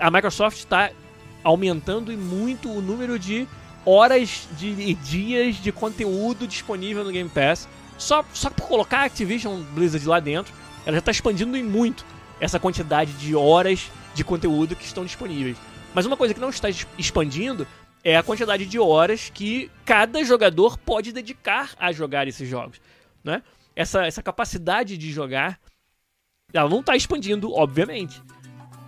a 0.00 0.10
Microsoft 0.10 0.58
está 0.58 0.90
aumentando 1.44 2.12
muito 2.16 2.70
o 2.70 2.80
número 2.80 3.18
de 3.18 3.46
horas 3.84 4.48
de 4.56 4.94
dias 4.94 5.56
de 5.56 5.70
conteúdo 5.72 6.46
disponível 6.46 7.04
no 7.04 7.10
Game 7.10 7.28
Pass. 7.28 7.68
Só, 7.98 8.24
só 8.32 8.50
por 8.50 8.66
colocar 8.66 9.00
a 9.00 9.04
Activision 9.04 9.60
Blizzard 9.74 10.06
lá 10.06 10.18
dentro, 10.18 10.52
ela 10.84 10.94
já 10.94 10.98
está 10.98 11.10
expandindo 11.10 11.56
em 11.56 11.62
muito 11.62 12.04
essa 12.40 12.58
quantidade 12.58 13.12
de 13.12 13.34
horas 13.36 13.90
de 14.14 14.24
conteúdo 14.24 14.74
que 14.74 14.84
estão 14.84 15.04
disponíveis. 15.04 15.56
Mas 15.94 16.06
uma 16.06 16.16
coisa 16.16 16.34
que 16.34 16.40
não 16.40 16.50
está 16.50 16.68
expandindo 16.98 17.66
é 18.04 18.16
a 18.16 18.22
quantidade 18.22 18.66
de 18.66 18.78
horas 18.78 19.30
que 19.32 19.70
cada 19.84 20.24
jogador 20.24 20.78
pode 20.78 21.12
dedicar 21.12 21.70
a 21.78 21.92
jogar 21.92 22.26
esses 22.26 22.48
jogos. 22.48 22.80
Né? 23.22 23.42
Essa, 23.76 24.06
essa 24.06 24.22
capacidade 24.22 24.96
de 24.98 25.12
jogar, 25.12 25.60
ela 26.52 26.68
não 26.68 26.80
está 26.80 26.96
expandindo, 26.96 27.52
obviamente. 27.52 28.20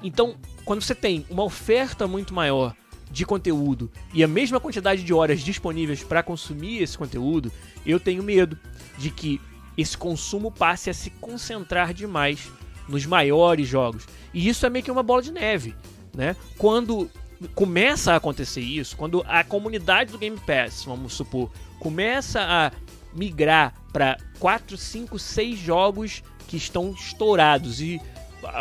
Então, 0.03 0.37
quando 0.65 0.83
você 0.83 0.95
tem 0.95 1.25
uma 1.31 1.45
oferta 1.45 2.07
muito 2.07 2.35
maior 2.35 2.75
de 3.11 3.25
conteúdo 3.25 3.91
e 4.13 4.25
a 4.25 4.29
mesma 4.29 4.59
quantidade 4.59 5.05
de 5.05 5.15
horas 5.15 5.41
disponíveis 5.41 6.03
para 6.03 6.23
consumir 6.23 6.83
esse 6.83 6.99
conteúdo, 6.99 7.53
eu 7.87 8.01
tenho 8.01 8.23
medo 8.23 8.59
de 8.99 9.11
que 9.11 9.41
esse 9.77 9.97
consumo 9.97 10.51
passe 10.51 10.91
a 10.91 10.95
se 10.95 11.11
concentrar 11.11 11.95
demais 11.95 12.51
nos 12.89 13.07
maiores 13.07 13.69
jogos. 13.69 14.07
E 14.33 14.49
isso 14.49 14.67
é 14.67 14.71
meio 14.71 14.85
que 14.85 14.91
uma 14.91 15.03
bola 15.03 15.23
de 15.23 15.33
neve, 15.33 15.75
né? 16.15 16.37
Quando 16.57 17.11
começa 17.55 18.13
a 18.13 18.17
acontecer 18.17 18.61
isso, 18.61 18.97
quando 18.97 19.25
a 19.27 19.45
comunidade 19.45 20.13
do 20.13 20.19
Game 20.19 20.39
Pass, 20.39 20.85
vamos 20.85 21.13
supor, 21.13 21.51
começa 21.79 22.41
a 22.41 22.73
migrar 23.15 23.75
para 23.93 24.17
4, 24.39 24.77
5, 24.77 25.19
6 25.19 25.59
jogos 25.59 26.23
que 26.49 26.57
estão 26.57 26.93
estourados 26.93 27.81
e 27.81 28.01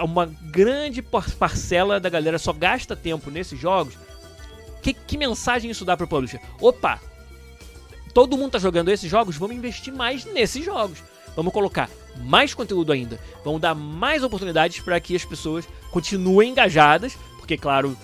uma 0.03 0.25
grande 0.25 1.01
parcela 1.01 1.99
da 1.99 2.09
galera 2.09 2.39
só 2.39 2.53
gasta 2.53 2.95
tempo 2.95 3.29
nesses 3.29 3.59
jogos, 3.59 3.97
que, 4.83 4.93
que 4.93 5.17
mensagem 5.17 5.71
isso 5.71 5.85
dá 5.85 5.95
pro 5.95 6.07
publisher? 6.07 6.41
Opa, 6.59 6.99
todo 8.13 8.37
mundo 8.37 8.51
tá 8.51 8.59
jogando 8.59 8.89
esses 8.89 9.09
jogos, 9.09 9.37
vamos 9.37 9.55
investir 9.55 9.93
mais 9.93 10.25
nesses 10.25 10.63
jogos. 10.63 10.99
Vamos 11.35 11.53
colocar 11.53 11.89
mais 12.17 12.53
conteúdo 12.53 12.91
ainda. 12.91 13.19
Vamos 13.43 13.59
dar 13.59 13.73
mais 13.73 14.23
oportunidades 14.23 14.79
para 14.81 14.99
que 14.99 15.15
as 15.15 15.25
pessoas 15.25 15.67
continuem 15.89 16.51
engajadas, 16.51 17.17
porque 17.43 17.57
claro, 17.57 17.97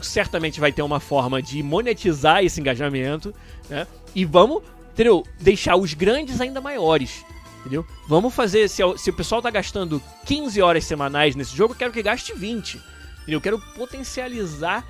certamente 0.00 0.60
vai 0.60 0.70
ter 0.70 0.82
uma 0.82 1.00
forma 1.00 1.42
de 1.42 1.60
monetizar 1.64 2.44
esse 2.44 2.60
engajamento, 2.60 3.34
né? 3.68 3.88
E 4.14 4.24
vamos, 4.24 4.62
entendeu? 4.92 5.24
Deixar 5.40 5.74
os 5.74 5.94
grandes 5.94 6.40
ainda 6.40 6.60
maiores 6.60 7.24
entendeu? 7.60 7.84
Vamos 8.06 8.34
fazer, 8.34 8.68
se, 8.68 8.82
se, 8.98 9.08
o 9.08 9.12
pessoal 9.14 9.40
tá 9.40 9.50
gastando 9.50 10.00
15 10.26 10.60
horas 10.60 10.84
semanais 10.84 11.34
nesse 11.34 11.56
jogo, 11.56 11.72
eu 11.72 11.78
quero 11.78 11.92
que 11.92 12.02
gaste 12.02 12.34
20. 12.34 12.76
Entendeu? 12.76 13.38
Eu 13.38 13.40
quero 13.40 13.58
potencializar 13.58 14.86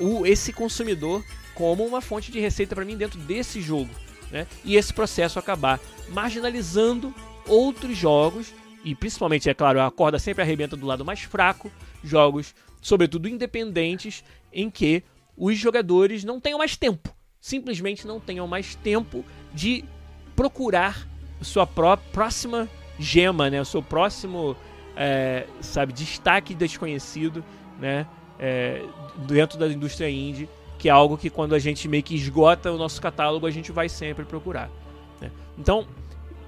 o, 0.00 0.24
esse 0.24 0.50
consumidor 0.50 1.22
como 1.54 1.84
uma 1.84 2.00
fonte 2.00 2.32
de 2.32 2.40
receita 2.40 2.74
para 2.74 2.84
mim 2.84 2.96
dentro 2.96 3.20
desse 3.20 3.60
jogo. 3.60 3.90
Né? 4.32 4.46
E 4.64 4.74
esse 4.76 4.92
processo 4.92 5.38
acabar 5.38 5.78
marginalizando 6.08 7.14
outros 7.46 7.94
jogos, 7.94 8.54
e 8.82 8.94
principalmente, 8.94 9.50
é 9.50 9.54
claro, 9.54 9.82
a 9.82 9.90
corda 9.90 10.18
sempre 10.18 10.42
arrebenta 10.42 10.76
do 10.76 10.86
lado 10.86 11.04
mais 11.04 11.20
fraco, 11.20 11.70
jogos, 12.04 12.54
sobretudo 12.80 13.28
independentes, 13.28 14.22
em 14.52 14.70
que 14.70 15.02
os 15.36 15.58
jogadores 15.58 16.22
não 16.22 16.38
tenham 16.38 16.58
mais 16.58 16.76
tempo. 16.76 17.14
Simplesmente 17.40 18.06
não 18.06 18.20
tenham 18.20 18.46
mais 18.46 18.74
tempo 18.76 19.24
de 19.52 19.84
procurar 20.36 21.06
sua 21.40 21.66
pró 21.66 21.96
próxima 21.96 22.68
gema, 22.98 23.50
né? 23.50 23.60
O 23.60 23.64
seu 23.64 23.82
próximo, 23.82 24.56
é, 24.96 25.46
sabe, 25.60 25.92
destaque 25.92 26.54
desconhecido, 26.54 27.44
né? 27.78 28.06
É, 28.38 28.84
dentro 29.26 29.58
da 29.58 29.68
indústria 29.68 30.08
indie, 30.08 30.48
que 30.78 30.88
é 30.88 30.92
algo 30.92 31.16
que 31.16 31.30
quando 31.30 31.54
a 31.54 31.58
gente 31.58 31.86
meio 31.88 32.02
que 32.02 32.14
esgota 32.14 32.72
o 32.72 32.76
nosso 32.76 33.00
catálogo, 33.00 33.46
a 33.46 33.50
gente 33.50 33.72
vai 33.72 33.88
sempre 33.88 34.24
procurar. 34.24 34.70
Né? 35.20 35.30
Então, 35.58 35.86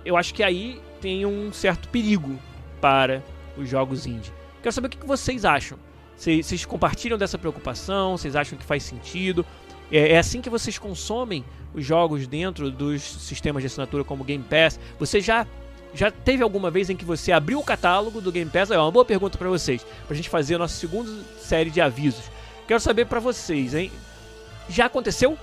eu 0.04 0.16
acho 0.16 0.34
que 0.34 0.42
aí 0.42 0.80
tem 1.00 1.24
um 1.24 1.52
certo 1.52 1.88
perigo 1.88 2.38
para 2.80 3.22
os 3.57 3.68
jogos 3.68 4.07
indie. 4.07 4.32
Quero 4.66 4.74
saber 4.74 4.88
o 4.88 4.90
que 4.90 5.06
vocês 5.06 5.44
acham. 5.44 5.78
Vocês 6.16 6.64
compartilham 6.64 7.16
dessa 7.16 7.38
preocupação? 7.38 8.18
Vocês 8.18 8.34
acham 8.34 8.58
que 8.58 8.64
faz 8.64 8.82
sentido? 8.82 9.46
É, 9.92 10.14
é 10.14 10.18
assim 10.18 10.40
que 10.40 10.50
vocês 10.50 10.76
consomem 10.76 11.44
os 11.72 11.86
jogos 11.86 12.26
dentro 12.26 12.68
dos 12.68 13.00
sistemas 13.00 13.62
de 13.62 13.68
assinatura 13.68 14.02
como 14.02 14.24
Game 14.24 14.42
Pass? 14.42 14.80
Você 14.98 15.20
já 15.20 15.46
já 15.94 16.10
teve 16.10 16.42
alguma 16.42 16.68
vez 16.68 16.90
em 16.90 16.96
que 16.96 17.04
você 17.04 17.30
abriu 17.30 17.60
o 17.60 17.62
catálogo 17.62 18.20
do 18.20 18.32
Game 18.32 18.50
Pass? 18.50 18.72
É 18.72 18.76
uma 18.76 18.90
boa 18.90 19.04
pergunta 19.04 19.38
para 19.38 19.48
vocês, 19.48 19.86
pra 20.04 20.16
gente 20.16 20.28
fazer 20.28 20.56
a 20.56 20.58
nossa 20.58 20.74
segunda 20.74 21.12
série 21.38 21.70
de 21.70 21.80
avisos. 21.80 22.28
Quero 22.66 22.80
saber 22.80 23.06
para 23.06 23.20
vocês, 23.20 23.72
hein? 23.72 23.92
Já 24.68 24.86
aconteceu 24.86 25.38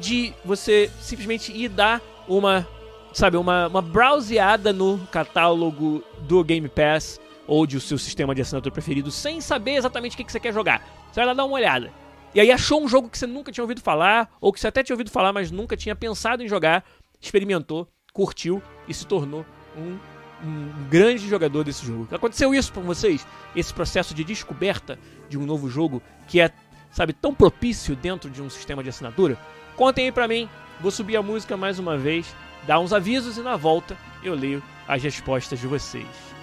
de 0.00 0.34
você 0.44 0.90
simplesmente 1.00 1.52
ir 1.52 1.68
dar 1.68 2.02
uma, 2.26 2.66
sabe, 3.12 3.36
uma, 3.36 3.68
uma 3.68 3.80
browseada 3.80 4.72
no 4.72 4.98
catálogo 5.12 6.02
do 6.26 6.42
Game 6.42 6.68
Pass 6.68 7.20
ou 7.46 7.66
de 7.66 7.76
o 7.76 7.80
seu 7.80 7.98
sistema 7.98 8.34
de 8.34 8.42
assinatura 8.42 8.72
preferido 8.72 9.10
sem 9.10 9.40
saber 9.40 9.72
exatamente 9.72 10.14
o 10.14 10.16
que, 10.16 10.24
que 10.24 10.32
você 10.32 10.40
quer 10.40 10.52
jogar. 10.52 10.80
Você 11.08 11.20
vai 11.20 11.26
lá 11.26 11.34
dar 11.34 11.44
uma 11.44 11.54
olhada. 11.54 11.92
E 12.34 12.40
aí 12.40 12.50
achou 12.50 12.82
um 12.82 12.88
jogo 12.88 13.08
que 13.08 13.16
você 13.16 13.26
nunca 13.26 13.52
tinha 13.52 13.62
ouvido 13.62 13.80
falar, 13.80 14.28
ou 14.40 14.52
que 14.52 14.58
você 14.58 14.66
até 14.66 14.82
tinha 14.82 14.94
ouvido 14.94 15.10
falar, 15.10 15.32
mas 15.32 15.50
nunca 15.50 15.76
tinha 15.76 15.94
pensado 15.94 16.42
em 16.42 16.48
jogar, 16.48 16.84
experimentou, 17.20 17.88
curtiu 18.12 18.60
e 18.88 18.94
se 18.94 19.06
tornou 19.06 19.46
um, 19.76 19.98
um 20.44 20.88
grande 20.88 21.28
jogador 21.28 21.62
desse 21.62 21.86
jogo. 21.86 22.08
Aconteceu 22.10 22.52
isso 22.52 22.72
com 22.72 22.82
vocês? 22.82 23.24
Esse 23.54 23.72
processo 23.72 24.14
de 24.14 24.24
descoberta 24.24 24.98
de 25.28 25.38
um 25.38 25.46
novo 25.46 25.70
jogo 25.70 26.02
que 26.26 26.40
é, 26.40 26.50
sabe, 26.90 27.12
tão 27.12 27.32
propício 27.32 27.94
dentro 27.94 28.28
de 28.28 28.42
um 28.42 28.50
sistema 28.50 28.82
de 28.82 28.88
assinatura? 28.88 29.38
Contem 29.76 30.06
aí 30.06 30.12
pra 30.12 30.26
mim, 30.26 30.48
vou 30.80 30.90
subir 30.90 31.16
a 31.16 31.22
música 31.22 31.56
mais 31.56 31.78
uma 31.78 31.96
vez, 31.96 32.34
dar 32.66 32.80
uns 32.80 32.92
avisos 32.92 33.38
e 33.38 33.42
na 33.42 33.56
volta 33.56 33.96
eu 34.24 34.34
leio 34.34 34.62
as 34.88 35.02
respostas 35.02 35.60
de 35.60 35.68
vocês. 35.68 36.33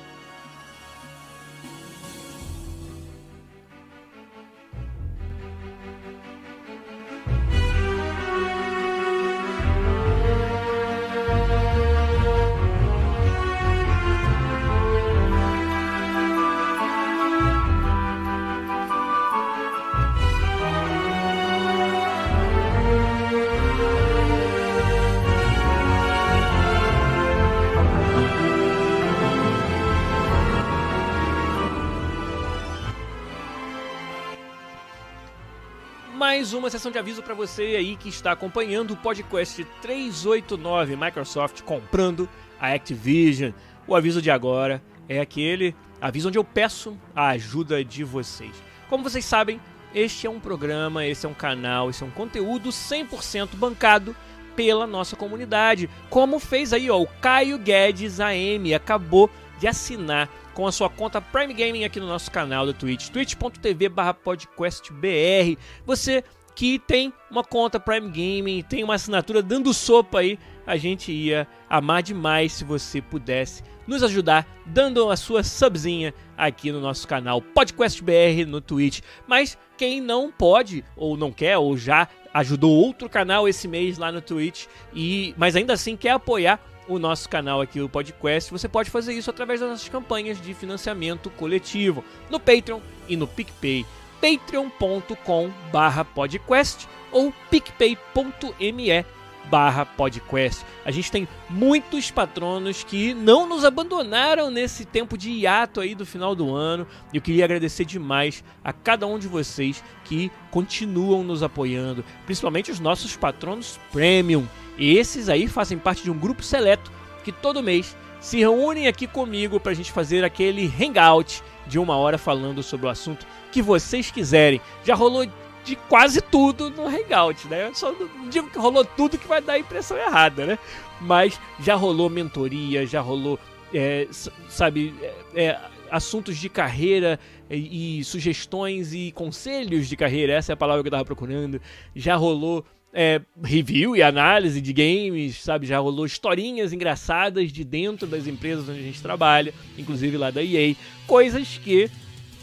Mais 36.42 36.54
uma 36.54 36.72
sessão 36.72 36.92
de 36.92 36.98
aviso 36.98 37.22
para 37.22 37.36
você 37.36 37.62
aí 37.78 37.96
que 37.96 38.10
está 38.10 38.32
acompanhando 38.32 38.96
o 38.96 38.98
podcast 38.98 39.64
389 39.80 40.96
Microsoft 40.96 41.62
comprando 41.62 42.28
a 42.60 42.74
Activision. 42.74 43.52
O 43.88 43.96
aviso 43.96 44.24
de 44.24 44.32
agora 44.32 44.82
é 45.08 45.22
aquele 45.22 45.76
aviso 46.02 46.30
onde 46.30 46.40
eu 46.40 46.44
peço 46.44 46.98
a 47.16 47.28
ajuda 47.28 47.86
de 47.86 48.04
vocês. 48.04 48.56
Como 48.90 49.04
vocês 49.04 49.24
sabem, 49.24 49.62
este 49.94 50.26
é 50.26 50.32
um 50.32 50.40
programa, 50.40 51.06
esse 51.06 51.28
é 51.28 51.30
um 51.30 51.34
canal, 51.36 51.92
esse 51.92 52.02
é 52.02 52.08
um 52.08 52.12
conteúdo 52.12 52.70
100% 52.70 53.50
bancado 53.54 54.16
pela 54.56 54.88
nossa 54.88 55.16
comunidade. 55.16 55.92
Como 56.10 56.40
fez 56.40 56.74
aí, 56.74 56.90
ó, 56.90 57.00
o 57.00 57.08
Caio 57.22 57.60
Guedes 57.60 58.20
AM 58.20 58.74
acabou 58.74 59.30
de 59.60 59.68
assinar 59.68 60.28
com 60.54 60.68
a 60.68 60.72
sua 60.72 60.90
conta 60.90 61.22
Prime 61.22 61.54
Gaming 61.54 61.84
aqui 61.84 62.00
no 62.00 62.08
nosso 62.08 62.30
canal 62.32 62.66
do 62.66 62.74
Twitch, 62.74 63.10
twitch.tv 63.10 63.90
podcastbr. 64.24 65.58
Você 65.86 66.24
que 66.56 66.78
tem 66.80 67.14
uma 67.30 67.44
conta 67.44 67.80
Prime 67.80 68.10
Gaming, 68.10 68.62
tem 68.62 68.84
uma 68.84 68.96
assinatura 68.96 69.42
dando 69.42 69.74
sopa 69.74 70.20
aí, 70.20 70.38
a 70.66 70.76
gente 70.76 71.12
ia 71.12 71.48
amar 71.70 72.04
demais 72.04 72.54
se 72.54 72.64
você 72.64 73.02
pudesse 73.02 73.64
nos 73.88 74.04
ajudar 74.04 74.48
dando 74.66 75.10
a 75.10 75.18
sua 75.18 75.44
subzinha 75.44 76.14
aqui 76.38 76.72
no 76.72 76.80
nosso 76.80 77.08
canal 77.08 77.42
PodquestBR 77.42 78.46
no 78.46 78.62
Twitch. 78.62 79.02
Mas 79.28 79.58
quem 79.78 80.00
não 80.00 80.32
pode 80.32 80.84
ou 80.96 81.18
não 81.18 81.32
quer 81.32 81.58
ou 81.58 81.76
já 81.76 82.08
ajudou 82.34 82.72
outro 82.72 83.10
canal 83.10 83.48
esse 83.48 83.68
mês 83.68 83.98
lá 83.98 84.12
no 84.12 84.22
Twitch 84.22 84.66
e 84.94 85.34
mas 85.38 85.56
ainda 85.56 85.74
assim 85.74 85.98
quer 85.98 86.12
apoiar 86.12 86.60
o 86.92 87.00
nosso 87.00 87.30
canal 87.30 87.62
aqui, 87.62 87.80
o 87.80 87.88
Podcast, 87.88 88.52
você 88.52 88.68
pode 88.68 88.90
fazer 88.90 89.14
isso 89.14 89.30
através 89.30 89.60
das 89.60 89.70
nossas 89.70 89.90
campanhas 89.90 90.42
de 90.42 90.54
financiamento 90.54 91.30
coletivo 91.30 92.04
no 92.30 92.40
Patreon 92.40 92.82
e 93.08 93.16
no 93.16 93.28
PicPay. 93.28 93.86
patreon.com 94.20 95.50
barra 95.72 96.04
podcast 96.04 96.88
ou 97.12 97.34
picpay.me 97.50 99.06
barra 99.50 99.86
podcast. 99.86 100.66
A 100.86 100.92
gente 100.92 101.12
tem 101.12 101.28
muitos 101.50 102.12
patronos 102.12 102.84
que 102.84 103.14
não 103.14 103.48
nos 103.48 103.66
abandonaram 103.66 104.52
nesse 104.52 104.86
tempo 104.86 105.18
de 105.18 105.32
hiato 105.32 105.80
aí 105.80 105.96
do 105.96 106.06
final 106.06 106.36
do 106.36 106.54
ano. 106.54 106.86
Eu 107.14 107.22
queria 107.22 107.46
agradecer 107.46 107.86
demais 107.86 108.44
a 108.64 108.72
cada 108.72 109.08
um 109.08 109.18
de 109.18 109.28
vocês 109.28 109.84
que 110.06 110.32
continuam 110.52 111.24
nos 111.24 111.42
apoiando, 111.44 112.04
principalmente 112.26 112.72
os 112.72 112.80
nossos 112.80 113.16
patronos 113.16 113.80
premium. 113.92 114.48
E 114.82 114.98
esses 114.98 115.30
aí 115.30 115.48
fazem 115.48 115.78
parte 115.78 116.02
de 116.02 116.10
um 116.10 116.18
grupo 116.18 116.42
seleto 116.42 116.92
que 117.24 117.32
todo 117.32 117.62
mês 117.62 117.96
se 118.20 118.40
reúnem 118.40 118.88
aqui 118.88 119.06
comigo 119.06 119.60
para 119.60 119.74
a 119.74 119.76
gente 119.76 119.92
fazer 119.92 120.26
aquele 120.26 120.66
hangout 120.66 121.44
de 121.68 121.78
uma 121.78 121.96
hora 121.96 122.18
falando 122.18 122.64
sobre 122.64 122.88
o 122.88 122.90
assunto 122.90 123.24
que 123.52 123.62
vocês 123.62 124.10
quiserem. 124.10 124.60
Já 124.84 124.96
rolou 124.96 125.28
de 125.64 125.76
quase 125.88 126.20
tudo 126.20 126.72
no 126.72 126.88
Hangout, 126.88 127.48
né? 127.48 127.68
Eu 127.68 127.76
só 127.76 127.92
não 127.92 128.28
digo 128.28 128.50
que 128.50 128.58
rolou 128.58 128.84
tudo 128.84 129.20
que 129.20 129.28
vai 129.28 129.40
dar 129.40 129.54
a 129.54 129.60
impressão 129.60 129.96
errada, 129.96 130.48
né? 130.48 130.60
Mas 131.00 131.40
já 131.60 131.76
rolou 131.76 132.10
mentoria, 132.10 132.84
já 132.88 133.02
rolou, 133.02 133.38
é, 133.72 134.08
sabe, 134.50 134.96
é, 135.00 135.14
é, 135.36 135.60
assuntos 135.92 136.38
de 136.38 136.50
carreira 136.50 137.20
e, 137.48 138.00
e, 138.00 138.04
sugestões 138.04 138.96
e 138.96 139.12
conselhos 139.12 139.88
de 139.88 139.96
carreira, 139.96 140.34
essa 140.34 140.52
é 140.52 140.56
a 140.56 140.58
palavra 140.58 140.82
que 140.82 140.88
eu 140.88 140.92
tava 140.92 141.06
procurando. 141.06 141.62
Já 141.96 142.16
rolou 142.16 142.66
é, 142.94 143.22
review 143.44 143.96
e 143.96 144.04
análise 144.04 144.60
de 144.60 144.74
games, 144.74 145.42
sabe? 145.42 145.66
Já 145.66 145.80
rolou 145.80 146.06
historinhas 146.06 146.74
engraçadas 146.74 147.52
de 147.52 147.64
dentro 147.64 148.06
das 148.06 148.28
empresas 148.28 148.68
onde 148.68 148.80
a 148.80 148.84
gente 148.84 149.02
trabalha, 149.02 149.54
inclusive 149.78 150.18
lá 150.18 150.32
da 150.32 150.44
EA. 150.44 150.76
Coisas 151.08 151.58
que 151.58 151.90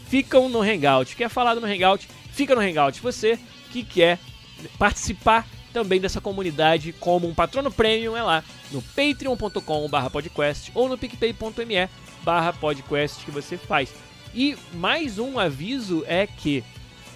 ficam 0.07 0.49
no 0.49 0.61
Hangout. 0.61 1.15
Quer 1.15 1.29
falar 1.29 1.55
no 1.55 1.65
Hangout? 1.65 2.07
Fica 2.31 2.55
no 2.55 2.61
Hangout. 2.61 2.99
Você 3.01 3.37
que 3.71 3.83
quer 3.83 4.19
participar 4.77 5.47
também 5.71 6.01
dessa 6.01 6.19
comunidade 6.19 6.93
como 6.93 7.27
um 7.27 7.33
patrono 7.33 7.71
premium 7.71 8.17
é 8.17 8.23
lá 8.23 8.43
no 8.71 8.81
patreon.com 8.81 9.87
podcast 10.11 10.71
ou 10.73 10.89
no 10.89 10.97
picpay.me 10.97 11.87
podcast 12.59 13.23
que 13.23 13.31
você 13.31 13.55
faz. 13.55 13.93
E 14.33 14.57
mais 14.73 15.19
um 15.19 15.39
aviso 15.39 16.03
é 16.07 16.27
que 16.27 16.63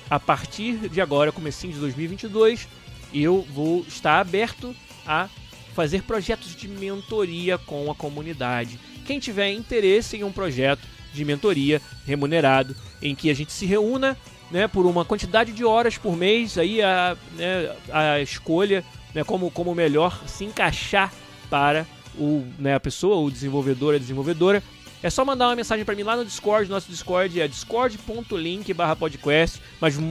a 0.10 0.20
partir 0.20 0.90
de 0.90 1.02
agora, 1.02 1.32
comecinho 1.32 1.74
de 1.74 1.80
2022, 1.80 2.68
eu 3.14 3.46
vou 3.54 3.86
estar 3.88 4.20
aberto 4.20 4.76
a 5.06 5.30
fazer 5.74 6.04
projetos 6.04 6.56
de 6.56 6.68
mentoria 6.68 7.58
com 7.58 7.90
a 7.90 7.96
comunidade. 7.96 8.80
Quem 9.06 9.20
tiver 9.20 9.52
interesse 9.52 10.18
em 10.18 10.24
um 10.24 10.32
projeto 10.32 10.82
de 11.14 11.26
mentoria 11.26 11.82
remunerado, 12.06 12.76
em 13.02 13.14
que 13.14 13.30
a 13.30 13.34
gente 13.34 13.52
se 13.52 13.66
reúna 13.66 14.18
né, 14.50 14.68
por 14.68 14.86
uma 14.86 15.04
quantidade 15.04 15.52
de 15.52 15.66
horas 15.66 15.98
por 15.98 16.16
mês, 16.16 16.58
aí 16.58 16.82
a, 16.82 17.18
né, 17.36 17.76
a 17.92 18.20
escolha 18.22 18.84
né, 19.14 19.24
como, 19.24 19.50
como 19.52 19.76
melhor 19.76 20.22
se 20.28 20.46
encaixar 20.46 21.12
para 21.50 21.86
o, 22.18 22.46
né, 22.58 22.76
a 22.76 22.80
pessoa, 22.80 23.18
o 23.18 23.32
desenvolvedor, 23.32 23.96
a 23.96 23.98
desenvolvedora. 23.98 24.64
É 25.04 25.10
só 25.10 25.26
mandar 25.26 25.50
uma 25.50 25.56
mensagem 25.56 25.84
para 25.84 25.94
mim 25.94 26.04
lá 26.04 26.16
no 26.16 26.24
Discord. 26.24 26.70
Nosso 26.70 26.90
Discord 26.90 27.40
é 27.40 27.48
discord.link 27.48 28.74
podcast. 28.98 29.62
Mas 29.80 30.00
a 30.00 30.02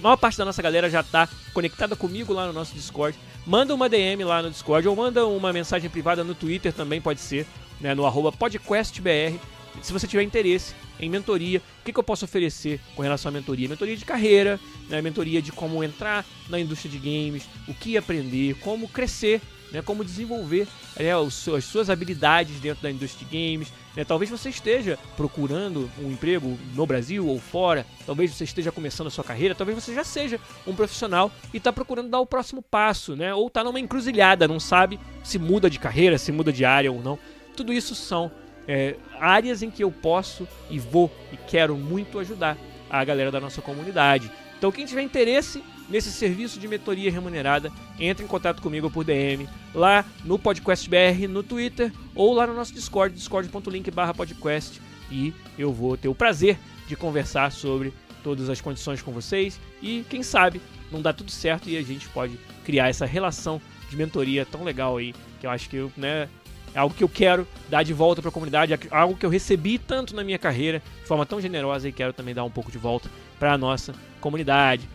maior 0.00 0.16
parte 0.16 0.38
da 0.38 0.44
nossa 0.44 0.62
galera 0.62 0.88
já 0.88 1.00
está 1.00 1.28
conectada 1.52 1.96
comigo 1.96 2.32
lá 2.32 2.46
no 2.46 2.52
nosso 2.52 2.72
Discord. 2.72 3.18
Manda 3.44 3.74
uma 3.74 3.88
DM 3.88 4.22
lá 4.22 4.40
no 4.42 4.50
Discord 4.50 4.86
ou 4.86 4.94
manda 4.94 5.26
uma 5.26 5.52
mensagem 5.52 5.90
privada 5.90 6.22
no 6.22 6.34
Twitter 6.34 6.72
também 6.72 7.00
pode 7.00 7.20
ser, 7.20 7.44
né, 7.80 7.94
no 7.94 8.06
arroba 8.06 8.30
podcastbr 8.32 9.36
se 9.82 9.92
você 9.92 10.06
tiver 10.06 10.22
interesse 10.22 10.74
em 10.98 11.08
mentoria, 11.10 11.58
o 11.58 11.84
que, 11.84 11.92
que, 11.92 11.98
eu 11.98 12.04
posso 12.04 12.24
oferecer 12.24 12.80
com 12.94 13.02
relação 13.02 13.28
à 13.28 13.32
mentoria? 13.32 13.68
Mentoria 13.68 13.96
de 13.96 14.04
carreira, 14.04 14.58
né? 14.88 15.02
mentoria 15.02 15.42
de 15.42 15.52
como 15.52 15.82
entrar 15.82 16.24
na 16.48 16.58
indústria 16.58 16.90
de 16.90 16.98
games, 16.98 17.44
o 17.68 17.74
que 17.74 17.96
aprender, 17.96 18.54
como 18.60 18.88
crescer, 18.88 19.40
né? 19.70 19.82
como 19.82 20.04
desenvolver 20.04 20.66
né? 20.98 21.10
as 21.12 21.64
suas 21.64 21.90
habilidades 21.90 22.58
dentro 22.60 22.82
da 22.82 22.90
indústria 22.90 23.26
de 23.26 23.36
games. 23.36 23.72
Né? 23.94 24.04
Talvez 24.04 24.30
você 24.30 24.48
esteja 24.48 24.98
procurando 25.16 25.90
um 25.98 26.10
emprego 26.10 26.58
no 26.74 26.86
Brasil 26.86 27.26
ou 27.26 27.38
fora, 27.38 27.86
talvez 28.06 28.32
você 28.32 28.44
esteja 28.44 28.72
começando 28.72 29.08
a 29.08 29.10
sua 29.10 29.24
carreira, 29.24 29.54
talvez 29.54 29.82
você 29.82 29.94
já 29.94 30.04
seja 30.04 30.40
um 30.66 30.74
profissional 30.74 31.30
e 31.52 31.58
está 31.58 31.72
procurando 31.72 32.08
dar 32.08 32.20
o 32.20 32.26
próximo 32.26 32.62
passo, 32.62 33.14
né? 33.14 33.34
ou 33.34 33.48
está 33.48 33.62
numa 33.62 33.80
encruzilhada, 33.80 34.48
não 34.48 34.60
sabe 34.60 34.98
se 35.22 35.38
muda 35.38 35.68
de 35.68 35.78
carreira, 35.78 36.16
se 36.16 36.32
muda 36.32 36.52
de 36.52 36.64
área 36.64 36.90
ou 36.90 37.02
não. 37.02 37.18
Tudo 37.56 37.72
isso 37.72 37.94
são 37.94 38.30
é, 38.66 38.96
áreas 39.18 39.62
em 39.62 39.70
que 39.70 39.82
eu 39.82 39.90
posso 39.90 40.46
e 40.70 40.78
vou 40.78 41.10
e 41.32 41.36
quero 41.36 41.76
muito 41.76 42.18
ajudar 42.18 42.56
a 42.90 43.04
galera 43.04 43.30
da 43.30 43.40
nossa 43.40 43.60
comunidade. 43.60 44.30
Então, 44.58 44.72
quem 44.72 44.86
tiver 44.86 45.02
interesse, 45.02 45.62
nesse 45.88 46.10
serviço 46.10 46.58
de 46.58 46.66
mentoria 46.66 47.10
remunerada, 47.10 47.70
entre 47.98 48.24
em 48.24 48.28
contato 48.28 48.62
comigo 48.62 48.90
por 48.90 49.04
DM, 49.04 49.48
lá 49.74 50.04
no 50.24 50.38
Podcast 50.38 50.88
BR, 50.88 51.28
no 51.28 51.42
Twitter, 51.42 51.92
ou 52.14 52.32
lá 52.32 52.46
no 52.46 52.54
nosso 52.54 52.72
Discord, 52.72 53.14
discord.link 53.14 53.90
podcast, 54.16 54.80
e 55.10 55.32
eu 55.58 55.72
vou 55.72 55.96
ter 55.96 56.08
o 56.08 56.14
prazer 56.14 56.58
de 56.88 56.96
conversar 56.96 57.52
sobre 57.52 57.92
todas 58.22 58.48
as 58.48 58.60
condições 58.60 59.02
com 59.02 59.12
vocês, 59.12 59.60
e 59.82 60.04
quem 60.08 60.22
sabe 60.22 60.60
não 60.90 61.02
dá 61.02 61.12
tudo 61.12 61.30
certo 61.30 61.68
e 61.68 61.76
a 61.76 61.82
gente 61.82 62.08
pode 62.08 62.38
criar 62.64 62.88
essa 62.88 63.06
relação 63.06 63.60
de 63.88 63.96
mentoria 63.96 64.44
tão 64.44 64.64
legal 64.64 64.96
aí, 64.96 65.14
que 65.38 65.46
eu 65.46 65.50
acho 65.50 65.68
que 65.68 65.88
né, 65.96 66.28
é 66.76 66.78
algo 66.78 66.94
que 66.94 67.02
eu 67.02 67.08
quero 67.08 67.48
dar 67.70 67.82
de 67.82 67.94
volta 67.94 68.20
para 68.20 68.28
a 68.28 68.32
comunidade, 68.32 68.74
é 68.74 68.78
algo 68.90 69.16
que 69.16 69.24
eu 69.24 69.30
recebi 69.30 69.78
tanto 69.78 70.14
na 70.14 70.22
minha 70.22 70.38
carreira, 70.38 70.82
de 71.00 71.08
forma 71.08 71.24
tão 71.24 71.40
generosa, 71.40 71.88
e 71.88 71.92
quero 71.92 72.12
também 72.12 72.34
dar 72.34 72.44
um 72.44 72.50
pouco 72.50 72.70
de 72.70 72.76
volta 72.76 73.10
para 73.38 73.54
a 73.54 73.58
nossa 73.58 73.94
comunidade. 74.20 74.86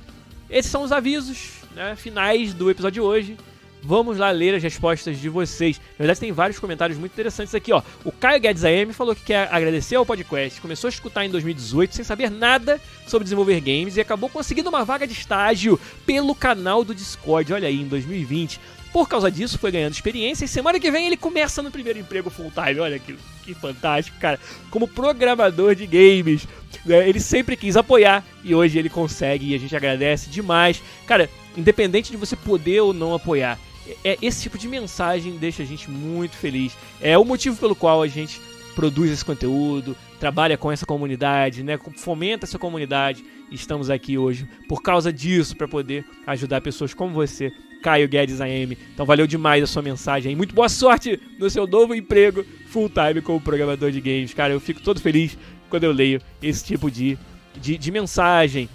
Esses 0.48 0.70
são 0.70 0.84
os 0.84 0.92
avisos 0.92 1.54
né, 1.74 1.96
finais 1.96 2.54
do 2.54 2.70
episódio 2.70 3.02
de 3.02 3.02
hoje. 3.02 3.38
Vamos 3.82 4.20
lá 4.20 4.30
ler 4.30 4.54
as 4.54 4.62
respostas 4.62 5.18
de 5.18 5.28
vocês. 5.28 5.80
Na 5.80 6.04
verdade, 6.04 6.20
tem 6.20 6.32
vários 6.32 6.60
comentários 6.60 7.00
muito 7.00 7.14
interessantes 7.14 7.56
aqui, 7.56 7.74
ó. 7.74 7.82
O 8.06 8.12
Caio 8.12 8.40
Guedes 8.40 8.64
AM 8.64 8.94
falou 8.94 9.16
que 9.16 9.24
quer 9.24 9.52
agradecer 9.52 9.96
ao 9.96 10.06
podcast. 10.06 10.62
Começou 10.62 10.88
a 10.88 10.92
escutar 10.92 11.26
em 11.26 11.32
2018 11.32 11.96
sem 11.96 12.06
saber 12.06 12.30
nada 12.30 12.80
sobre 13.08 13.24
desenvolver 13.24 13.60
games 13.60 13.98
e 13.98 14.02
acabou 14.02 14.30
conseguindo 14.30 14.70
uma 14.70 14.86
vaga 14.86 15.08
de 15.08 15.14
estágio 15.14 15.80
pelo 16.06 16.36
canal 16.36 16.84
do 16.84 16.94
Discord. 16.94 17.52
Olha 17.52 17.68
aí, 17.68 17.82
em 17.82 17.88
2020. 17.88 18.60
Por 18.92 19.08
causa 19.08 19.32
disso, 19.32 19.58
foi 19.58 19.72
ganhando 19.72 19.94
experiência 19.94 20.44
e 20.44 20.48
semana 20.48 20.80
que 20.80 20.92
vem 20.92 21.08
ele 21.08 21.16
começa 21.16 21.62
no 21.62 21.72
primeiro 21.72 22.00
emprego 22.00 22.30
full 22.30 22.52
time. 22.52 22.80
Olha 22.80 23.00
que, 23.00 23.16
que 23.44 23.54
fantástico, 23.54 24.18
cara. 24.20 24.40
Como 24.70 24.88
programador 24.88 25.76
de 25.76 25.86
games. 25.86 26.48
Né? 26.86 27.08
Ele 27.08 27.20
sempre 27.20 27.56
quis 27.56 27.78
apoiar 27.78 28.24
e 28.44 28.54
hoje 28.54 28.78
ele 28.78 28.90
consegue 28.90 29.52
e 29.52 29.56
a 29.56 29.58
gente 29.58 29.76
agradece 29.76 30.30
demais. 30.30 30.82
Cara, 31.08 31.30
independente 31.56 32.12
de 32.12 32.18
você 32.18 32.36
poder 32.36 32.82
ou 32.82 32.94
não 32.94 33.14
apoiar, 33.14 33.58
é, 34.04 34.18
esse 34.22 34.44
tipo 34.44 34.58
de 34.58 34.68
mensagem 34.68 35.38
deixa 35.38 35.64
a 35.64 35.66
gente 35.66 35.90
muito 35.90 36.36
feliz. 36.36 36.76
É 37.02 37.18
o 37.18 37.24
motivo 37.24 37.56
pelo 37.58 37.76
qual 37.76 38.02
a 38.02 38.08
gente 38.08 38.42
produz 38.76 39.12
esse 39.12 39.24
conteúdo, 39.24 39.96
trabalha 40.20 40.58
com 40.58 40.72
essa 40.72 40.86
comunidade, 40.86 41.64
né? 41.64 41.80
Fomenta 41.96 42.46
essa 42.46 42.60
comunidade. 42.60 43.24
Estamos 43.52 43.90
aqui 43.90 44.18
hoje 44.18 44.48
por 44.68 44.82
causa 44.82 45.12
disso 45.12 45.56
para 45.56 45.68
poder 45.68 46.06
ajudar 46.26 46.62
pessoas 46.62 46.94
como 46.94 47.14
você 47.14 47.52
Caio 47.82 48.08
Guedes 48.08 48.40
AM. 48.40 48.78
Então 48.94 49.06
valeu 49.06 49.28
demais 49.28 49.64
a 49.64 49.68
sua 49.68 49.82
mensagem. 49.82 50.36
Muito 50.36 50.54
boa 50.56 50.70
sorte 50.70 51.20
no 51.40 51.50
seu 51.50 51.66
novo 51.66 51.96
emprego 51.96 52.46
full 52.68 52.90
time 52.90 53.22
como 53.22 53.42
programador 53.42 53.92
de 53.92 54.00
games. 54.00 54.34
Cara, 54.34 54.54
eu 54.54 54.60
fico 54.60 54.82
todo 54.82 55.02
feliz 55.02 55.38
quando 55.70 55.84
eu 55.84 55.92
leio 55.92 56.22
esse 56.42 56.64
tipo 56.64 56.92
de, 56.92 57.18
de, 57.60 57.78
de 57.78 57.92
mensagem. 57.92 58.70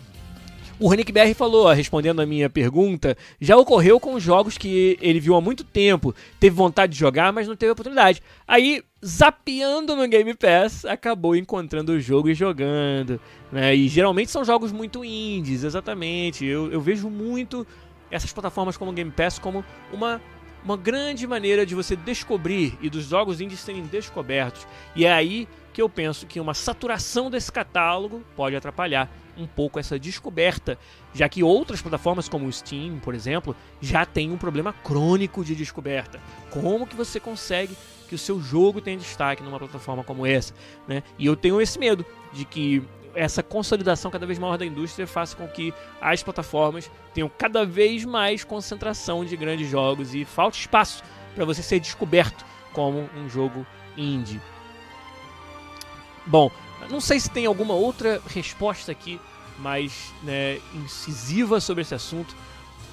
O 0.78 0.88
Renick 0.88 1.10
BR 1.10 1.32
falou, 1.34 1.72
respondendo 1.72 2.20
a 2.20 2.26
minha 2.26 2.50
pergunta, 2.50 3.16
já 3.40 3.56
ocorreu 3.56 3.98
com 3.98 4.20
jogos 4.20 4.58
que 4.58 4.98
ele 5.00 5.18
viu 5.18 5.34
há 5.34 5.40
muito 5.40 5.64
tempo, 5.64 6.14
teve 6.38 6.54
vontade 6.54 6.92
de 6.92 6.98
jogar, 6.98 7.32
mas 7.32 7.48
não 7.48 7.56
teve 7.56 7.72
oportunidade. 7.72 8.22
Aí, 8.46 8.82
zapeando 9.02 9.96
no 9.96 10.06
Game 10.06 10.34
Pass, 10.34 10.84
acabou 10.84 11.34
encontrando 11.34 11.92
o 11.92 12.00
jogo 12.00 12.28
e 12.28 12.34
jogando. 12.34 13.18
Né? 13.50 13.74
E 13.74 13.88
geralmente 13.88 14.30
são 14.30 14.44
jogos 14.44 14.70
muito 14.70 15.02
indies, 15.02 15.64
exatamente. 15.64 16.44
Eu, 16.44 16.70
eu 16.70 16.80
vejo 16.80 17.08
muito 17.08 17.66
essas 18.10 18.32
plataformas 18.32 18.76
como 18.76 18.90
o 18.90 18.94
Game 18.94 19.10
Pass 19.10 19.38
como 19.38 19.64
uma, 19.92 20.20
uma 20.64 20.76
grande 20.76 21.26
maneira 21.26 21.64
de 21.66 21.74
você 21.74 21.96
descobrir 21.96 22.78
e 22.80 22.90
dos 22.90 23.04
jogos 23.06 23.40
indies 23.40 23.60
serem 23.60 23.82
descobertos. 23.82 24.66
E 24.94 25.04
é 25.04 25.12
aí 25.12 25.48
que 25.72 25.82
eu 25.82 25.88
penso 25.88 26.26
que 26.26 26.40
uma 26.40 26.54
saturação 26.54 27.30
desse 27.30 27.52
catálogo 27.52 28.24
pode 28.34 28.56
atrapalhar 28.56 29.10
um 29.36 29.46
pouco 29.46 29.78
essa 29.78 29.98
descoberta, 29.98 30.78
já 31.12 31.28
que 31.28 31.42
outras 31.42 31.82
plataformas 31.82 32.28
como 32.28 32.46
o 32.46 32.52
Steam, 32.52 32.98
por 32.98 33.14
exemplo, 33.14 33.54
já 33.80 34.06
tem 34.06 34.30
um 34.30 34.38
problema 34.38 34.72
crônico 34.72 35.44
de 35.44 35.54
descoberta. 35.54 36.18
Como 36.50 36.86
que 36.86 36.96
você 36.96 37.20
consegue 37.20 37.76
que 38.08 38.14
o 38.14 38.18
seu 38.18 38.40
jogo 38.40 38.80
tenha 38.80 38.96
destaque 38.96 39.42
numa 39.42 39.58
plataforma 39.58 40.02
como 40.02 40.24
essa, 40.24 40.54
né? 40.86 41.02
E 41.18 41.26
eu 41.26 41.36
tenho 41.36 41.60
esse 41.60 41.78
medo 41.78 42.06
de 42.32 42.44
que 42.44 42.82
essa 43.16 43.42
consolidação 43.42 44.10
cada 44.10 44.26
vez 44.26 44.38
maior 44.38 44.58
da 44.58 44.66
indústria 44.66 45.06
faça 45.06 45.34
com 45.34 45.48
que 45.48 45.72
as 46.00 46.22
plataformas 46.22 46.90
tenham 47.14 47.30
cada 47.30 47.64
vez 47.64 48.04
mais 48.04 48.44
concentração 48.44 49.24
de 49.24 49.36
grandes 49.36 49.68
jogos 49.68 50.14
e 50.14 50.24
falte 50.24 50.60
espaço 50.60 51.02
para 51.34 51.44
você 51.44 51.62
ser 51.62 51.80
descoberto 51.80 52.44
como 52.72 53.08
um 53.16 53.28
jogo 53.28 53.66
indie. 53.96 54.40
Bom, 56.26 56.50
não 56.90 57.00
sei 57.00 57.18
se 57.18 57.30
tem 57.30 57.46
alguma 57.46 57.72
outra 57.72 58.20
resposta 58.28 58.92
aqui 58.92 59.18
mais 59.58 60.12
né, 60.22 60.60
incisiva 60.74 61.58
sobre 61.58 61.82
esse 61.82 61.94
assunto. 61.94 62.36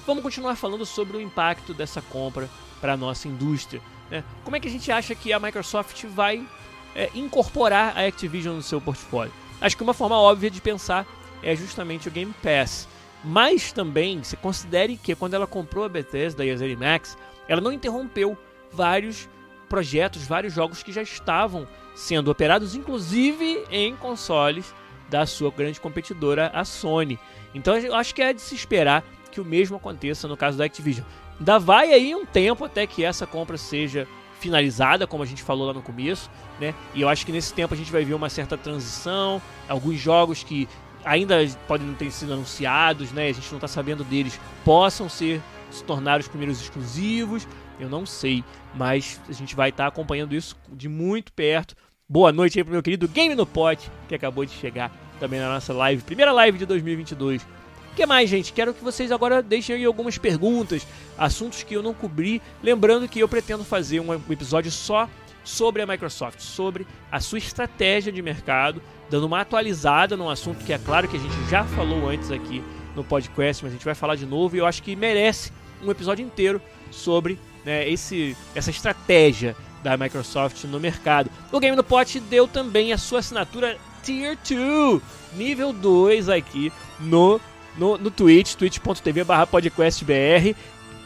Vamos 0.06 0.22
continuar 0.22 0.56
falando 0.56 0.86
sobre 0.86 1.18
o 1.18 1.20
impacto 1.20 1.74
dessa 1.74 2.00
compra 2.00 2.48
para 2.80 2.94
a 2.94 2.96
nossa 2.96 3.28
indústria. 3.28 3.82
Né? 4.10 4.24
Como 4.42 4.56
é 4.56 4.60
que 4.60 4.68
a 4.68 4.70
gente 4.70 4.90
acha 4.90 5.14
que 5.14 5.32
a 5.32 5.38
Microsoft 5.38 6.04
vai 6.06 6.46
é, 6.94 7.10
incorporar 7.14 7.96
a 7.96 8.06
Activision 8.06 8.56
no 8.56 8.62
seu 8.62 8.80
portfólio? 8.80 9.43
Acho 9.60 9.76
que 9.76 9.82
uma 9.82 9.94
forma 9.94 10.18
óbvia 10.18 10.50
de 10.50 10.60
pensar 10.60 11.06
é 11.42 11.54
justamente 11.54 12.08
o 12.08 12.10
Game 12.10 12.34
Pass. 12.42 12.88
Mas 13.22 13.72
também, 13.72 14.22
se 14.22 14.36
considere 14.36 14.96
que 14.96 15.14
quando 15.14 15.34
ela 15.34 15.46
comprou 15.46 15.84
a 15.84 15.88
Bethesda 15.88 16.44
e 16.44 16.50
a 16.50 16.56
ZeniMax, 16.56 17.16
ela 17.48 17.60
não 17.60 17.72
interrompeu 17.72 18.36
vários 18.70 19.28
projetos, 19.68 20.26
vários 20.26 20.52
jogos 20.52 20.82
que 20.82 20.92
já 20.92 21.02
estavam 21.02 21.66
sendo 21.94 22.30
operados, 22.30 22.74
inclusive 22.74 23.64
em 23.70 23.96
consoles 23.96 24.74
da 25.08 25.24
sua 25.26 25.50
grande 25.50 25.80
competidora, 25.80 26.50
a 26.52 26.64
Sony. 26.64 27.18
Então 27.54 27.76
eu 27.78 27.94
acho 27.94 28.14
que 28.14 28.22
é 28.22 28.32
de 28.32 28.40
se 28.40 28.54
esperar 28.54 29.04
que 29.30 29.40
o 29.40 29.44
mesmo 29.44 29.76
aconteça 29.76 30.28
no 30.28 30.36
caso 30.36 30.58
da 30.58 30.64
Activision. 30.64 31.06
Ainda 31.38 31.58
vai 31.58 31.92
aí 31.92 32.14
um 32.14 32.26
tempo 32.26 32.64
até 32.64 32.86
que 32.86 33.04
essa 33.04 33.26
compra 33.26 33.56
seja 33.56 34.06
finalizada, 34.44 35.06
como 35.06 35.22
a 35.22 35.26
gente 35.26 35.42
falou 35.42 35.66
lá 35.66 35.72
no 35.72 35.80
começo, 35.80 36.30
né? 36.60 36.74
E 36.94 37.00
eu 37.00 37.08
acho 37.08 37.24
que 37.24 37.32
nesse 37.32 37.54
tempo 37.54 37.72
a 37.72 37.76
gente 37.76 37.90
vai 37.90 38.04
ver 38.04 38.12
uma 38.12 38.28
certa 38.28 38.58
transição, 38.58 39.40
alguns 39.66 39.98
jogos 39.98 40.42
que 40.42 40.68
ainda 41.02 41.36
podem 41.66 41.86
não 41.86 41.94
ter 41.94 42.10
sido 42.10 42.34
anunciados, 42.34 43.10
né? 43.10 43.28
A 43.28 43.32
gente 43.32 43.48
não 43.50 43.56
está 43.56 43.66
sabendo 43.66 44.04
deles, 44.04 44.38
possam 44.62 45.08
ser 45.08 45.40
se 45.70 45.82
tornar 45.82 46.20
os 46.20 46.28
primeiros 46.28 46.60
exclusivos. 46.60 47.48
Eu 47.80 47.88
não 47.88 48.04
sei, 48.04 48.44
mas 48.74 49.18
a 49.26 49.32
gente 49.32 49.56
vai 49.56 49.70
estar 49.70 49.84
tá 49.84 49.88
acompanhando 49.88 50.34
isso 50.34 50.54
de 50.68 50.90
muito 50.90 51.32
perto. 51.32 51.74
Boa 52.06 52.30
noite 52.30 52.58
aí 52.58 52.64
pro 52.64 52.74
meu 52.74 52.82
querido 52.82 53.08
Game 53.08 53.34
no 53.34 53.46
Pot, 53.46 53.90
que 54.06 54.14
acabou 54.14 54.44
de 54.44 54.52
chegar 54.52 54.92
também 55.18 55.40
na 55.40 55.48
nossa 55.48 55.72
live, 55.72 56.02
primeira 56.02 56.32
live 56.32 56.58
de 56.58 56.66
2022 56.66 57.46
o 57.94 57.96
que 57.96 58.04
mais, 58.06 58.28
gente? 58.28 58.52
Quero 58.52 58.74
que 58.74 58.82
vocês 58.82 59.12
agora 59.12 59.40
deixem 59.40 59.76
aí 59.76 59.84
algumas 59.84 60.18
perguntas, 60.18 60.84
assuntos 61.16 61.62
que 61.62 61.74
eu 61.74 61.82
não 61.82 61.94
cobri. 61.94 62.42
Lembrando 62.60 63.08
que 63.08 63.20
eu 63.20 63.28
pretendo 63.28 63.62
fazer 63.62 64.00
um 64.00 64.12
episódio 64.32 64.68
só 64.72 65.08
sobre 65.44 65.80
a 65.80 65.86
Microsoft, 65.86 66.40
sobre 66.40 66.88
a 67.10 67.20
sua 67.20 67.38
estratégia 67.38 68.10
de 68.10 68.20
mercado, 68.20 68.82
dando 69.08 69.26
uma 69.26 69.40
atualizada 69.40 70.16
num 70.16 70.28
assunto 70.28 70.64
que 70.64 70.72
é 70.72 70.78
claro 70.78 71.06
que 71.06 71.16
a 71.16 71.20
gente 71.20 71.36
já 71.48 71.62
falou 71.62 72.08
antes 72.08 72.32
aqui 72.32 72.64
no 72.96 73.04
podcast, 73.04 73.62
mas 73.62 73.72
a 73.72 73.76
gente 73.76 73.84
vai 73.84 73.94
falar 73.94 74.16
de 74.16 74.26
novo 74.26 74.56
e 74.56 74.58
eu 74.58 74.66
acho 74.66 74.82
que 74.82 74.96
merece 74.96 75.52
um 75.80 75.88
episódio 75.88 76.26
inteiro 76.26 76.60
sobre 76.90 77.38
né, 77.64 77.88
esse, 77.88 78.36
essa 78.56 78.70
estratégia 78.70 79.54
da 79.84 79.96
Microsoft 79.96 80.64
no 80.64 80.80
mercado. 80.80 81.30
O 81.52 81.60
Game 81.60 81.76
do 81.76 81.84
Pot 81.84 82.18
deu 82.18 82.48
também 82.48 82.92
a 82.92 82.98
sua 82.98 83.20
assinatura 83.20 83.78
Tier 84.02 84.36
2, 84.36 85.00
nível 85.36 85.72
2 85.72 86.28
aqui 86.28 86.72
no 86.98 87.40
no, 87.76 87.98
no 87.98 88.10
Twitch, 88.10 88.54
twitch.tv 88.54 89.24
podcastbr, 89.50 90.54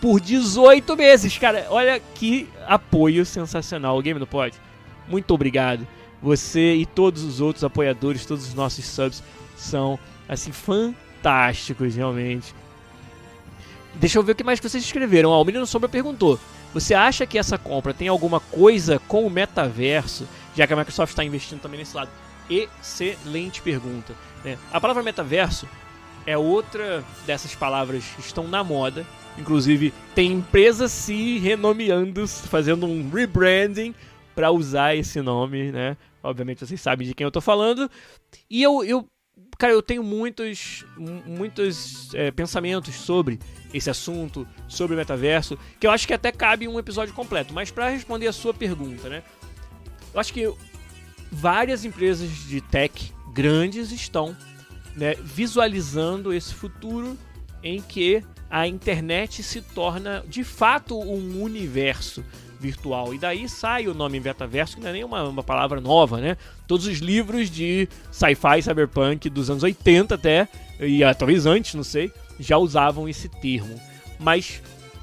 por 0.00 0.20
18 0.20 0.96
meses, 0.96 1.36
cara. 1.38 1.66
Olha 1.70 2.00
que 2.14 2.48
apoio 2.66 3.24
sensacional. 3.24 3.98
O 3.98 4.02
Game 4.02 4.20
no 4.20 4.26
Pod, 4.26 4.54
muito 5.08 5.32
obrigado. 5.34 5.86
Você 6.22 6.74
e 6.74 6.86
todos 6.86 7.22
os 7.22 7.40
outros 7.40 7.64
apoiadores, 7.64 8.26
todos 8.26 8.46
os 8.46 8.54
nossos 8.54 8.84
subs 8.84 9.22
são, 9.56 9.98
assim, 10.28 10.52
fantásticos, 10.52 11.94
realmente. 11.94 12.54
Deixa 13.94 14.18
eu 14.18 14.22
ver 14.22 14.32
o 14.32 14.34
que 14.34 14.44
mais 14.44 14.60
vocês 14.60 14.84
escreveram. 14.84 15.30
Ó, 15.30 15.40
o 15.40 15.44
Menino 15.44 15.66
Sombra 15.66 15.88
perguntou: 15.88 16.38
Você 16.74 16.94
acha 16.94 17.26
que 17.26 17.38
essa 17.38 17.58
compra 17.58 17.94
tem 17.94 18.08
alguma 18.08 18.40
coisa 18.40 19.00
com 19.08 19.26
o 19.26 19.30
metaverso? 19.30 20.28
Já 20.56 20.66
que 20.66 20.72
a 20.72 20.76
Microsoft 20.76 21.10
está 21.10 21.24
investindo 21.24 21.60
também 21.60 21.78
nesse 21.78 21.96
lado. 21.96 22.10
Excelente 22.50 23.60
pergunta. 23.60 24.14
Né? 24.44 24.58
A 24.72 24.80
palavra 24.80 25.02
metaverso 25.02 25.68
é 26.28 26.36
outra 26.36 27.02
dessas 27.24 27.54
palavras 27.54 28.04
que 28.04 28.20
estão 28.20 28.46
na 28.46 28.62
moda. 28.62 29.06
Inclusive, 29.38 29.94
tem 30.14 30.32
empresas 30.32 30.92
se 30.92 31.38
renomeando, 31.38 32.28
fazendo 32.28 32.84
um 32.84 33.08
rebranding 33.08 33.94
para 34.34 34.50
usar 34.50 34.94
esse 34.94 35.22
nome, 35.22 35.72
né? 35.72 35.96
Obviamente 36.22 36.66
vocês 36.66 36.78
sabem 36.82 37.08
de 37.08 37.14
quem 37.14 37.24
eu 37.24 37.30
tô 37.30 37.40
falando. 37.40 37.90
E 38.50 38.62
eu, 38.62 38.84
eu 38.84 39.08
cara, 39.56 39.72
eu 39.72 39.80
tenho 39.80 40.02
muitos, 40.02 40.84
muitos 41.24 42.12
é, 42.12 42.30
pensamentos 42.30 42.94
sobre 42.94 43.38
esse 43.72 43.88
assunto, 43.88 44.46
sobre 44.68 44.94
o 44.94 44.98
metaverso, 44.98 45.58
que 45.80 45.86
eu 45.86 45.90
acho 45.90 46.06
que 46.06 46.12
até 46.12 46.30
cabe 46.30 46.68
um 46.68 46.78
episódio 46.78 47.14
completo. 47.14 47.54
Mas 47.54 47.70
para 47.70 47.88
responder 47.88 48.26
a 48.26 48.34
sua 48.34 48.52
pergunta, 48.52 49.08
né? 49.08 49.22
Eu 50.12 50.20
acho 50.20 50.34
que 50.34 50.52
várias 51.32 51.86
empresas 51.86 52.28
de 52.46 52.60
tech 52.60 53.14
grandes 53.32 53.92
estão 53.92 54.36
né, 54.98 55.14
visualizando 55.22 56.32
esse 56.32 56.52
futuro 56.52 57.16
em 57.62 57.80
que 57.80 58.22
a 58.50 58.66
internet 58.66 59.42
se 59.42 59.62
torna 59.62 60.24
de 60.26 60.42
fato 60.42 60.98
um 60.98 61.40
universo 61.40 62.24
virtual. 62.58 63.14
E 63.14 63.18
daí 63.18 63.48
sai 63.48 63.86
o 63.86 63.94
nome 63.94 64.18
metaverso, 64.18 64.76
que 64.76 64.82
não 64.82 64.90
é 64.90 64.92
nem 64.92 65.04
uma, 65.04 65.22
uma 65.22 65.42
palavra 65.42 65.80
nova, 65.80 66.18
né? 66.20 66.36
Todos 66.66 66.86
os 66.86 66.98
livros 66.98 67.48
de 67.48 67.88
sci-fi 68.10 68.60
cyberpunk 68.60 69.30
dos 69.30 69.48
anos 69.48 69.62
80 69.62 70.16
até, 70.16 70.48
e 70.80 71.04
ah, 71.04 71.14
talvez 71.14 71.46
antes, 71.46 71.74
não 71.74 71.84
sei, 71.84 72.10
já 72.40 72.58
usavam 72.58 73.08
esse 73.08 73.28
termo. 73.28 73.80
Mas 74.18 74.60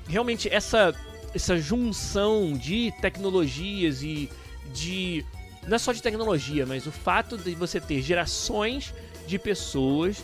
realmente 0.09 0.49
essa, 0.49 0.93
essa 1.33 1.57
junção 1.57 2.53
de 2.53 2.91
tecnologias 2.99 4.03
e 4.03 4.29
de. 4.73 5.23
Não 5.65 5.75
é 5.75 5.79
só 5.79 5.93
de 5.93 6.01
tecnologia, 6.01 6.65
mas 6.65 6.85
o 6.85 6.91
fato 6.91 7.37
de 7.37 7.55
você 7.55 7.79
ter 7.79 8.01
gerações 8.01 8.93
de 9.28 9.39
pessoas 9.39 10.23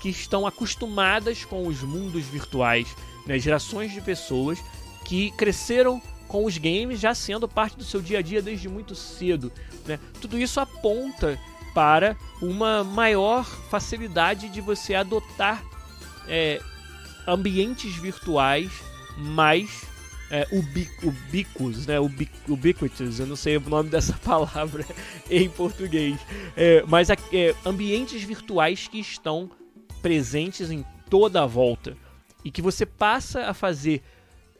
que 0.00 0.08
estão 0.08 0.46
acostumadas 0.46 1.44
com 1.44 1.66
os 1.66 1.82
mundos 1.82 2.24
virtuais, 2.24 2.88
né? 3.26 3.38
gerações 3.38 3.92
de 3.92 4.00
pessoas 4.00 4.58
que 5.04 5.30
cresceram 5.32 6.02
com 6.26 6.44
os 6.44 6.58
games 6.58 6.98
já 6.98 7.14
sendo 7.14 7.46
parte 7.46 7.76
do 7.76 7.84
seu 7.84 8.00
dia 8.00 8.18
a 8.18 8.22
dia 8.22 8.42
desde 8.42 8.68
muito 8.68 8.94
cedo. 8.94 9.52
Né? 9.86 9.98
Tudo 10.20 10.38
isso 10.38 10.58
aponta 10.58 11.38
para 11.74 12.16
uma 12.40 12.82
maior 12.82 13.44
facilidade 13.44 14.48
de 14.48 14.60
você 14.60 14.94
adotar 14.94 15.62
é, 16.26 16.60
ambientes 17.26 17.94
virtuais 17.94 18.70
mais 19.16 19.91
é, 20.32 20.46
ubíquos, 20.50 21.86
né? 21.86 22.00
Ubi, 22.00 22.26
ubiquitous, 22.48 23.20
eu 23.20 23.26
não 23.26 23.36
sei 23.36 23.58
o 23.58 23.60
nome 23.60 23.90
dessa 23.90 24.14
palavra 24.24 24.84
em 25.30 25.46
português, 25.50 26.18
é, 26.56 26.82
mas 26.88 27.10
é, 27.10 27.16
ambientes 27.66 28.22
virtuais 28.22 28.88
que 28.88 28.98
estão 28.98 29.50
presentes 30.00 30.70
em 30.70 30.82
toda 31.10 31.42
a 31.42 31.46
volta 31.46 31.94
e 32.42 32.50
que 32.50 32.62
você 32.62 32.86
passa 32.86 33.46
a 33.46 33.52
fazer 33.52 34.02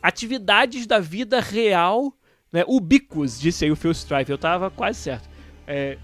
atividades 0.02 0.86
da 0.86 1.00
vida 1.00 1.40
real, 1.40 2.12
né, 2.52 2.62
ubíquos, 2.68 3.40
disse 3.40 3.64
aí 3.64 3.70
o 3.72 3.76
Phil 3.76 3.92
Strife, 3.92 4.30
eu 4.30 4.36
tava 4.36 4.70
quase 4.70 4.98
certo. 4.98 5.26
É, 5.66 5.96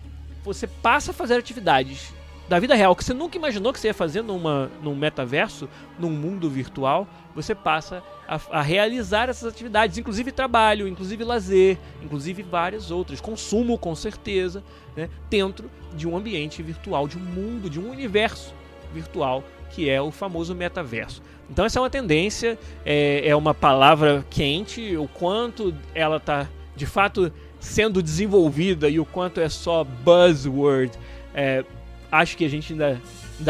você 0.42 0.66
passa 0.66 1.10
a 1.10 1.14
fazer 1.14 1.34
atividades 1.34 2.10
da 2.48 2.58
vida 2.58 2.74
real 2.74 2.96
que 2.96 3.04
você 3.04 3.12
nunca 3.12 3.36
imaginou 3.36 3.72
que 3.72 3.78
você 3.78 3.88
ia 3.88 3.94
fazer 3.94 4.22
numa, 4.22 4.70
num 4.82 4.94
metaverso, 4.94 5.68
num 5.98 6.10
mundo 6.10 6.48
virtual, 6.48 7.06
você 7.34 7.54
passa 7.54 8.02
a, 8.26 8.40
a, 8.50 8.62
realizar 8.62 9.28
essas 9.28 9.52
atividades, 9.52 9.98
inclusive 9.98 10.32
trabalho, 10.32 10.88
inclusive 10.88 11.22
lazer, 11.24 11.78
inclusive 12.02 12.42
várias 12.42 12.90
outras, 12.90 13.20
consumo 13.20 13.76
com 13.76 13.94
certeza, 13.94 14.64
né, 14.96 15.10
dentro 15.28 15.70
de 15.94 16.08
um 16.08 16.16
ambiente 16.16 16.62
virtual, 16.62 17.06
de 17.06 17.18
um 17.18 17.20
mundo, 17.20 17.68
de 17.68 17.78
um 17.78 17.90
universo 17.90 18.54
virtual 18.94 19.44
que 19.70 19.90
é 19.90 20.00
o 20.00 20.10
famoso 20.10 20.54
metaverso. 20.54 21.22
Então 21.50 21.64
essa 21.64 21.78
é 21.78 21.82
uma 21.82 21.90
tendência, 21.90 22.58
é, 22.84 23.28
é 23.28 23.36
uma 23.36 23.52
palavra 23.52 24.24
quente, 24.30 24.96
o 24.96 25.06
quanto 25.06 25.74
ela 25.94 26.16
está 26.16 26.48
de 26.74 26.86
fato 26.86 27.30
sendo 27.60 28.02
desenvolvida 28.02 28.88
e 28.88 28.98
o 28.98 29.04
quanto 29.04 29.40
é 29.40 29.48
só 29.48 29.84
buzzword, 29.84 30.92
é, 31.34 31.64
acho 32.10 32.36
que 32.36 32.44
a 32.44 32.48
gente 32.48 32.72
ainda 32.72 33.00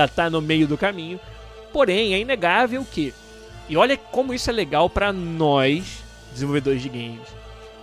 está 0.04 0.28
no 0.28 0.40
meio 0.40 0.66
do 0.66 0.76
caminho. 0.76 1.20
Porém, 1.72 2.14
é 2.14 2.18
inegável 2.18 2.84
que, 2.84 3.12
e 3.68 3.76
olha 3.76 3.96
como 3.96 4.32
isso 4.34 4.50
é 4.50 4.52
legal 4.52 4.88
para 4.88 5.12
nós, 5.12 6.02
desenvolvedores 6.32 6.82
de 6.82 6.88
games, 6.88 7.28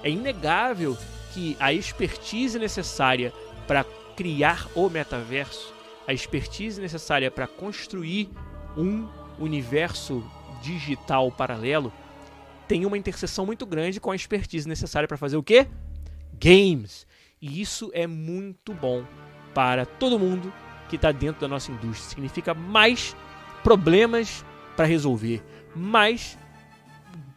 é 0.04 0.10
inegável 0.10 0.98
que 1.34 1.56
a 1.60 1.74
expertise 1.74 2.58
necessária 2.58 3.34
para 3.68 3.86
criar 4.16 4.68
o 4.76 4.90
metaverso, 4.90 5.74
a 6.08 6.14
expertise 6.14 6.80
necessária 6.80 7.30
para 7.30 7.48
construir 7.48 8.30
um 8.78 9.08
universo 9.40 10.24
digital 10.62 11.32
paralelo 11.32 11.92
tem 12.68 12.86
uma 12.86 12.98
interseção 12.98 13.46
muito 13.46 13.66
grande 13.66 14.00
com 14.00 14.12
a 14.12 14.16
expertise 14.16 14.68
necessária 14.68 15.08
para 15.08 15.18
fazer 15.18 15.38
o 15.38 15.44
quê? 15.44 15.68
Games. 16.34 17.06
E 17.42 17.62
isso 17.62 17.92
é 17.94 18.08
muito 18.08 18.74
bom 18.74 19.06
para 19.54 19.86
todo 19.86 20.20
mundo 20.20 20.52
que 20.98 21.08
está 21.08 21.12
dentro 21.12 21.42
da 21.42 21.48
nossa 21.48 21.72
indústria. 21.72 22.10
Significa 22.10 22.54
mais 22.54 23.16
problemas 23.64 24.46
para 24.76 24.86
resolver, 24.86 25.44
mais 25.76 26.38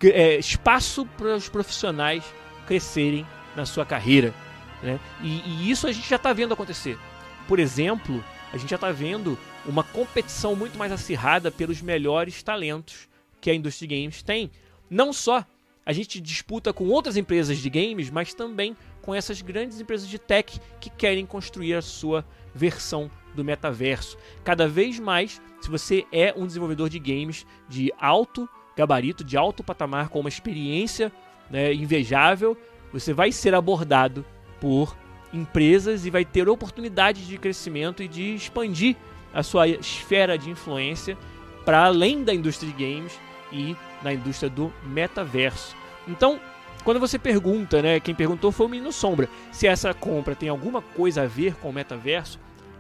é, 0.03 0.39
espaço 0.39 1.07
para 1.17 1.37
os 1.37 1.49
profissionais 1.49 2.25
crescerem 2.67 3.27
na 3.57 3.67
sua 3.67 3.85
carreira. 3.85 4.35
Né? 4.83 4.99
E, 5.23 5.41
e 5.47 5.71
isso 5.71 5.87
a 5.87 5.93
gente 5.93 6.09
já 6.09 6.17
está 6.17 6.33
vendo 6.33 6.55
acontecer. 6.55 6.99
Por 7.47 7.59
exemplo, 7.59 8.23
a 8.53 8.57
gente 8.57 8.71
já 8.71 8.77
está 8.77 8.93
vendo 8.93 9.39
uma 9.67 9.83
competição 9.83 10.55
muito 10.55 10.79
mais 10.79 10.93
acirrada 10.93 11.51
pelos 11.51 11.83
melhores 11.83 12.43
talentos 12.43 13.09
que 13.41 13.51
a 13.51 13.55
indústria 13.55 13.89
de 13.89 13.97
games 13.97 14.23
tem. 14.23 14.51
Não 14.89 15.13
só 15.13 15.45
a 15.85 15.93
gente 15.93 16.21
disputa 16.21 16.73
com 16.73 16.89
outras 16.89 17.17
empresas 17.17 17.59
de 17.59 17.71
games, 17.71 18.11
mas 18.11 18.35
também 18.35 18.77
com 19.01 19.15
essas 19.15 19.41
grandes 19.41 19.81
empresas 19.81 20.07
de 20.07 20.19
tech 20.19 20.61
que 20.79 20.91
querem 20.91 21.25
construir 21.25 21.75
a 21.75 21.83
sua 21.83 22.27
versão 22.55 23.11
do 23.35 23.45
metaverso. 23.45 24.17
Cada 24.45 24.67
vez 24.67 24.99
mais, 24.99 25.41
se 25.61 25.71
você 25.71 26.07
é 26.13 26.35
um 26.37 26.47
desenvolvedor 26.47 26.89
de 26.89 26.99
games 26.99 27.47
de 27.69 27.93
alto 27.99 28.49
gabarito, 28.77 29.25
de 29.25 29.37
alto 29.37 29.65
patamar, 29.65 30.09
com 30.09 30.21
uma 30.21 30.29
experiência 30.29 31.13
né, 31.51 31.73
invejável, 31.75 32.57
você 32.93 33.13
vai 33.13 33.33
ser 33.33 33.55
abordado 33.55 34.25
por 34.61 34.97
empresas 35.33 36.07
e 36.07 36.11
vai 36.11 36.25
ter 36.25 36.49
oportunidades 36.49 37.27
de 37.27 37.37
crescimento 37.39 38.03
e 38.03 38.09
de 38.09 38.35
expandir 38.35 38.97
a 39.33 39.43
sua 39.43 39.69
esfera 39.69 40.39
de 40.39 40.51
influência 40.51 41.19
para 41.65 41.85
além 41.85 42.25
da 42.25 42.33
indústria 42.33 42.73
de 42.73 42.83
games 42.83 43.21
e 43.53 43.77
na 44.03 44.13
indústria 44.13 44.49
do 44.49 44.73
metaverso. 44.85 45.77
Então, 46.07 46.41
quando 46.85 47.01
você 47.01 47.19
pergunta, 47.19 47.83
né, 47.83 48.01
quem 48.01 48.15
perguntou 48.15 48.51
foi 48.51 48.67
o 48.67 48.69
Menino 48.69 48.93
Sombra, 48.93 49.29
se 49.53 49.67
essa 49.67 49.93
compra 49.93 50.35
tem 50.35 50.49
alguma 50.49 50.81
coisa 50.81 51.23
a 51.23 51.27
ver 51.27 51.55
com 51.57 51.69
o 51.69 51.73
metaverso, 51.73 52.39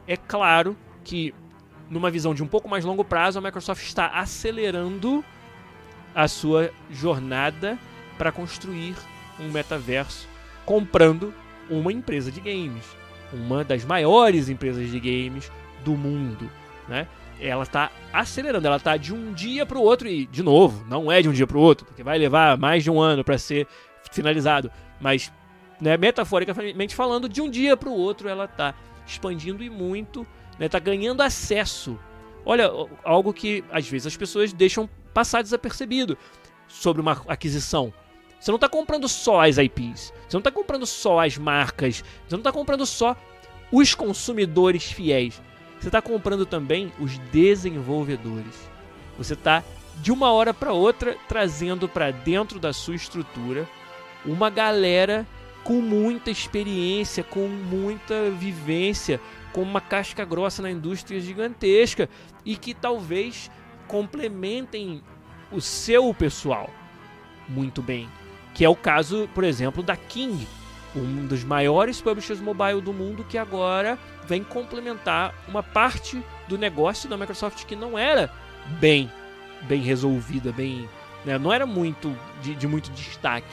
é 0.08 0.16
claro 0.16 0.74
que 1.04 1.34
numa 1.90 2.10
visão 2.10 2.34
de 2.34 2.42
um 2.42 2.46
pouco 2.46 2.68
mais 2.68 2.84
longo 2.84 3.04
prazo, 3.04 3.38
a 3.38 3.42
Microsoft 3.42 3.82
está 3.82 4.06
acelerando 4.08 5.24
a 6.14 6.26
sua 6.26 6.70
jornada 6.90 7.78
para 8.16 8.32
construir 8.32 8.96
um 9.38 9.50
metaverso, 9.50 10.26
comprando 10.64 11.32
uma 11.70 11.92
empresa 11.92 12.32
de 12.32 12.40
games, 12.40 12.84
uma 13.32 13.62
das 13.62 13.84
maiores 13.84 14.48
empresas 14.48 14.90
de 14.90 14.98
games 14.98 15.52
do 15.84 15.92
mundo, 15.92 16.50
né? 16.88 17.06
Ela 17.40 17.62
está 17.62 17.90
acelerando, 18.12 18.66
ela 18.66 18.78
está 18.78 18.96
de 18.96 19.14
um 19.14 19.32
dia 19.32 19.64
para 19.64 19.78
o 19.78 19.82
outro 19.82 20.08
e 20.08 20.26
de 20.26 20.42
novo, 20.42 20.84
não 20.88 21.12
é 21.12 21.22
de 21.22 21.28
um 21.28 21.32
dia 21.32 21.46
para 21.46 21.56
o 21.56 21.60
outro, 21.60 21.86
porque 21.86 22.02
vai 22.02 22.18
levar 22.18 22.58
mais 22.58 22.82
de 22.82 22.90
um 22.90 23.00
ano 23.00 23.22
para 23.22 23.38
ser 23.38 23.68
finalizado, 24.10 24.72
mas 25.00 25.32
né, 25.80 25.96
metaforicamente 25.96 26.96
falando, 26.96 27.28
de 27.28 27.40
um 27.40 27.48
dia 27.48 27.76
para 27.76 27.88
o 27.88 27.92
outro 27.92 28.28
ela 28.28 28.46
está 28.46 28.74
expandindo 29.08 29.62
e 29.64 29.70
muito, 29.70 30.26
está 30.60 30.78
né, 30.78 30.84
ganhando 30.84 31.22
acesso. 31.22 31.98
Olha, 32.44 32.70
algo 33.02 33.32
que 33.32 33.64
às 33.70 33.88
vezes 33.88 34.06
as 34.06 34.16
pessoas 34.16 34.52
deixam 34.52 34.88
passar 35.12 35.42
desapercebido 35.42 36.16
sobre 36.66 37.00
uma 37.02 37.22
aquisição. 37.26 37.92
Você 38.38 38.50
não 38.50 38.56
está 38.56 38.68
comprando 38.68 39.08
só 39.08 39.40
as 39.40 39.58
IPs, 39.58 40.12
você 40.28 40.36
não 40.36 40.40
está 40.40 40.50
comprando 40.50 40.86
só 40.86 41.18
as 41.20 41.36
marcas, 41.36 42.04
você 42.26 42.34
não 42.34 42.38
está 42.38 42.52
comprando 42.52 42.86
só 42.86 43.16
os 43.72 43.94
consumidores 43.94 44.84
fiéis. 44.84 45.42
Você 45.80 45.88
está 45.88 46.02
comprando 46.02 46.44
também 46.44 46.92
os 46.98 47.18
desenvolvedores. 47.30 48.68
Você 49.16 49.34
está 49.34 49.62
de 49.96 50.12
uma 50.12 50.30
hora 50.32 50.54
para 50.54 50.72
outra 50.72 51.16
trazendo 51.28 51.88
para 51.88 52.10
dentro 52.10 52.58
da 52.58 52.72
sua 52.72 52.94
estrutura 52.94 53.68
uma 54.24 54.50
galera 54.50 55.26
com 55.68 55.82
muita 55.82 56.30
experiência, 56.30 57.22
com 57.22 57.46
muita 57.46 58.30
vivência, 58.30 59.20
com 59.52 59.60
uma 59.60 59.82
casca 59.82 60.24
grossa 60.24 60.62
na 60.62 60.70
indústria 60.70 61.20
gigantesca 61.20 62.08
e 62.42 62.56
que 62.56 62.72
talvez 62.72 63.50
complementem 63.86 65.02
o 65.52 65.60
seu 65.60 66.14
pessoal 66.14 66.70
muito 67.46 67.82
bem 67.82 68.08
que 68.58 68.64
é 68.64 68.68
o 68.68 68.74
caso, 68.74 69.28
por 69.36 69.44
exemplo, 69.44 69.84
da 69.84 69.94
King, 69.94 70.48
um 70.96 71.26
dos 71.26 71.44
maiores 71.44 72.00
publishers 72.00 72.40
mobile 72.40 72.80
do 72.80 72.92
mundo 72.92 73.22
que 73.22 73.38
agora 73.38 73.96
vem 74.26 74.42
complementar 74.42 75.32
uma 75.46 75.62
parte 75.62 76.20
do 76.48 76.58
negócio 76.58 77.08
da 77.08 77.16
Microsoft 77.16 77.64
que 77.66 77.76
não 77.76 77.96
era 77.96 78.28
bem 78.80 79.08
bem 79.62 79.80
resolvida, 79.80 80.50
bem 80.50 80.88
né, 81.24 81.38
não 81.38 81.52
era 81.52 81.66
muito 81.66 82.12
de, 82.42 82.52
de, 82.56 82.66
muito 82.66 82.90
destaque, 82.90 83.46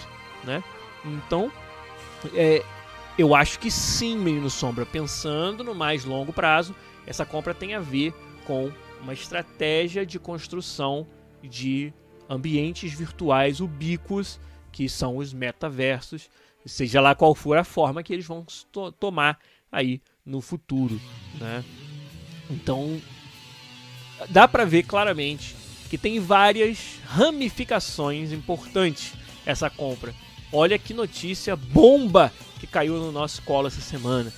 né? 0.44 0.64
Então, 1.06 1.52
é, 2.34 2.64
eu 3.18 3.36
acho 3.36 3.60
que 3.60 3.70
sim, 3.70 4.18
Menino 4.18 4.50
Sombra, 4.50 4.86
pensando 4.86 5.64
no 5.64 5.76
mais 5.76 6.06
longo 6.06 6.34
prazo, 6.34 6.76
essa 7.06 7.26
compra 7.26 7.54
tem 7.54 7.74
a 7.74 7.80
ver 7.80 8.14
com 8.46 8.72
uma 9.02 9.14
estratégia 9.14 10.06
de 10.06 10.20
construção 10.20 11.08
de 11.44 11.94
ambientes 12.30 12.92
virtuais 12.94 13.60
ubíquos 13.60 14.40
que 14.72 14.90
são 14.90 15.18
os 15.18 15.34
metaversos, 15.34 16.30
seja 16.66 17.00
lá 17.00 17.14
qual 17.14 17.36
for 17.36 17.58
a 17.58 17.64
forma 17.64 18.04
que 18.04 18.12
eles 18.12 18.26
vão 18.26 18.46
to 18.72 18.92
tomar 18.92 19.40
aí 19.72 20.02
no 20.26 20.42
futuro, 20.42 21.00
né? 21.40 21.64
Então, 22.50 23.00
dá 24.30 24.48
para 24.48 24.66
ver 24.66 24.84
claramente 24.84 25.56
que 25.90 25.96
que 25.96 26.02
tem 26.02 26.20
várias 26.20 27.00
ramificações 27.06 28.34
importantes 28.34 29.14
essa 29.46 29.70
compra. 29.70 30.14
Olha 30.52 30.78
que 30.80 30.94
notícia 30.94 31.56
bomba 31.56 32.32
que 32.60 32.68
caiu 32.68 32.96
no 32.96 33.12
nosso 33.12 33.42
colo 33.42 33.68
essa 33.68 33.82
semana. 33.82 34.32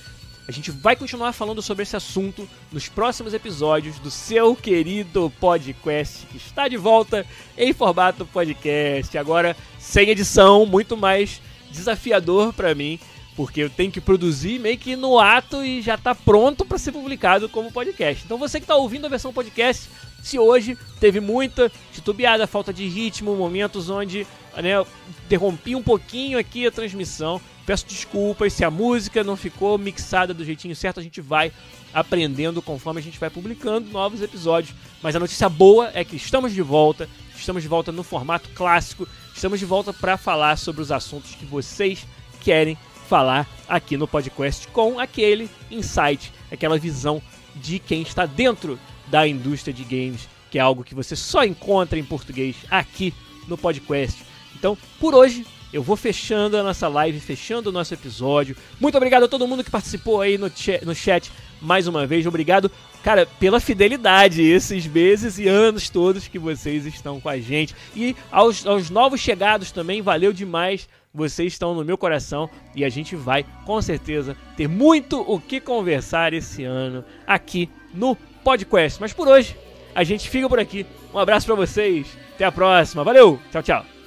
A 0.48 0.52
gente 0.52 0.70
vai 0.70 0.96
continuar 0.96 1.34
falando 1.34 1.60
sobre 1.60 1.82
esse 1.82 1.94
assunto 1.94 2.48
nos 2.72 2.88
próximos 2.88 3.34
episódios 3.34 3.98
do 3.98 4.10
seu 4.10 4.56
querido 4.56 5.30
podcast, 5.38 6.26
que 6.26 6.38
está 6.38 6.66
de 6.66 6.76
volta 6.78 7.26
em 7.56 7.74
formato 7.74 8.24
podcast. 8.24 9.18
Agora 9.18 9.54
sem 9.78 10.08
edição, 10.08 10.64
muito 10.64 10.96
mais 10.96 11.42
desafiador 11.70 12.54
para 12.54 12.74
mim, 12.74 12.98
porque 13.36 13.60
eu 13.60 13.68
tenho 13.68 13.92
que 13.92 14.00
produzir 14.00 14.58
meio 14.58 14.78
que 14.78 14.96
no 14.96 15.18
ato 15.18 15.62
e 15.62 15.82
já 15.82 15.96
está 15.96 16.14
pronto 16.14 16.64
para 16.64 16.78
ser 16.78 16.92
publicado 16.92 17.46
como 17.50 17.70
podcast. 17.70 18.24
Então 18.24 18.38
você 18.38 18.58
que 18.58 18.64
está 18.64 18.74
ouvindo 18.74 19.04
a 19.04 19.10
versão 19.10 19.34
podcast, 19.34 19.90
se 20.22 20.38
hoje 20.38 20.76
teve 21.00 21.20
muita 21.20 21.70
titubeada, 21.92 22.46
falta 22.46 22.72
de 22.72 22.86
ritmo, 22.86 23.36
momentos 23.36 23.88
onde 23.88 24.26
né, 24.56 24.84
interrompi 25.24 25.74
um 25.74 25.82
pouquinho 25.82 26.38
aqui 26.38 26.66
a 26.66 26.70
transmissão, 26.70 27.40
peço 27.64 27.86
desculpas 27.86 28.52
se 28.52 28.64
a 28.64 28.70
música 28.70 29.22
não 29.22 29.36
ficou 29.36 29.78
mixada 29.78 30.34
do 30.34 30.44
jeitinho 30.44 30.74
certo, 30.74 31.00
a 31.00 31.02
gente 31.02 31.20
vai 31.20 31.52
aprendendo 31.92 32.60
conforme 32.60 33.00
a 33.00 33.02
gente 33.02 33.18
vai 33.18 33.30
publicando 33.30 33.90
novos 33.90 34.22
episódios. 34.22 34.74
Mas 35.02 35.14
a 35.14 35.20
notícia 35.20 35.48
boa 35.48 35.90
é 35.94 36.04
que 36.04 36.16
estamos 36.16 36.52
de 36.52 36.62
volta, 36.62 37.08
estamos 37.36 37.62
de 37.62 37.68
volta 37.68 37.92
no 37.92 38.02
formato 38.02 38.48
clássico, 38.50 39.08
estamos 39.34 39.58
de 39.58 39.66
volta 39.66 39.92
para 39.92 40.16
falar 40.16 40.56
sobre 40.56 40.82
os 40.82 40.90
assuntos 40.90 41.34
que 41.34 41.44
vocês 41.44 42.06
querem 42.40 42.76
falar 43.08 43.48
aqui 43.68 43.96
no 43.96 44.06
podcast 44.06 44.68
com 44.68 44.98
aquele 44.98 45.48
insight, 45.70 46.32
aquela 46.50 46.78
visão 46.78 47.22
de 47.56 47.78
quem 47.78 48.02
está 48.02 48.26
dentro 48.26 48.78
da 49.10 49.26
indústria 49.26 49.72
de 49.72 49.84
games, 49.84 50.28
que 50.50 50.58
é 50.58 50.60
algo 50.60 50.84
que 50.84 50.94
você 50.94 51.16
só 51.16 51.44
encontra 51.44 51.98
em 51.98 52.04
português 52.04 52.56
aqui 52.70 53.12
no 53.46 53.56
podcast. 53.56 54.22
Então, 54.54 54.76
por 54.98 55.14
hoje, 55.14 55.46
eu 55.72 55.82
vou 55.82 55.96
fechando 55.96 56.56
a 56.56 56.62
nossa 56.62 56.88
live, 56.88 57.20
fechando 57.20 57.68
o 57.68 57.72
nosso 57.72 57.92
episódio. 57.92 58.56
Muito 58.80 58.96
obrigado 58.96 59.24
a 59.24 59.28
todo 59.28 59.46
mundo 59.46 59.62
que 59.62 59.70
participou 59.70 60.20
aí 60.20 60.38
no, 60.38 60.50
no 60.84 60.94
chat 60.94 61.30
mais 61.60 61.86
uma 61.86 62.06
vez. 62.06 62.26
Obrigado, 62.26 62.70
cara, 63.02 63.26
pela 63.38 63.60
fidelidade 63.60 64.42
esses 64.42 64.86
meses 64.86 65.38
e 65.38 65.46
anos 65.46 65.90
todos 65.90 66.28
que 66.28 66.38
vocês 66.38 66.86
estão 66.86 67.20
com 67.20 67.28
a 67.28 67.38
gente. 67.38 67.74
E 67.94 68.16
aos, 68.30 68.66
aos 68.66 68.88
novos 68.88 69.20
chegados 69.20 69.70
também, 69.70 70.00
valeu 70.00 70.32
demais. 70.32 70.88
Vocês 71.12 71.54
estão 71.54 71.74
no 71.74 71.84
meu 71.84 71.98
coração 71.98 72.48
e 72.74 72.84
a 72.84 72.88
gente 72.88 73.16
vai, 73.16 73.44
com 73.64 73.80
certeza, 73.82 74.36
ter 74.56 74.68
muito 74.68 75.20
o 75.20 75.40
que 75.40 75.60
conversar 75.60 76.32
esse 76.32 76.64
ano 76.64 77.04
aqui 77.26 77.68
no 77.92 78.16
podcast. 78.48 78.98
Mas 78.98 79.12
por 79.12 79.28
hoje, 79.28 79.54
a 79.94 80.02
gente 80.02 80.28
fica 80.30 80.48
por 80.48 80.58
aqui. 80.58 80.86
Um 81.12 81.18
abraço 81.18 81.44
para 81.46 81.54
vocês. 81.54 82.06
Até 82.34 82.46
a 82.46 82.52
próxima. 82.52 83.04
Valeu. 83.04 83.38
Tchau, 83.52 83.62
tchau. 83.62 83.97